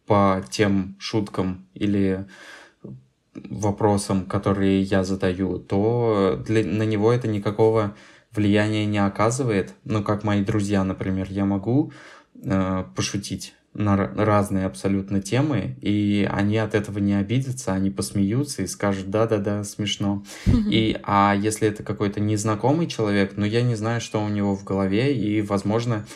по 0.06 0.42
тем 0.50 0.96
шуткам 0.98 1.68
или 1.74 2.26
вопросам, 3.34 4.26
которые 4.26 4.82
я 4.82 5.04
задаю, 5.04 5.58
то 5.58 6.42
для, 6.46 6.64
на 6.64 6.82
него 6.82 7.12
это 7.12 7.28
никакого 7.28 7.94
влияния 8.32 8.86
не 8.86 8.98
оказывает. 8.98 9.74
Ну, 9.84 10.02
как 10.02 10.24
мои 10.24 10.42
друзья, 10.42 10.84
например, 10.84 11.28
я 11.30 11.44
могу 11.44 11.92
э, 12.42 12.84
пошутить 12.94 13.54
на 13.74 13.96
разные 13.96 14.66
абсолютно 14.66 15.22
темы, 15.22 15.76
и 15.82 16.28
они 16.30 16.56
от 16.56 16.74
этого 16.74 16.98
не 16.98 17.14
обидятся, 17.14 17.74
они 17.74 17.90
посмеются 17.90 18.62
и 18.62 18.66
скажут 18.66 19.10
«да-да-да, 19.10 19.62
смешно». 19.62 20.24
И, 20.46 20.98
а 21.04 21.34
если 21.38 21.68
это 21.68 21.82
какой-то 21.82 22.18
незнакомый 22.18 22.88
человек, 22.88 23.34
ну, 23.36 23.44
я 23.44 23.62
не 23.62 23.76
знаю, 23.76 24.00
что 24.00 24.22
у 24.22 24.28
него 24.28 24.56
в 24.56 24.64
голове, 24.64 25.14
и, 25.14 25.42
возможно, 25.42 26.06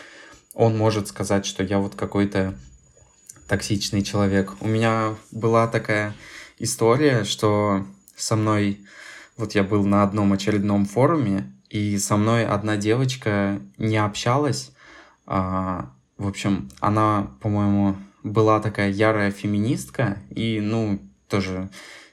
он 0.55 0.77
может 0.77 1.09
сказать, 1.09 1.47
что 1.47 1.63
я 1.63 1.79
вот 1.79 1.95
какой-то 1.95 2.55
токсичный 3.47 4.03
человек. 4.03 4.55
У 4.61 4.67
меня 4.67 5.15
была 5.31 5.69
такая 5.69 6.15
история, 6.63 7.25
что 7.25 7.85
со 8.17 8.37
мной, 8.37 8.81
вот 9.37 9.55
я 9.55 9.65
был 9.65 9.85
на 9.85 10.03
одном 10.03 10.33
очередном 10.33 10.87
форуме, 10.87 11.53
и 11.69 11.99
со 11.99 12.17
мной 12.17 12.47
одна 12.47 12.77
девочка 12.77 13.61
не 13.79 13.97
общалась, 13.97 14.73
а, 15.27 15.91
в 16.19 16.29
общем, 16.29 16.69
она, 16.81 17.33
по-моему, 17.41 17.97
была 18.23 18.61
такая 18.61 18.91
ярая 18.91 19.33
феминистка, 19.33 20.19
и, 20.31 20.61
ну, 20.63 21.01
тоже 21.29 21.69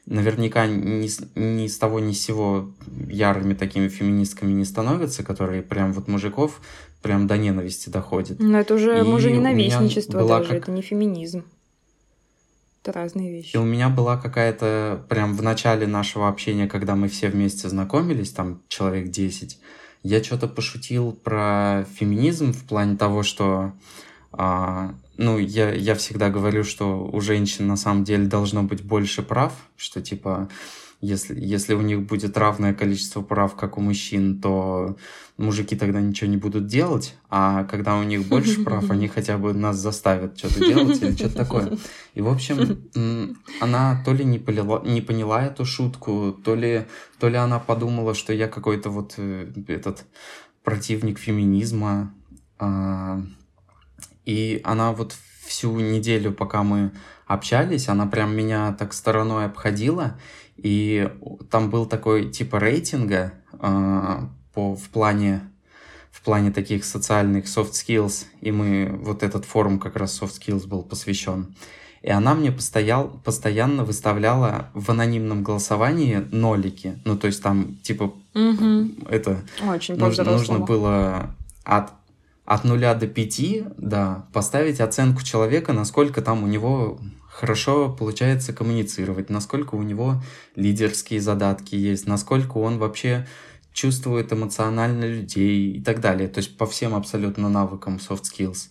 наверняка 0.06 0.66
ни, 0.66 1.08
ни 1.40 1.68
с 1.68 1.78
того 1.78 2.00
ни 2.00 2.14
с 2.14 2.24
сего 2.24 2.72
ярыми 3.08 3.54
такими 3.54 3.88
феминистками 3.88 4.52
не 4.52 4.66
становятся, 4.66 5.24
которые 5.24 5.62
прям 5.62 5.94
вот 5.94 6.08
мужиков 6.08 6.62
прям 7.04 7.28
до 7.28 7.38
ненависти 7.38 7.90
доходят. 7.90 8.40
Но 8.40 8.60
это 8.60 8.74
уже 8.74 9.04
мужа 9.04 9.30
ненавистничество 9.30 10.28
даже, 10.28 10.50
как... 10.50 10.58
это 10.58 10.72
не 10.72 10.82
феминизм. 10.82 11.44
Это 12.82 12.94
разные 12.94 13.32
вещи. 13.32 13.56
И 13.56 13.58
у 13.58 13.64
меня 13.64 13.90
была 13.90 14.18
какая-то 14.18 15.06
прям 15.10 15.36
в 15.36 15.42
начале 15.42 15.86
нашего 15.86 16.30
общения, 16.30 16.68
когда 16.68 16.96
мы 16.96 17.10
все 17.10 17.30
вместе 17.30 17.68
знакомились, 17.68 18.32
там 18.32 18.62
человек 18.70 19.10
10, 19.10 19.60
я 20.04 20.24
что-то 20.24 20.48
пошутил 20.48 21.12
про 21.12 21.86
феминизм 22.00 22.54
в 22.54 22.64
плане 22.64 22.96
того, 22.96 23.24
что 23.24 23.74
а, 24.32 24.96
ну, 25.18 25.38
я, 25.38 25.74
я 25.74 25.96
всегда 25.96 26.30
говорю, 26.30 26.64
что 26.64 27.04
у 27.06 27.20
женщин 27.20 27.68
на 27.68 27.76
самом 27.76 28.06
деле 28.06 28.26
должно 28.26 28.64
быть 28.64 28.84
больше 28.84 29.24
прав, 29.24 29.54
что 29.76 30.02
типа 30.02 30.48
если, 31.02 31.40
если 31.40 31.74
у 31.74 31.82
них 31.82 32.06
будет 32.06 32.38
равное 32.38 32.74
количество 32.74 33.22
прав, 33.22 33.56
как 33.56 33.78
у 33.78 33.82
мужчин, 33.82 34.42
то 34.42 34.98
мужики 35.38 35.78
тогда 35.78 36.02
ничего 36.02 36.30
не 36.30 36.36
будут 36.36 36.68
делать, 36.68 37.16
а 37.30 37.64
когда 37.64 37.96
у 37.96 38.04
них 38.04 38.28
больше 38.28 38.64
прав, 38.66 38.92
они 38.92 39.08
хотя 39.08 39.38
бы 39.38 39.54
нас 39.54 39.78
заставят 39.78 40.38
что-то 40.38 40.60
делать 40.60 41.02
или 41.02 41.16
что-то 41.16 41.36
такое. 41.36 41.78
И, 42.16 42.22
в 42.22 42.28
общем, 42.28 42.90
она 43.62 44.04
то 44.04 44.14
ли 44.14 44.26
не, 44.26 44.40
полила, 44.40 44.84
не 44.86 45.02
поняла 45.02 45.46
эту 45.46 45.64
шутку, 45.64 46.34
то 46.44 46.56
ли, 46.56 46.86
то 47.20 47.30
ли 47.30 47.38
она 47.38 47.60
подумала, 47.60 48.14
что 48.14 48.34
я 48.34 48.50
какой-то 48.50 48.90
вот 48.90 49.14
э, 49.18 49.52
этот 49.68 50.06
противник 50.64 51.18
феминизма. 51.18 52.14
А, 52.60 53.22
и 54.26 54.60
она 54.66 54.92
вот 54.92 55.16
всю 55.46 55.80
неделю, 55.80 56.34
пока 56.34 56.64
мы 56.64 56.92
общались, 57.26 57.90
она 57.90 58.06
прям 58.06 58.36
меня 58.36 58.74
так 58.74 58.94
стороной 58.94 59.46
обходила, 59.46 60.20
и 60.62 61.10
там 61.50 61.70
был 61.70 61.86
такой 61.86 62.30
типа 62.30 62.60
рейтинга 62.60 63.34
э, 63.54 64.20
по, 64.54 64.76
в 64.76 64.90
плане 64.90 65.50
в 66.12 66.22
плане 66.22 66.52
таких 66.52 66.84
социальных 66.84 67.46
soft 67.46 67.72
skills, 67.72 68.26
и 68.42 68.52
мы, 68.52 69.00
вот 69.04 69.24
этот 69.24 69.46
форум 69.46 69.80
как 69.80 69.96
раз 69.96 70.20
soft 70.20 70.40
skills 70.40 70.68
был 70.68 70.84
посвящен. 70.84 71.56
И 72.02 72.10
она 72.10 72.34
мне 72.34 72.52
постоял, 72.52 73.10
постоянно 73.24 73.84
выставляла 73.84 74.70
в 74.74 74.90
анонимном 74.90 75.44
голосовании 75.44 76.26
нолики. 76.32 77.00
Ну, 77.06 77.18
то 77.18 77.28
есть 77.28 77.44
там, 77.44 77.76
типа, 77.84 78.14
угу. 78.34 78.90
это... 79.10 79.42
Очень 79.68 79.96
нужно, 79.96 80.24
нужно 80.24 80.60
было 80.60 81.36
от, 81.64 81.92
от 82.46 82.64
нуля 82.64 82.96
до 82.96 83.08
пяти, 83.08 83.66
да, 83.78 84.28
поставить 84.34 84.80
оценку 84.80 85.24
человека, 85.24 85.74
насколько 85.74 86.22
там 86.22 86.44
у 86.44 86.48
него 86.48 87.00
хорошо 87.40 87.90
получается 87.90 88.52
коммуницировать, 88.52 89.30
насколько 89.30 89.76
у 89.76 89.82
него 89.82 90.22
лидерские 90.56 91.22
задатки 91.22 91.76
есть, 91.76 92.06
насколько 92.06 92.58
он 92.58 92.80
вообще 92.80 93.26
чувствует 93.72 94.34
эмоционально 94.34 95.06
людей 95.06 95.72
и 95.72 95.82
так 95.82 96.02
далее. 96.02 96.28
То 96.28 96.40
есть 96.40 96.58
по 96.58 96.66
всем 96.66 96.94
абсолютно 96.94 97.48
навыкам 97.48 97.96
soft 97.96 98.24
skills. 98.24 98.70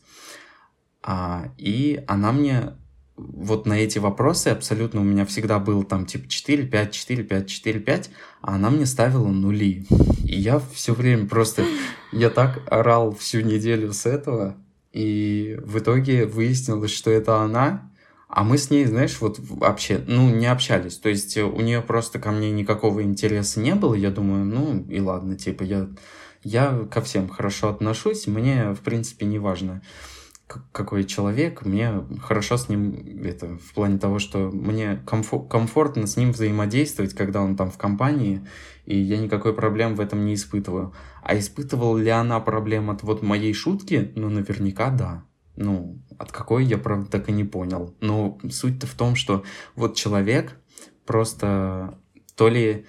А, 1.03 1.51
и 1.57 2.05
она 2.07 2.33
мне 2.33 2.75
вот 3.17 3.65
на 3.65 3.79
эти 3.79 3.99
вопросы 3.99 4.49
абсолютно 4.49 5.01
у 5.01 5.05
меня 5.05 5.25
всегда 5.25 5.59
был 5.59 5.83
там 5.83 6.05
типа 6.05 6.29
4, 6.29 6.67
5, 6.67 6.93
4, 6.93 7.25
5, 7.25 7.49
4, 7.49 7.81
5, 7.81 8.11
а 8.43 8.55
она 8.57 8.69
мне 8.69 8.85
ставила 8.85 9.29
нули. 9.29 9.87
И 10.25 10.39
я 10.39 10.61
все 10.75 10.93
время 10.93 11.27
просто, 11.27 11.65
я 12.13 12.29
так 12.29 12.61
орал 12.71 13.15
всю 13.15 13.41
неделю 13.41 13.95
с 13.95 14.05
этого, 14.05 14.57
и 14.93 15.59
в 15.65 15.79
итоге 15.79 16.27
выяснилось, 16.27 16.91
что 16.91 17.11
это 17.11 17.39
она, 17.39 17.88
а 18.29 18.45
мы 18.45 18.59
с 18.59 18.71
ней, 18.71 18.85
знаешь, 18.85 19.21
вот 19.21 19.39
вообще, 19.39 20.05
ну, 20.07 20.29
не 20.29 20.47
общались. 20.47 20.99
То 20.99 21.09
есть 21.09 21.37
у 21.39 21.61
нее 21.61 21.81
просто 21.81 22.19
ко 22.19 22.31
мне 22.31 22.51
никакого 22.51 23.03
интереса 23.03 23.59
не 23.61 23.75
было. 23.75 23.95
Я 23.95 24.11
думаю, 24.11 24.45
ну, 24.45 24.85
и 24.89 25.01
ладно, 25.01 25.35
типа, 25.35 25.63
я, 25.63 25.89
я 26.43 26.87
ко 26.91 27.01
всем 27.01 27.29
хорошо 27.29 27.71
отношусь. 27.71 28.27
Мне, 28.27 28.75
в 28.75 28.81
принципе, 28.81 29.25
не 29.25 29.39
важно, 29.39 29.81
какой 30.73 31.05
человек. 31.05 31.65
Мне 31.65 32.05
хорошо 32.21 32.59
с 32.59 32.69
ним, 32.69 33.23
это, 33.25 33.57
в 33.57 33.73
плане 33.73 33.99
того, 33.99 34.19
что 34.19 34.51
мне 34.51 35.03
комфор- 35.07 35.49
комфортно 35.49 36.07
с 36.07 36.19
ним 36.19 36.33
взаимодействовать, 36.33 37.15
когда 37.15 37.41
он 37.41 37.57
там 37.57 37.71
в 37.71 37.79
компании, 37.79 38.47
и 38.85 38.99
я 38.99 39.17
никакой 39.17 39.55
проблем 39.55 39.95
в 39.95 40.01
этом 40.01 40.27
не 40.27 40.35
испытываю. 40.35 40.93
А 41.23 41.39
испытывала 41.39 41.97
ли 41.97 42.11
она 42.11 42.41
проблем 42.41 42.91
от 42.91 43.03
вот 43.03 43.23
моей 43.23 43.55
шутки? 43.55 44.13
Ну, 44.17 44.29
наверняка 44.29 44.91
да. 44.91 45.25
Ну, 45.61 45.99
от 46.19 46.31
какой 46.31 46.65
я, 46.65 46.79
правда, 46.79 47.11
так 47.11 47.29
и 47.29 47.33
не 47.33 47.43
понял. 47.43 47.93
Но 48.01 48.39
суть-то 48.49 48.87
в 48.87 48.95
том, 48.95 49.17
что 49.17 49.43
вот 49.75 49.97
человек 49.97 50.57
просто 51.05 51.99
то 52.37 52.49
ли... 52.49 52.87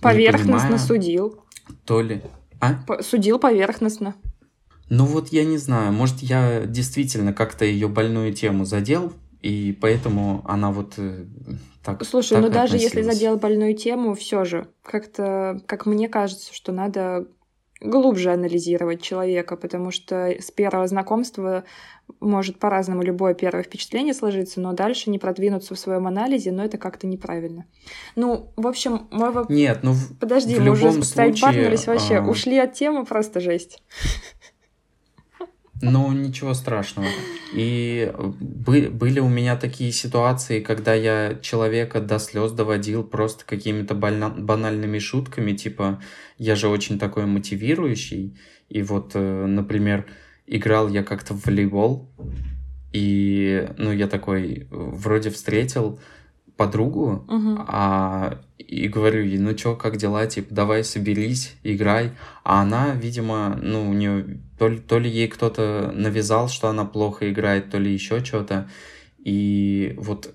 Поверхностно 0.00 0.58
понимая, 0.58 0.78
судил. 0.78 1.44
То 1.84 2.02
ли... 2.02 2.22
А? 2.58 2.80
Судил 3.00 3.38
поверхностно. 3.38 4.16
Ну 4.88 5.04
вот 5.04 5.28
я 5.28 5.44
не 5.44 5.56
знаю, 5.56 5.92
может 5.92 6.18
я 6.18 6.64
действительно 6.66 7.32
как-то 7.32 7.64
ее 7.64 7.86
больную 7.86 8.32
тему 8.32 8.64
задел, 8.64 9.12
и 9.40 9.78
поэтому 9.80 10.44
она 10.48 10.72
вот 10.72 10.94
э, 10.96 11.26
так. 11.84 12.04
Слушай, 12.04 12.34
так 12.34 12.42
ну 12.42 12.50
даже 12.50 12.76
если 12.76 13.02
задел 13.02 13.36
больную 13.36 13.76
тему, 13.76 14.14
все 14.14 14.44
же 14.44 14.66
как-то, 14.82 15.62
как 15.66 15.86
мне 15.86 16.08
кажется, 16.08 16.52
что 16.52 16.72
надо 16.72 17.28
глубже 17.80 18.32
анализировать 18.32 19.02
человека, 19.02 19.56
потому 19.56 19.90
что 19.90 20.28
с 20.38 20.50
первого 20.50 20.86
знакомства 20.86 21.64
может 22.20 22.58
по-разному 22.58 23.02
любое 23.02 23.34
первое 23.34 23.62
впечатление 23.62 24.14
сложиться, 24.14 24.60
но 24.60 24.72
дальше 24.72 25.10
не 25.10 25.18
продвинуться 25.18 25.74
в 25.74 25.78
своем 25.78 26.06
анализе, 26.06 26.52
но 26.52 26.64
это 26.64 26.76
как-то 26.76 27.06
неправильно. 27.06 27.66
Ну, 28.16 28.52
в 28.56 28.66
общем, 28.66 29.08
мой 29.10 29.30
вопрос... 29.30 29.48
Нет, 29.48 29.80
ну 29.82 29.94
Подожди, 30.18 30.56
в 30.56 30.60
мы 30.60 30.72
уже 30.72 30.92
случае, 30.92 31.92
вообще, 31.94 32.16
а... 32.16 32.22
ушли 32.22 32.58
от 32.58 32.74
темы, 32.74 33.04
просто 33.04 33.40
жесть. 33.40 33.82
Ну, 35.82 36.12
ничего 36.12 36.54
страшного. 36.54 37.08
И 37.54 38.12
были 38.40 39.20
у 39.20 39.28
меня 39.28 39.56
такие 39.56 39.92
ситуации, 39.92 40.60
когда 40.60 40.94
я 40.94 41.38
человека 41.40 42.00
до 42.00 42.18
слез 42.18 42.52
доводил 42.52 43.02
просто 43.02 43.44
какими-то 43.46 43.94
банальными 43.94 44.98
шутками, 44.98 45.52
типа, 45.52 46.02
я 46.38 46.54
же 46.54 46.68
очень 46.68 46.98
такой 46.98 47.26
мотивирующий. 47.26 48.38
И 48.68 48.82
вот, 48.82 49.12
э, 49.14 49.46
например, 49.46 50.06
играл 50.46 50.88
я 50.88 51.02
как-то 51.02 51.34
в 51.34 51.46
волейбол, 51.46 52.10
и, 52.92 53.68
ну, 53.78 53.92
я 53.92 54.06
такой, 54.06 54.66
вроде 54.70 55.30
встретил 55.30 56.00
подругу, 56.60 57.24
угу. 57.26 57.64
а 57.68 58.38
и 58.58 58.86
говорю 58.86 59.24
ей, 59.24 59.38
ну 59.38 59.54
чё, 59.54 59.76
как 59.76 59.96
дела, 59.96 60.26
типа, 60.26 60.54
давай 60.54 60.84
соберись, 60.84 61.56
играй. 61.62 62.12
А 62.44 62.60
она, 62.60 62.90
видимо, 62.94 63.58
ну, 63.62 63.88
у 63.88 63.94
нее 63.94 64.42
то 64.58 64.68
ли, 64.68 64.78
то 64.78 64.98
ли 64.98 65.08
ей 65.08 65.28
кто-то 65.28 65.90
навязал, 65.94 66.50
что 66.50 66.68
она 66.68 66.84
плохо 66.84 67.30
играет, 67.30 67.70
то 67.70 67.78
ли 67.78 67.90
еще 67.90 68.22
что-то. 68.22 68.68
И 69.16 69.94
вот 69.96 70.34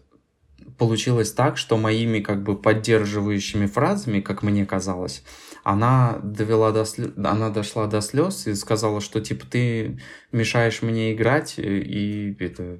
получилось 0.79 1.31
так, 1.31 1.57
что 1.57 1.77
моими 1.77 2.21
как 2.21 2.41
бы 2.41 2.57
поддерживающими 2.57 3.67
фразами, 3.67 4.19
как 4.19 4.41
мне 4.41 4.65
казалось, 4.65 5.23
она 5.63 6.19
довела 6.23 6.71
до 6.71 6.85
слез, 6.85 7.11
она 7.23 7.51
дошла 7.51 7.85
до 7.85 8.01
слез 8.01 8.47
и 8.47 8.55
сказала, 8.55 8.99
что 8.99 9.21
типа 9.21 9.45
ты 9.45 9.99
мешаешь 10.31 10.81
мне 10.81 11.13
играть 11.13 11.53
и 11.59 12.35
это 12.39 12.79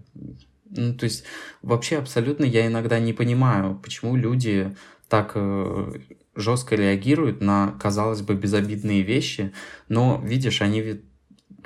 ну, 0.69 0.95
то 0.95 1.05
есть 1.05 1.23
вообще 1.61 1.97
абсолютно 1.97 2.45
я 2.45 2.67
иногда 2.67 2.99
не 2.99 3.13
понимаю, 3.13 3.79
почему 3.81 4.15
люди 4.15 4.75
так 5.07 5.33
э, 5.35 5.93
жестко 6.35 6.75
реагируют 6.75 7.41
на, 7.41 7.77
казалось 7.79 8.21
бы, 8.21 8.35
безобидные 8.35 9.01
вещи, 9.01 9.53
но, 9.87 10.21
видишь, 10.23 10.61
они, 10.61 11.01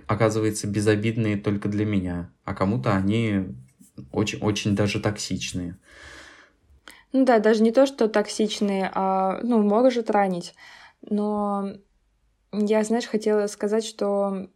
оказывается, 0.07 0.67
безобидные 0.67 1.37
только 1.37 1.69
для 1.69 1.85
меня, 1.85 2.31
а 2.43 2.53
кому-то 2.53 2.95
они 2.95 3.55
очень, 4.11 4.39
очень 4.39 4.75
даже 4.75 4.99
токсичные. 4.99 5.77
Ну 7.11 7.25
да, 7.25 7.39
даже 7.39 7.63
не 7.63 7.71
то, 7.71 7.85
что 7.85 8.07
токсичные, 8.07 8.91
а, 8.93 9.39
ну, 9.41 9.63
может 9.63 10.11
ранить. 10.11 10.53
Но 11.01 11.73
я, 12.51 12.83
знаешь, 12.83 13.07
хотела 13.07 13.47
сказать, 13.47 13.85
что 13.85 14.49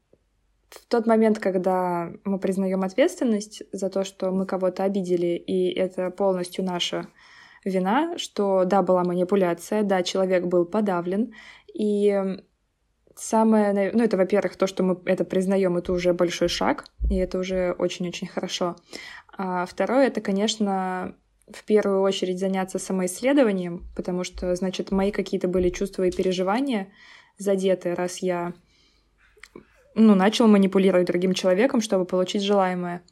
в 0.73 0.87
тот 0.87 1.05
момент, 1.05 1.39
когда 1.39 2.11
мы 2.23 2.39
признаем 2.39 2.81
ответственность 2.83 3.63
за 3.71 3.89
то, 3.89 4.03
что 4.03 4.31
мы 4.31 4.45
кого-то 4.45 4.83
обидели, 4.83 5.35
и 5.35 5.71
это 5.71 6.09
полностью 6.09 6.65
наша 6.65 7.07
вина, 7.63 8.17
что 8.17 8.65
да, 8.65 8.81
была 8.81 9.03
манипуляция, 9.03 9.83
да, 9.83 10.03
человек 10.03 10.45
был 10.45 10.65
подавлен, 10.65 11.33
и 11.73 12.37
самое, 13.15 13.91
ну 13.93 14.03
это, 14.03 14.17
во-первых, 14.17 14.55
то, 14.55 14.67
что 14.67 14.83
мы 14.83 14.99
это 15.05 15.23
признаем, 15.23 15.77
это 15.77 15.93
уже 15.93 16.13
большой 16.13 16.47
шаг, 16.47 16.85
и 17.09 17.15
это 17.15 17.39
уже 17.39 17.73
очень-очень 17.77 18.27
хорошо. 18.27 18.75
А 19.37 19.65
второе, 19.65 20.07
это, 20.07 20.21
конечно, 20.21 21.15
в 21.51 21.63
первую 21.65 22.01
очередь 22.01 22.39
заняться 22.39 22.79
самоисследованием, 22.79 23.87
потому 23.95 24.23
что, 24.23 24.55
значит, 24.55 24.91
мои 24.91 25.11
какие-то 25.11 25.47
были 25.47 25.69
чувства 25.69 26.03
и 26.03 26.11
переживания 26.11 26.91
задеты, 27.37 27.95
раз 27.95 28.19
я 28.19 28.53
ну, 29.95 30.15
начал 30.15 30.47
манипулировать 30.47 31.07
другим 31.07 31.33
человеком, 31.33 31.81
чтобы 31.81 32.05
получить 32.05 32.43
желаемое. 32.43 33.03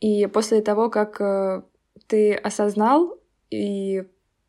И 0.00 0.26
после 0.26 0.60
того, 0.60 0.90
как 0.90 1.20
э, 1.20 1.62
ты 2.06 2.34
осознал 2.34 3.18
и 3.50 4.04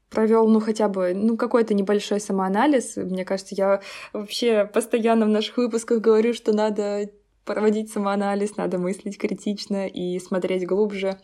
провел, 0.10 0.48
ну, 0.48 0.60
хотя 0.60 0.88
бы, 0.88 1.14
ну, 1.14 1.38
какой-то 1.38 1.74
небольшой 1.74 2.20
самоанализ, 2.20 2.98
мне 2.98 3.26
кажется, 3.26 3.56
я 3.56 3.82
вообще 4.14 4.66
постоянно 4.66 5.26
в 5.26 5.30
наших 5.30 5.58
выпусках 5.58 6.02
говорю, 6.02 6.34
что 6.34 6.54
надо 6.54 7.10
проводить 7.44 7.92
самоанализ, 7.92 8.58
надо 8.58 8.80
мыслить 8.80 9.18
критично 9.18 9.88
и 9.88 10.20
смотреть 10.20 10.66
глубже, 10.66 11.20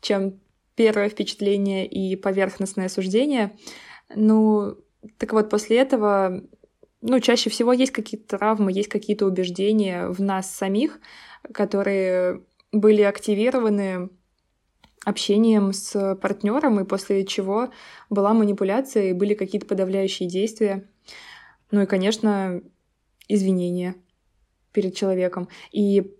чем 0.00 0.40
первое 0.74 1.08
впечатление 1.08 1.86
и 1.86 2.16
поверхностное 2.16 2.88
суждение. 2.88 3.56
Ну, 4.14 4.76
так 5.18 5.32
вот, 5.32 5.50
после 5.50 5.78
этого 5.78 6.42
ну, 7.02 7.20
чаще 7.20 7.50
всего 7.50 7.72
есть 7.72 7.92
какие-то 7.92 8.38
травмы, 8.38 8.72
есть 8.72 8.88
какие-то 8.88 9.26
убеждения 9.26 10.08
в 10.08 10.20
нас 10.20 10.50
самих, 10.50 10.98
которые 11.52 12.42
были 12.72 13.02
активированы 13.02 14.10
общением 15.04 15.72
с 15.72 16.16
партнером, 16.16 16.80
и 16.80 16.84
после 16.84 17.24
чего 17.24 17.70
была 18.10 18.34
манипуляция, 18.34 19.10
и 19.10 19.12
были 19.12 19.34
какие-то 19.34 19.66
подавляющие 19.66 20.28
действия. 20.28 20.88
Ну 21.70 21.82
и, 21.82 21.86
конечно, 21.86 22.60
извинения 23.28 23.94
перед 24.72 24.94
человеком. 24.94 25.48
И 25.70 26.12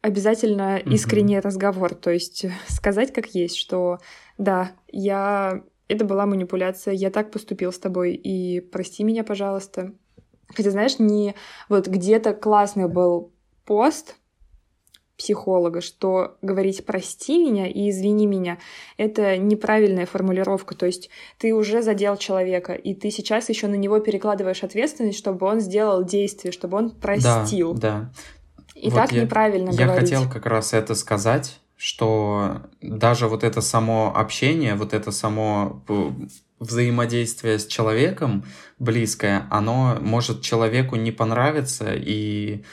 обязательно 0.00 0.78
искренний 0.78 1.36
mm-hmm. 1.36 1.40
разговор, 1.40 1.94
то 1.94 2.10
есть 2.10 2.46
сказать 2.68 3.12
как 3.12 3.26
есть, 3.34 3.56
что 3.56 3.98
да, 4.38 4.72
я 4.88 5.62
это 5.88 6.04
была 6.04 6.26
манипуляция, 6.26 6.94
я 6.94 7.10
так 7.10 7.30
поступил 7.30 7.72
с 7.72 7.78
тобой, 7.78 8.14
и 8.14 8.60
прости 8.60 9.04
меня, 9.04 9.24
пожалуйста. 9.24 9.94
Хотя, 10.54 10.70
знаешь, 10.70 10.98
не 10.98 11.34
вот 11.68 11.86
где-то 11.86 12.34
классный 12.34 12.88
был 12.88 13.32
пост 13.64 14.16
психолога, 15.16 15.80
что 15.80 16.36
говорить 16.42 16.84
«прости 16.84 17.38
меня» 17.38 17.66
и 17.66 17.90
«извини 17.90 18.26
меня»— 18.26 18.58
это 18.98 19.38
неправильная 19.38 20.06
формулировка. 20.06 20.74
То 20.74 20.86
есть 20.86 21.08
ты 21.38 21.54
уже 21.54 21.82
задел 21.82 22.16
человека, 22.16 22.74
и 22.74 22.94
ты 22.94 23.10
сейчас 23.10 23.48
еще 23.48 23.66
на 23.66 23.76
него 23.76 23.98
перекладываешь 23.98 24.62
ответственность, 24.62 25.18
чтобы 25.18 25.46
он 25.46 25.60
сделал 25.60 26.04
действие, 26.04 26.52
чтобы 26.52 26.76
он 26.76 26.90
простил. 26.90 27.72
Да, 27.74 27.80
да. 27.80 28.12
И 28.74 28.90
вот 28.90 28.96
так 28.96 29.12
я, 29.12 29.22
неправильно 29.22 29.70
я 29.70 29.86
говорить. 29.86 30.10
Я 30.10 30.18
хотел 30.18 30.30
как 30.32 30.44
раз 30.44 30.74
это 30.74 30.94
сказать, 30.94 31.60
что 31.76 32.62
даже 32.82 33.26
вот 33.26 33.42
это 33.42 33.62
само 33.62 34.12
общение, 34.14 34.74
вот 34.74 34.92
это 34.92 35.10
само 35.10 35.82
взаимодействие 36.58 37.58
с 37.58 37.66
человеком 37.66 38.44
близкое, 38.78 39.46
оно 39.50 39.98
может 40.00 40.42
человеку 40.42 40.96
не 40.96 41.12
понравиться, 41.12 41.92
и 41.94 42.64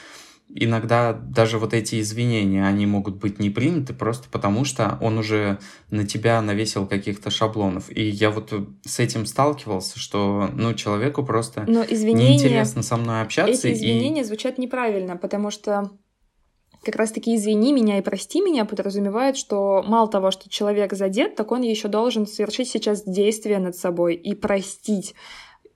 иногда 0.48 1.12
даже 1.12 1.58
вот 1.58 1.74
эти 1.74 2.00
извинения, 2.00 2.66
они 2.66 2.86
могут 2.86 3.16
быть 3.16 3.38
не 3.38 3.50
приняты 3.50 3.92
просто 3.92 4.28
потому, 4.30 4.64
что 4.64 4.98
он 5.00 5.18
уже 5.18 5.58
на 5.90 6.06
тебя 6.06 6.40
навесил 6.40 6.86
каких-то 6.86 7.30
шаблонов. 7.30 7.90
И 7.90 8.02
я 8.08 8.30
вот 8.30 8.52
с 8.84 9.00
этим 9.00 9.26
сталкивался, 9.26 9.98
что, 9.98 10.48
ну, 10.52 10.74
человеку 10.74 11.24
просто 11.24 11.64
Но 11.66 11.82
извинения, 11.82 12.30
неинтересно 12.30 12.82
со 12.82 12.96
мной 12.96 13.22
общаться. 13.22 13.68
Эти 13.68 13.76
извинения 13.76 14.20
и... 14.20 14.24
звучат 14.24 14.58
неправильно, 14.58 15.16
потому 15.16 15.50
что 15.50 15.90
как 16.84 16.96
раз-таки 16.96 17.34
«извини 17.34 17.72
меня 17.72 17.98
и 17.98 18.02
прости 18.02 18.40
меня» 18.40 18.64
подразумевает, 18.64 19.36
что 19.36 19.82
мало 19.86 20.08
того, 20.08 20.30
что 20.30 20.48
человек 20.48 20.92
задет, 20.92 21.36
так 21.36 21.50
он 21.52 21.62
еще 21.62 21.88
должен 21.88 22.26
совершить 22.26 22.68
сейчас 22.68 23.02
действие 23.04 23.58
над 23.58 23.76
собой 23.76 24.14
и 24.14 24.34
простить. 24.34 25.14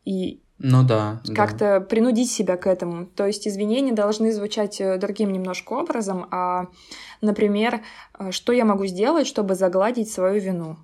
И 0.05 0.41
ну 0.59 0.83
да. 0.83 1.23
Как-то 1.35 1.79
да. 1.79 1.81
принудить 1.81 2.31
себя 2.31 2.57
к 2.57 2.67
этому. 2.67 3.07
То 3.07 3.27
есть 3.27 3.47
извинения 3.47 3.93
должны 3.93 4.33
звучать 4.33 4.81
э, 4.81 4.99
другим 4.99 5.33
немножко 5.33 5.75
образом, 5.75 6.27
а, 6.33 6.67
например, 7.21 7.81
э, 8.19 8.33
что 8.33 8.53
я 8.53 8.65
могу 8.65 8.87
сделать, 8.87 9.29
чтобы 9.29 9.55
загладить 9.55 10.11
свою 10.11 10.41
вину? 10.41 10.77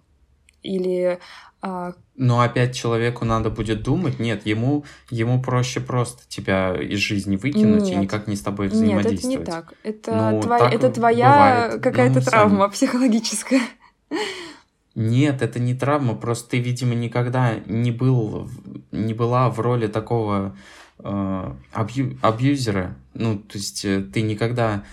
Или 0.62 1.18
а, 1.60 1.94
но 2.16 2.40
опять 2.40 2.74
человеку 2.74 3.24
надо 3.24 3.50
будет 3.50 3.82
думать, 3.82 4.20
нет, 4.20 4.46
ему, 4.46 4.84
ему 5.10 5.42
проще 5.42 5.80
просто 5.80 6.22
тебя 6.28 6.74
из 6.74 6.98
жизни 6.98 7.36
выкинуть 7.36 7.84
нет. 7.84 7.92
и 7.92 7.96
никак 7.96 8.28
не 8.28 8.36
с 8.36 8.40
тобой 8.40 8.68
взаимодействовать. 8.68 9.24
Нет, 9.24 9.42
это 9.42 9.50
не 9.50 9.54
так. 9.54 9.74
Это, 9.82 10.30
ну, 10.32 10.42
так 10.42 10.72
это 10.72 10.90
твоя 10.90 11.78
какая-то 11.82 12.20
ну, 12.20 12.24
травма 12.24 12.60
сами. 12.60 12.72
психологическая. 12.72 13.62
Нет, 14.94 15.42
это 15.42 15.58
не 15.58 15.74
травма, 15.74 16.14
просто 16.14 16.50
ты, 16.50 16.60
видимо, 16.60 16.94
никогда 16.94 17.54
не 17.66 17.90
был, 17.90 18.48
не 18.92 19.12
была 19.12 19.50
в 19.50 19.58
роли 19.58 19.88
такого 19.88 20.56
э, 21.00 21.52
абью, 21.72 22.18
абьюзера. 22.22 22.96
Ну, 23.12 23.38
то 23.38 23.58
есть 23.58 23.84
э, 23.84 24.02
ты 24.02 24.22
никогда, 24.22 24.84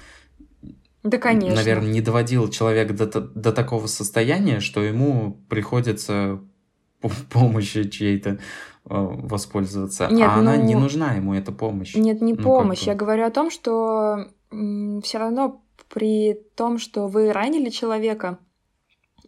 да, 1.03 1.19
конечно. 1.19 1.55
наверное, 1.55 1.91
не 1.91 2.01
доводил 2.01 2.49
человека 2.49 2.95
до, 2.95 3.21
до 3.21 3.51
такого 3.51 3.85
состояния, 3.85 4.59
что 4.59 4.81
ему 4.81 5.39
приходится 5.49 6.41
помощи 7.29 7.89
чьей-то 7.89 8.29
э, 8.31 8.37
воспользоваться, 8.85 10.07
Нет, 10.11 10.29
а 10.29 10.35
ну... 10.35 10.41
она 10.41 10.57
не 10.57 10.75
нужна 10.75 11.13
ему, 11.13 11.33
эта 11.33 11.51
помощь. 11.51 11.95
Нет, 11.95 12.21
не 12.21 12.33
ну, 12.33 12.43
помощь. 12.43 12.83
Я 12.83 12.95
говорю 12.95 13.25
о 13.25 13.31
том, 13.31 13.49
что 13.49 14.27
все 14.49 15.17
равно 15.17 15.61
при 15.89 16.33
том, 16.55 16.77
что 16.77 17.07
вы 17.07 17.31
ранили 17.31 17.69
человека 17.69 18.39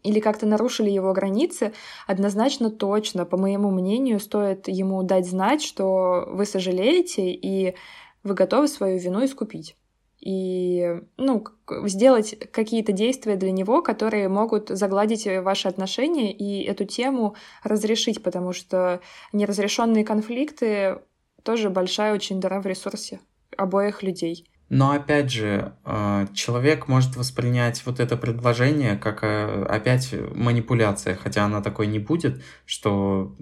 или 0.02 0.20
как-то 0.20 0.46
нарушили 0.46 0.90
его 0.90 1.14
границы, 1.14 1.74
однозначно 2.08 2.70
точно, 2.70 3.26
по 3.26 3.38
моему 3.38 3.72
мнению, 3.72 4.20
стоит 4.20 4.68
ему 4.68 5.02
дать 5.04 5.28
знать, 5.28 5.62
что 5.62 6.28
вы 6.30 6.46
сожалеете 6.46 7.32
и 7.32 7.76
вы 8.24 8.34
готовы 8.34 8.68
свою 8.68 9.00
вину 9.00 9.24
искупить 9.24 9.76
и 10.24 11.02
ну, 11.18 11.44
сделать 11.84 12.36
какие-то 12.52 12.94
действия 12.94 13.36
для 13.36 13.52
него, 13.52 13.82
которые 13.82 14.30
могут 14.30 14.70
загладить 14.70 15.28
ваши 15.28 15.68
отношения 15.68 16.32
и 16.32 16.64
эту 16.64 16.86
тему 16.86 17.36
разрешить, 17.62 18.24
потому 18.24 18.54
что 18.54 19.02
неразрешенные 19.34 20.06
конфликты 20.06 21.00
тоже 21.44 21.70
большая 21.70 22.14
очень 22.14 22.40
дыра 22.40 22.62
в 22.62 22.66
ресурсе 22.66 23.20
обоих 23.58 24.02
людей. 24.02 24.48
Но 24.70 24.92
опять 24.92 25.30
же, 25.30 25.74
э, 25.86 26.28
человек 26.34 26.88
может 26.88 27.18
воспринять 27.18 27.86
вот 27.86 28.00
это 28.00 28.16
предложение 28.16 28.98
как 28.98 29.24
э, 29.24 29.66
опять 29.66 30.16
манипуляция, 30.34 31.16
хотя 31.16 31.44
она 31.44 31.62
такой 31.62 31.86
не 31.88 32.00
будет, 32.00 32.42
что, 32.66 33.36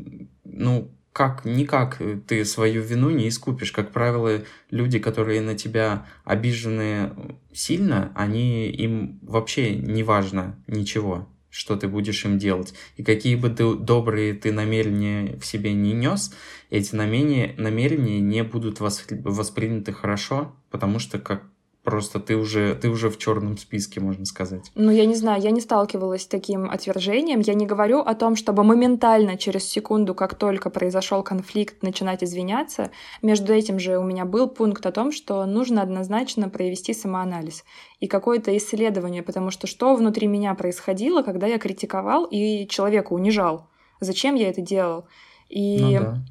ну, 0.43 0.91
как 1.13 1.43
никак 1.43 2.01
ты 2.27 2.45
свою 2.45 2.81
вину 2.81 3.09
не 3.09 3.27
искупишь. 3.27 3.71
Как 3.71 3.91
правило, 3.91 4.43
люди, 4.69 4.99
которые 4.99 5.41
на 5.41 5.55
тебя 5.55 6.05
обижены 6.23 7.11
сильно, 7.53 8.11
они 8.15 8.69
им 8.69 9.19
вообще 9.21 9.75
не 9.75 10.03
важно 10.03 10.57
ничего, 10.67 11.27
что 11.49 11.75
ты 11.75 11.89
будешь 11.89 12.23
им 12.23 12.37
делать. 12.37 12.73
И 12.95 13.03
какие 13.03 13.35
бы 13.35 13.49
ты 13.49 13.75
добрые 13.75 14.33
ты 14.33 14.53
намерения 14.53 15.37
в 15.37 15.45
себе 15.45 15.73
не 15.73 15.91
нес, 15.91 16.33
эти 16.69 16.95
намерения, 16.95 17.55
намерения 17.57 18.21
не 18.21 18.43
будут 18.43 18.79
восприняты 18.79 19.91
хорошо, 19.91 20.55
потому 20.69 20.99
что 20.99 21.19
как 21.19 21.43
Просто 21.83 22.19
ты 22.19 22.35
уже, 22.35 22.75
ты 22.75 22.89
уже 22.89 23.09
в 23.09 23.17
черном 23.17 23.57
списке, 23.57 23.99
можно 23.99 24.25
сказать. 24.25 24.71
Ну, 24.75 24.91
я 24.91 25.05
не 25.05 25.15
знаю, 25.15 25.41
я 25.41 25.49
не 25.49 25.61
сталкивалась 25.61 26.23
с 26.23 26.27
таким 26.27 26.69
отвержением. 26.69 27.39
Я 27.39 27.55
не 27.55 27.65
говорю 27.65 28.01
о 28.01 28.13
том, 28.13 28.35
чтобы 28.35 28.63
моментально, 28.63 29.35
через 29.35 29.63
секунду, 29.63 30.13
как 30.13 30.35
только 30.35 30.69
произошел 30.69 31.23
конфликт, 31.23 31.81
начинать 31.81 32.23
извиняться. 32.23 32.91
Между 33.23 33.51
этим 33.51 33.79
же 33.79 33.97
у 33.97 34.03
меня 34.03 34.25
был 34.25 34.47
пункт 34.47 34.85
о 34.85 34.91
том, 34.91 35.11
что 35.11 35.43
нужно 35.47 35.81
однозначно 35.81 36.49
провести 36.49 36.93
самоанализ 36.93 37.63
и 37.99 38.05
какое-то 38.05 38.55
исследование, 38.57 39.23
потому 39.23 39.49
что 39.49 39.65
что 39.65 39.95
внутри 39.95 40.27
меня 40.27 40.53
происходило, 40.53 41.23
когда 41.23 41.47
я 41.47 41.57
критиковал 41.57 42.25
и 42.25 42.67
человека 42.67 43.13
унижал? 43.13 43.67
Зачем 43.99 44.35
я 44.35 44.49
это 44.49 44.61
делал? 44.61 45.05
И 45.49 45.79
ну, 45.81 45.91
да 45.99 46.25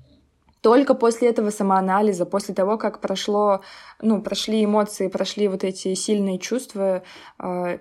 только 0.60 0.94
после 0.94 1.28
этого 1.28 1.50
самоанализа, 1.50 2.26
после 2.26 2.54
того, 2.54 2.78
как 2.78 3.00
прошло, 3.00 3.62
ну, 4.00 4.22
прошли 4.22 4.64
эмоции, 4.64 5.08
прошли 5.08 5.48
вот 5.48 5.64
эти 5.64 5.94
сильные 5.94 6.38
чувства, 6.38 7.02
э, 7.38 7.78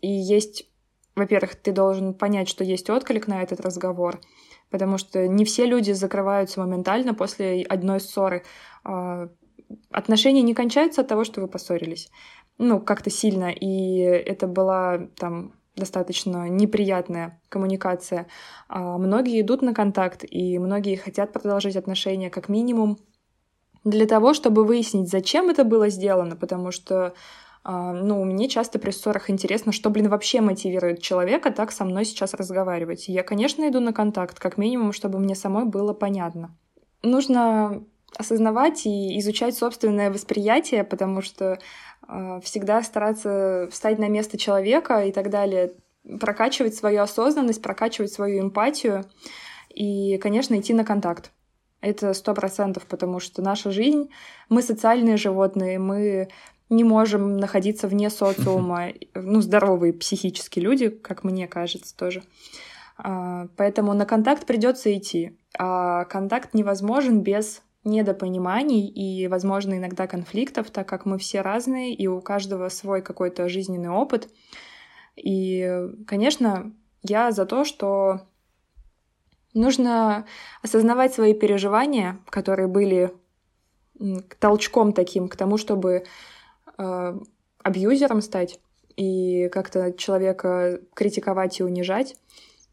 и 0.00 0.08
есть 0.08 0.66
во-первых, 1.16 1.56
ты 1.56 1.72
должен 1.72 2.12
понять, 2.12 2.48
что 2.48 2.62
есть 2.62 2.90
отклик 2.90 3.26
на 3.26 3.42
этот 3.42 3.60
разговор, 3.60 4.20
потому 4.70 4.98
что 4.98 5.26
не 5.26 5.46
все 5.46 5.64
люди 5.64 5.92
закрываются 5.92 6.60
моментально 6.60 7.14
после 7.14 7.62
одной 7.62 8.00
ссоры. 8.00 8.44
А, 8.84 9.30
отношения 9.90 10.42
не 10.42 10.54
кончаются 10.54 11.00
от 11.00 11.08
того, 11.08 11.24
что 11.24 11.40
вы 11.40 11.48
поссорились. 11.48 12.10
Ну, 12.58 12.80
как-то 12.80 13.08
сильно. 13.10 13.50
И 13.50 13.98
это 13.98 14.46
была 14.46 15.08
там 15.16 15.54
достаточно 15.76 16.48
неприятная 16.48 17.40
коммуникация. 17.48 18.26
А 18.68 18.98
многие 18.98 19.40
идут 19.40 19.62
на 19.62 19.74
контакт, 19.74 20.24
и 20.28 20.58
многие 20.58 20.96
хотят 20.96 21.32
продолжить 21.32 21.76
отношения 21.76 22.30
как 22.30 22.48
минимум 22.48 22.98
для 23.84 24.06
того, 24.06 24.34
чтобы 24.34 24.64
выяснить, 24.64 25.08
зачем 25.08 25.48
это 25.48 25.62
было 25.62 25.88
сделано, 25.90 26.34
потому 26.34 26.72
что 26.72 27.14
а, 27.62 27.92
ну, 27.92 28.24
мне 28.24 28.48
часто 28.48 28.78
при 28.78 28.92
ссорах 28.92 29.28
интересно, 29.28 29.72
что, 29.72 29.90
блин, 29.90 30.08
вообще 30.08 30.40
мотивирует 30.40 31.02
человека 31.02 31.50
так 31.50 31.72
со 31.72 31.84
мной 31.84 32.04
сейчас 32.04 32.32
разговаривать. 32.34 33.08
я, 33.08 33.22
конечно, 33.22 33.68
иду 33.68 33.80
на 33.80 33.92
контакт, 33.92 34.38
как 34.38 34.56
минимум, 34.56 34.92
чтобы 34.92 35.18
мне 35.18 35.34
самой 35.34 35.64
было 35.64 35.92
понятно. 35.92 36.56
Нужно 37.02 37.84
осознавать 38.16 38.86
и 38.86 39.18
изучать 39.18 39.56
собственное 39.56 40.10
восприятие, 40.10 40.84
потому 40.84 41.22
что 41.22 41.58
всегда 42.42 42.82
стараться 42.82 43.68
встать 43.70 43.98
на 43.98 44.08
место 44.08 44.38
человека 44.38 45.04
и 45.04 45.12
так 45.12 45.30
далее, 45.30 45.72
прокачивать 46.20 46.74
свою 46.74 47.02
осознанность, 47.02 47.62
прокачивать 47.62 48.12
свою 48.12 48.40
эмпатию 48.40 49.04
и, 49.74 50.18
конечно, 50.18 50.58
идти 50.58 50.72
на 50.72 50.84
контакт. 50.84 51.32
Это 51.80 52.14
сто 52.14 52.34
процентов, 52.34 52.86
потому 52.86 53.20
что 53.20 53.42
наша 53.42 53.70
жизнь, 53.70 54.10
мы 54.48 54.62
социальные 54.62 55.16
животные, 55.16 55.78
мы 55.78 56.28
не 56.68 56.84
можем 56.84 57.36
находиться 57.36 57.86
вне 57.86 58.10
социума, 58.10 58.88
ну, 59.14 59.40
здоровые 59.40 59.92
психические 59.92 60.64
люди, 60.64 60.88
как 60.88 61.24
мне 61.24 61.46
кажется, 61.46 61.96
тоже. 61.96 62.22
А, 62.98 63.48
поэтому 63.56 63.92
на 63.94 64.06
контакт 64.06 64.46
придется 64.46 64.96
идти. 64.96 65.38
А 65.58 66.04
контакт 66.04 66.54
невозможен 66.54 67.20
без 67.20 67.62
недопониманий 67.86 68.86
и, 68.86 69.28
возможно, 69.28 69.78
иногда 69.78 70.06
конфликтов, 70.06 70.70
так 70.70 70.88
как 70.88 71.06
мы 71.06 71.18
все 71.18 71.40
разные, 71.40 71.94
и 71.94 72.06
у 72.06 72.20
каждого 72.20 72.68
свой 72.68 73.00
какой-то 73.00 73.48
жизненный 73.48 73.90
опыт. 73.90 74.28
И, 75.16 75.88
конечно, 76.06 76.74
я 77.02 77.30
за 77.30 77.46
то, 77.46 77.64
что 77.64 78.22
нужно 79.54 80.26
осознавать 80.62 81.14
свои 81.14 81.32
переживания, 81.32 82.18
которые 82.28 82.68
были 82.68 83.12
толчком 84.38 84.92
таким 84.92 85.28
к 85.28 85.36
тому, 85.36 85.56
чтобы 85.56 86.04
э, 86.76 87.18
абьюзером 87.62 88.20
стать 88.20 88.60
и 88.96 89.48
как-то 89.48 89.92
человека 89.92 90.80
критиковать 90.94 91.60
и 91.60 91.62
унижать, 91.62 92.16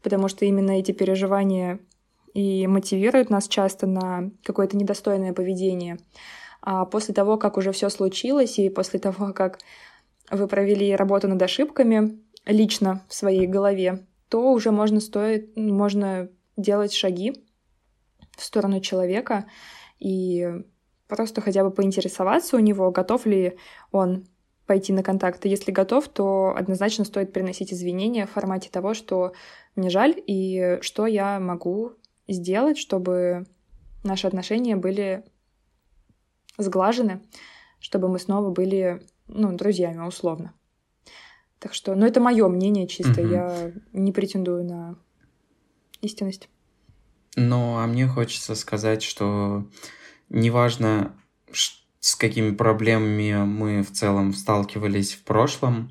потому 0.02 0.28
что 0.28 0.44
именно 0.44 0.72
эти 0.72 0.92
переживания 0.92 1.78
и 2.34 2.66
мотивируют 2.66 3.30
нас 3.30 3.48
часто 3.48 3.86
на 3.86 4.30
какое-то 4.42 4.76
недостойное 4.76 5.32
поведение. 5.32 5.98
А 6.60 6.84
после 6.84 7.14
того, 7.14 7.38
как 7.38 7.56
уже 7.56 7.72
все 7.72 7.88
случилось, 7.88 8.58
и 8.58 8.68
после 8.68 9.00
того, 9.00 9.32
как 9.32 9.58
вы 10.30 10.46
провели 10.48 10.94
работу 10.94 11.28
над 11.28 11.40
ошибками 11.40 12.18
лично 12.44 13.02
в 13.08 13.14
своей 13.14 13.46
голове, 13.46 14.06
то 14.28 14.52
уже 14.52 14.70
можно 14.70 15.00
стоит, 15.00 15.56
можно 15.56 16.28
делать 16.56 16.92
шаги 16.92 17.44
в 18.36 18.42
сторону 18.42 18.80
человека 18.80 19.46
и 20.00 20.48
просто 21.06 21.40
хотя 21.40 21.62
бы 21.62 21.70
поинтересоваться 21.70 22.56
у 22.56 22.60
него, 22.60 22.90
готов 22.90 23.26
ли 23.26 23.56
он 23.92 24.26
пойти 24.66 24.92
на 24.92 25.02
контакт. 25.02 25.44
И 25.44 25.48
если 25.48 25.70
готов, 25.70 26.08
то 26.08 26.54
однозначно 26.56 27.04
стоит 27.04 27.32
приносить 27.32 27.72
извинения 27.72 28.26
в 28.26 28.30
формате 28.30 28.70
того, 28.72 28.94
что 28.94 29.34
мне 29.76 29.90
жаль 29.90 30.14
и 30.26 30.78
что 30.80 31.06
я 31.06 31.38
могу 31.38 31.92
сделать, 32.28 32.78
чтобы 32.78 33.46
наши 34.02 34.26
отношения 34.26 34.76
были 34.76 35.24
сглажены, 36.58 37.20
чтобы 37.80 38.08
мы 38.08 38.18
снова 38.18 38.50
были, 38.50 39.06
ну, 39.26 39.52
друзьями, 39.56 40.06
условно. 40.06 40.54
Так 41.58 41.74
что, 41.74 41.94
ну, 41.94 42.06
это 42.06 42.20
мое 42.20 42.48
мнение 42.48 42.86
чисто, 42.86 43.22
угу. 43.22 43.30
я 43.30 43.72
не 43.92 44.12
претендую 44.12 44.64
на 44.64 44.96
истинность. 46.00 46.48
Ну, 47.36 47.78
а 47.78 47.86
мне 47.86 48.06
хочется 48.06 48.54
сказать, 48.54 49.02
что 49.02 49.66
неважно, 50.28 51.16
с 52.00 52.16
какими 52.16 52.54
проблемами 52.54 53.44
мы 53.44 53.82
в 53.82 53.90
целом 53.90 54.34
сталкивались 54.34 55.14
в 55.14 55.24
прошлом, 55.24 55.90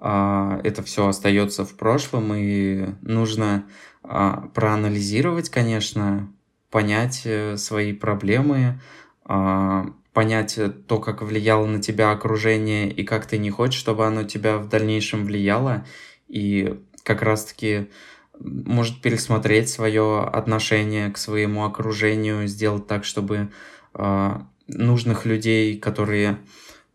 это 0.00 0.82
все 0.82 1.08
остается 1.08 1.64
в 1.64 1.76
прошлом, 1.76 2.32
и 2.34 2.94
нужно 3.02 3.66
а, 4.02 4.48
проанализировать, 4.54 5.50
конечно, 5.50 6.32
понять 6.70 7.22
э, 7.24 7.56
свои 7.56 7.92
проблемы, 7.92 8.80
а, 9.24 9.86
понять 10.12 10.58
то, 10.86 10.98
как 10.98 11.22
влияло 11.22 11.66
на 11.66 11.80
тебя 11.80 12.10
окружение 12.10 12.90
и 12.90 13.04
как 13.04 13.26
ты 13.26 13.38
не 13.38 13.50
хочешь, 13.50 13.78
чтобы 13.78 14.06
оно 14.06 14.24
тебя 14.24 14.58
в 14.58 14.68
дальнейшем 14.68 15.24
влияло, 15.24 15.84
и 16.28 16.80
как 17.02 17.22
раз-таки 17.22 17.90
может 18.38 19.02
пересмотреть 19.02 19.68
свое 19.68 20.22
отношение 20.22 21.10
к 21.10 21.18
своему 21.18 21.64
окружению, 21.64 22.46
сделать 22.46 22.86
так, 22.86 23.04
чтобы 23.04 23.50
э, 23.94 24.40
нужных 24.66 25.26
людей, 25.26 25.78
которые 25.78 26.38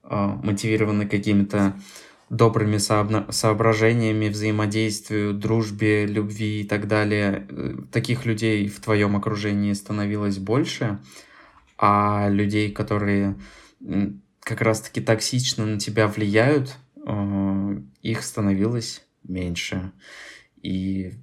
э, 0.03 0.16
мотивированы 0.16 1.08
какими-то 1.08 1.76
добрыми 2.30 2.78
соображениями, 2.78 4.30
взаимодействию, 4.30 5.34
дружбе, 5.34 6.05
любви 6.05 6.61
и 6.61 6.63
так 6.63 6.88
далее, 6.88 7.47
э, 7.49 7.76
таких 7.91 8.26
людей 8.26 8.67
в 8.67 8.80
твоем 8.80 9.15
окружении 9.15 9.73
становилось 9.73 10.38
больше, 10.38 10.99
а 11.78 12.30
людей, 12.30 12.71
которые 12.71 13.36
как 14.39 14.61
раз-таки 14.61 15.01
токсично 15.01 15.65
на 15.65 15.80
тебя 15.80 16.07
влияют, 16.07 16.76
э, 17.05 17.78
их 18.01 18.23
становилось 18.23 19.03
меньше. 19.23 19.91
И 20.61 21.13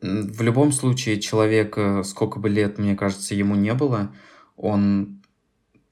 в 0.00 0.42
любом 0.42 0.72
случае, 0.72 1.20
человек, 1.20 1.76
э, 1.76 2.02
сколько 2.04 2.38
бы 2.38 2.48
лет, 2.48 2.78
мне 2.78 2.96
кажется, 2.96 3.34
ему 3.34 3.54
не 3.54 3.74
было, 3.74 4.14
он 4.56 5.19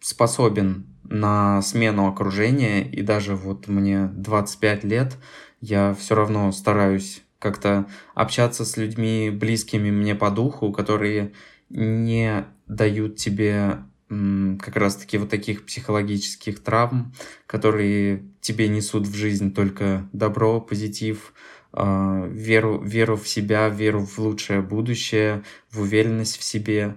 способен 0.01 0.87
на 1.05 1.63
смену 1.63 2.07
окружения, 2.07 2.83
и 2.83 3.03
даже 3.03 3.35
вот 3.35 3.69
мне 3.69 4.11
25 4.15 4.85
лет, 4.85 5.17
я 5.61 5.95
все 5.95 6.15
равно 6.15 6.53
стараюсь 6.53 7.23
как-то 7.39 7.87
общаться 8.15 8.65
с 8.65 8.77
людьми 8.77 9.31
близкими 9.31 9.91
мне 9.91 10.15
по 10.15 10.31
духу, 10.31 10.73
которые 10.73 11.33
не 11.71 12.45
дают 12.67 13.17
тебе 13.17 13.79
как 14.09 14.77
раз-таки 14.77 15.19
вот 15.19 15.29
таких 15.29 15.67
психологических 15.67 16.63
травм, 16.63 17.13
которые 17.47 18.25
тебе 18.41 18.69
несут 18.69 19.07
в 19.07 19.15
жизнь 19.15 19.53
только 19.53 20.09
добро, 20.15 20.63
позитив, 20.63 21.35
а, 21.73 22.27
веру, 22.27 22.81
веру 22.81 23.17
в 23.17 23.29
себя, 23.29 23.69
веру 23.69 24.01
в 24.01 24.19
лучшее 24.19 24.63
будущее, 24.63 25.43
в 25.71 25.83
уверенность 25.83 26.39
в 26.39 26.43
себе. 26.43 26.97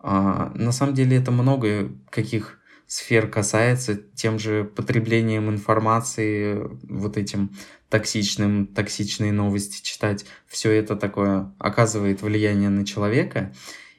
А, 0.00 0.52
на 0.54 0.72
самом 0.72 0.94
деле 0.94 1.16
это 1.16 1.30
много 1.30 1.90
каких 2.10 2.58
сфер 2.86 3.28
касается 3.28 3.96
тем 3.96 4.38
же 4.38 4.64
потреблением 4.64 5.50
информации, 5.50 6.68
вот 6.84 7.16
этим 7.16 7.50
токсичным, 7.90 8.66
токсичные 8.66 9.32
новости 9.32 9.82
читать. 9.82 10.24
Все 10.46 10.72
это 10.72 10.96
такое 10.96 11.52
оказывает 11.58 12.22
влияние 12.22 12.70
на 12.70 12.86
человека, 12.86 13.52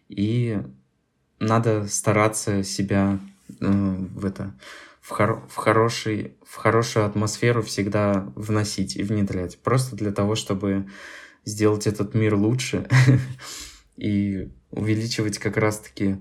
и 0.08 0.60
надо 1.40 1.88
стараться 1.88 2.64
себя 2.64 3.20
э, 3.60 3.66
в 3.70 4.26
это 4.26 4.56
в, 5.02 5.10
хор 5.10 5.48
в, 5.50 5.56
хороший, 5.56 6.38
в 6.44 6.56
хорошую 6.56 7.06
атмосферу 7.06 7.62
всегда 7.62 8.32
вносить 8.36 8.96
и 8.96 9.04
внедрять. 9.04 9.60
Просто 9.60 9.96
для 9.96 10.12
того, 10.12 10.36
чтобы 10.36 10.88
сделать 11.46 11.88
этот 11.88 12.14
мир 12.14 12.36
лучше 12.36 12.88
и 13.98 14.50
увеличивать 14.72 15.38
как 15.40 15.58
раз-таки 15.58 16.18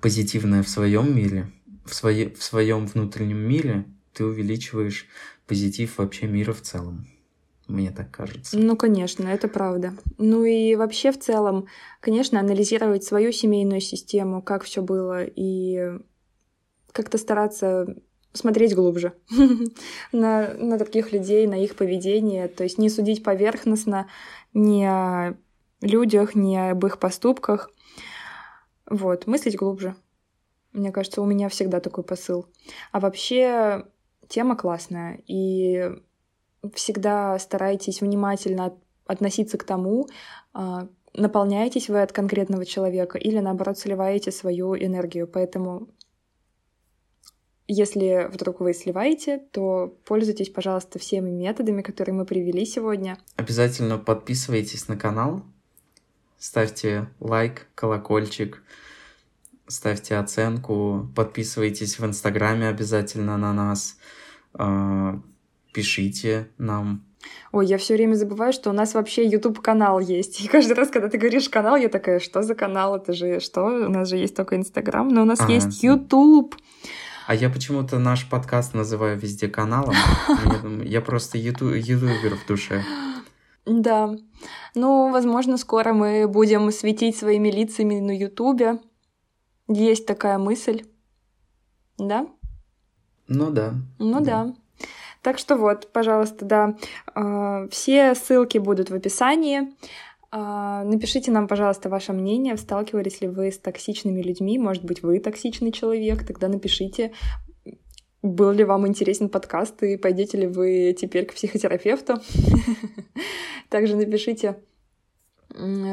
позитивное 0.00 0.62
в 0.62 0.68
своем 0.68 1.14
мире, 1.14 1.50
в, 1.84 1.94
свое, 1.94 2.30
в 2.30 2.42
своем 2.42 2.86
внутреннем 2.86 3.38
мире, 3.38 3.84
ты 4.12 4.24
увеличиваешь 4.24 5.06
позитив 5.46 5.98
вообще 5.98 6.26
мира 6.26 6.52
в 6.52 6.62
целом. 6.62 7.06
Мне 7.68 7.90
так 7.90 8.10
кажется. 8.10 8.58
Ну, 8.58 8.76
конечно, 8.76 9.26
это 9.28 9.48
правда. 9.48 9.94
Ну 10.18 10.44
и 10.44 10.74
вообще 10.74 11.12
в 11.12 11.18
целом, 11.18 11.66
конечно, 12.00 12.40
анализировать 12.40 13.04
свою 13.04 13.32
семейную 13.32 13.80
систему, 13.80 14.42
как 14.42 14.64
все 14.64 14.82
было, 14.82 15.24
и 15.24 15.98
как-то 16.92 17.18
стараться 17.18 17.96
смотреть 18.32 18.74
глубже 18.74 19.12
на, 20.12 20.54
на 20.54 20.78
других 20.78 21.12
людей, 21.12 21.46
на 21.46 21.62
их 21.62 21.76
поведение, 21.76 22.48
то 22.48 22.64
есть 22.64 22.78
не 22.78 22.88
судить 22.88 23.22
поверхностно 23.22 24.08
о 24.54 25.34
людях, 25.82 26.34
ни 26.34 26.56
об 26.56 26.84
их 26.86 26.98
поступках. 26.98 27.70
Вот, 28.88 29.26
мыслить 29.26 29.56
глубже. 29.56 29.94
Мне 30.72 30.90
кажется, 30.90 31.20
у 31.20 31.26
меня 31.26 31.48
всегда 31.48 31.80
такой 31.80 32.04
посыл. 32.04 32.46
А 32.92 33.00
вообще 33.00 33.84
тема 34.28 34.56
классная, 34.56 35.20
и 35.26 35.90
всегда 36.74 37.38
старайтесь 37.38 38.00
внимательно 38.00 38.74
относиться 39.06 39.58
к 39.58 39.64
тому, 39.64 40.08
а, 40.54 40.88
наполняетесь 41.14 41.88
вы 41.88 42.00
от 42.00 42.12
конкретного 42.12 42.64
человека 42.64 43.18
или, 43.18 43.38
наоборот, 43.38 43.78
сливаете 43.78 44.32
свою 44.32 44.74
энергию. 44.74 45.26
Поэтому 45.26 45.88
если 47.68 48.28
вдруг 48.32 48.60
вы 48.60 48.74
сливаете, 48.74 49.38
то 49.38 49.96
пользуйтесь, 50.04 50.50
пожалуйста, 50.50 50.98
всеми 50.98 51.30
методами, 51.30 51.82
которые 51.82 52.14
мы 52.14 52.24
привели 52.24 52.64
сегодня. 52.64 53.18
Обязательно 53.36 53.98
подписывайтесь 53.98 54.88
на 54.88 54.96
канал, 54.96 55.42
ставьте 56.42 57.06
лайк, 57.20 57.68
колокольчик, 57.76 58.64
ставьте 59.68 60.16
оценку, 60.16 61.08
подписывайтесь 61.14 62.00
в 62.00 62.04
Инстаграме 62.04 62.66
обязательно 62.66 63.36
на 63.38 63.52
нас, 63.52 63.96
а, 64.54 65.20
пишите 65.72 66.48
нам. 66.58 67.04
Ой, 67.52 67.66
я 67.66 67.78
все 67.78 67.94
время 67.94 68.14
забываю, 68.14 68.52
что 68.52 68.70
у 68.70 68.72
нас 68.72 68.94
вообще 68.94 69.24
YouTube 69.24 69.60
канал 69.60 70.00
есть. 70.00 70.44
И 70.44 70.48
каждый 70.48 70.72
раз, 70.72 70.90
когда 70.90 71.08
ты 71.08 71.16
говоришь 71.16 71.48
канал, 71.48 71.76
я 71.76 71.88
такая, 71.88 72.18
что 72.18 72.42
за 72.42 72.56
канал? 72.56 72.96
Это 72.96 73.12
же 73.12 73.38
что? 73.38 73.62
У 73.62 73.88
нас 73.88 74.08
же 74.08 74.16
есть 74.16 74.34
только 74.34 74.56
Инстаграм, 74.56 75.06
но 75.06 75.22
у 75.22 75.24
нас 75.24 75.40
а, 75.40 75.48
есть 75.48 75.84
YouTube. 75.84 76.56
А 77.28 77.36
я 77.36 77.50
почему-то 77.50 78.00
наш 78.00 78.28
подкаст 78.28 78.74
называю 78.74 79.16
везде 79.16 79.46
каналом. 79.46 79.94
Я 80.82 81.00
просто 81.00 81.38
ютубер 81.38 82.34
в 82.34 82.46
душе. 82.48 82.82
Да. 83.66 84.14
Ну, 84.74 85.10
возможно, 85.10 85.56
скоро 85.56 85.92
мы 85.92 86.26
будем 86.26 86.70
светить 86.72 87.16
своими 87.16 87.48
лицами 87.48 88.00
на 88.00 88.16
Ютубе. 88.16 88.80
Есть 89.68 90.06
такая 90.06 90.38
мысль. 90.38 90.84
Да? 91.98 92.26
Ну 93.28 93.50
да. 93.50 93.74
Ну 93.98 94.20
да. 94.20 94.44
да. 94.44 94.54
Так 95.22 95.38
что 95.38 95.56
вот, 95.56 95.92
пожалуйста, 95.92 96.44
да, 96.44 96.76
а, 97.14 97.68
все 97.68 98.14
ссылки 98.16 98.58
будут 98.58 98.90
в 98.90 98.94
описании. 98.94 99.72
А, 100.32 100.82
напишите 100.82 101.30
нам, 101.30 101.46
пожалуйста, 101.46 101.88
ваше 101.88 102.12
мнение, 102.12 102.56
сталкивались 102.56 103.20
ли 103.20 103.28
вы 103.28 103.52
с 103.52 103.58
токсичными 103.58 104.20
людьми, 104.20 104.58
может 104.58 104.82
быть, 104.84 105.02
вы 105.02 105.20
токсичный 105.20 105.70
человек, 105.70 106.26
тогда 106.26 106.48
напишите, 106.48 107.12
был 108.22 108.52
ли 108.52 108.64
вам 108.64 108.86
интересен 108.86 109.28
подкаст 109.28 109.82
и 109.82 109.96
пойдете 109.96 110.38
ли 110.38 110.46
вы 110.46 110.94
теперь 110.98 111.26
к 111.26 111.34
психотерапевту. 111.34 112.14
Также 113.68 113.96
напишите, 113.96 114.56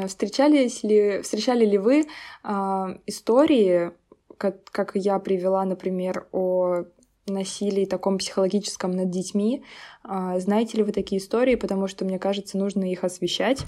встречались 0.06 0.82
ли, 0.82 1.22
встречали 1.22 1.66
ли 1.66 1.78
вы 1.78 2.06
а, 2.42 2.98
истории, 3.06 3.92
как, 4.38 4.64
как 4.70 4.92
я 4.94 5.18
привела, 5.18 5.64
например, 5.64 6.28
о 6.32 6.84
насилии 7.26 7.84
таком 7.84 8.18
психологическом 8.18 8.92
над 8.92 9.10
детьми. 9.10 9.64
А, 10.02 10.38
знаете 10.38 10.78
ли 10.78 10.84
вы 10.84 10.92
такие 10.92 11.20
истории? 11.20 11.56
Потому 11.56 11.88
что, 11.88 12.04
мне 12.04 12.18
кажется, 12.18 12.58
нужно 12.58 12.90
их 12.90 13.04
освещать 13.04 13.64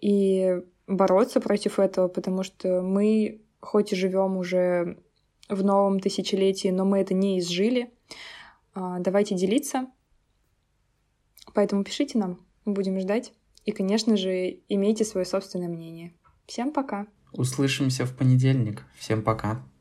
и 0.00 0.62
бороться 0.86 1.40
против 1.40 1.78
этого, 1.78 2.08
потому 2.08 2.42
что 2.42 2.82
мы, 2.82 3.40
хоть 3.60 3.92
и 3.92 3.96
живем 3.96 4.36
уже 4.36 4.98
в 5.54 5.64
новом 5.64 6.00
тысячелетии, 6.00 6.68
но 6.68 6.84
мы 6.84 6.98
это 6.98 7.14
не 7.14 7.38
изжили. 7.38 7.92
А, 8.74 8.98
давайте 8.98 9.34
делиться. 9.36 9.86
Поэтому 11.54 11.84
пишите 11.84 12.18
нам, 12.18 12.40
будем 12.64 12.98
ждать. 12.98 13.32
И, 13.64 13.72
конечно 13.72 14.16
же, 14.16 14.60
имейте 14.68 15.04
свое 15.04 15.26
собственное 15.26 15.68
мнение. 15.68 16.14
Всем 16.46 16.72
пока. 16.72 17.06
Услышимся 17.32 18.04
в 18.04 18.16
понедельник. 18.16 18.84
Всем 18.98 19.22
пока. 19.22 19.64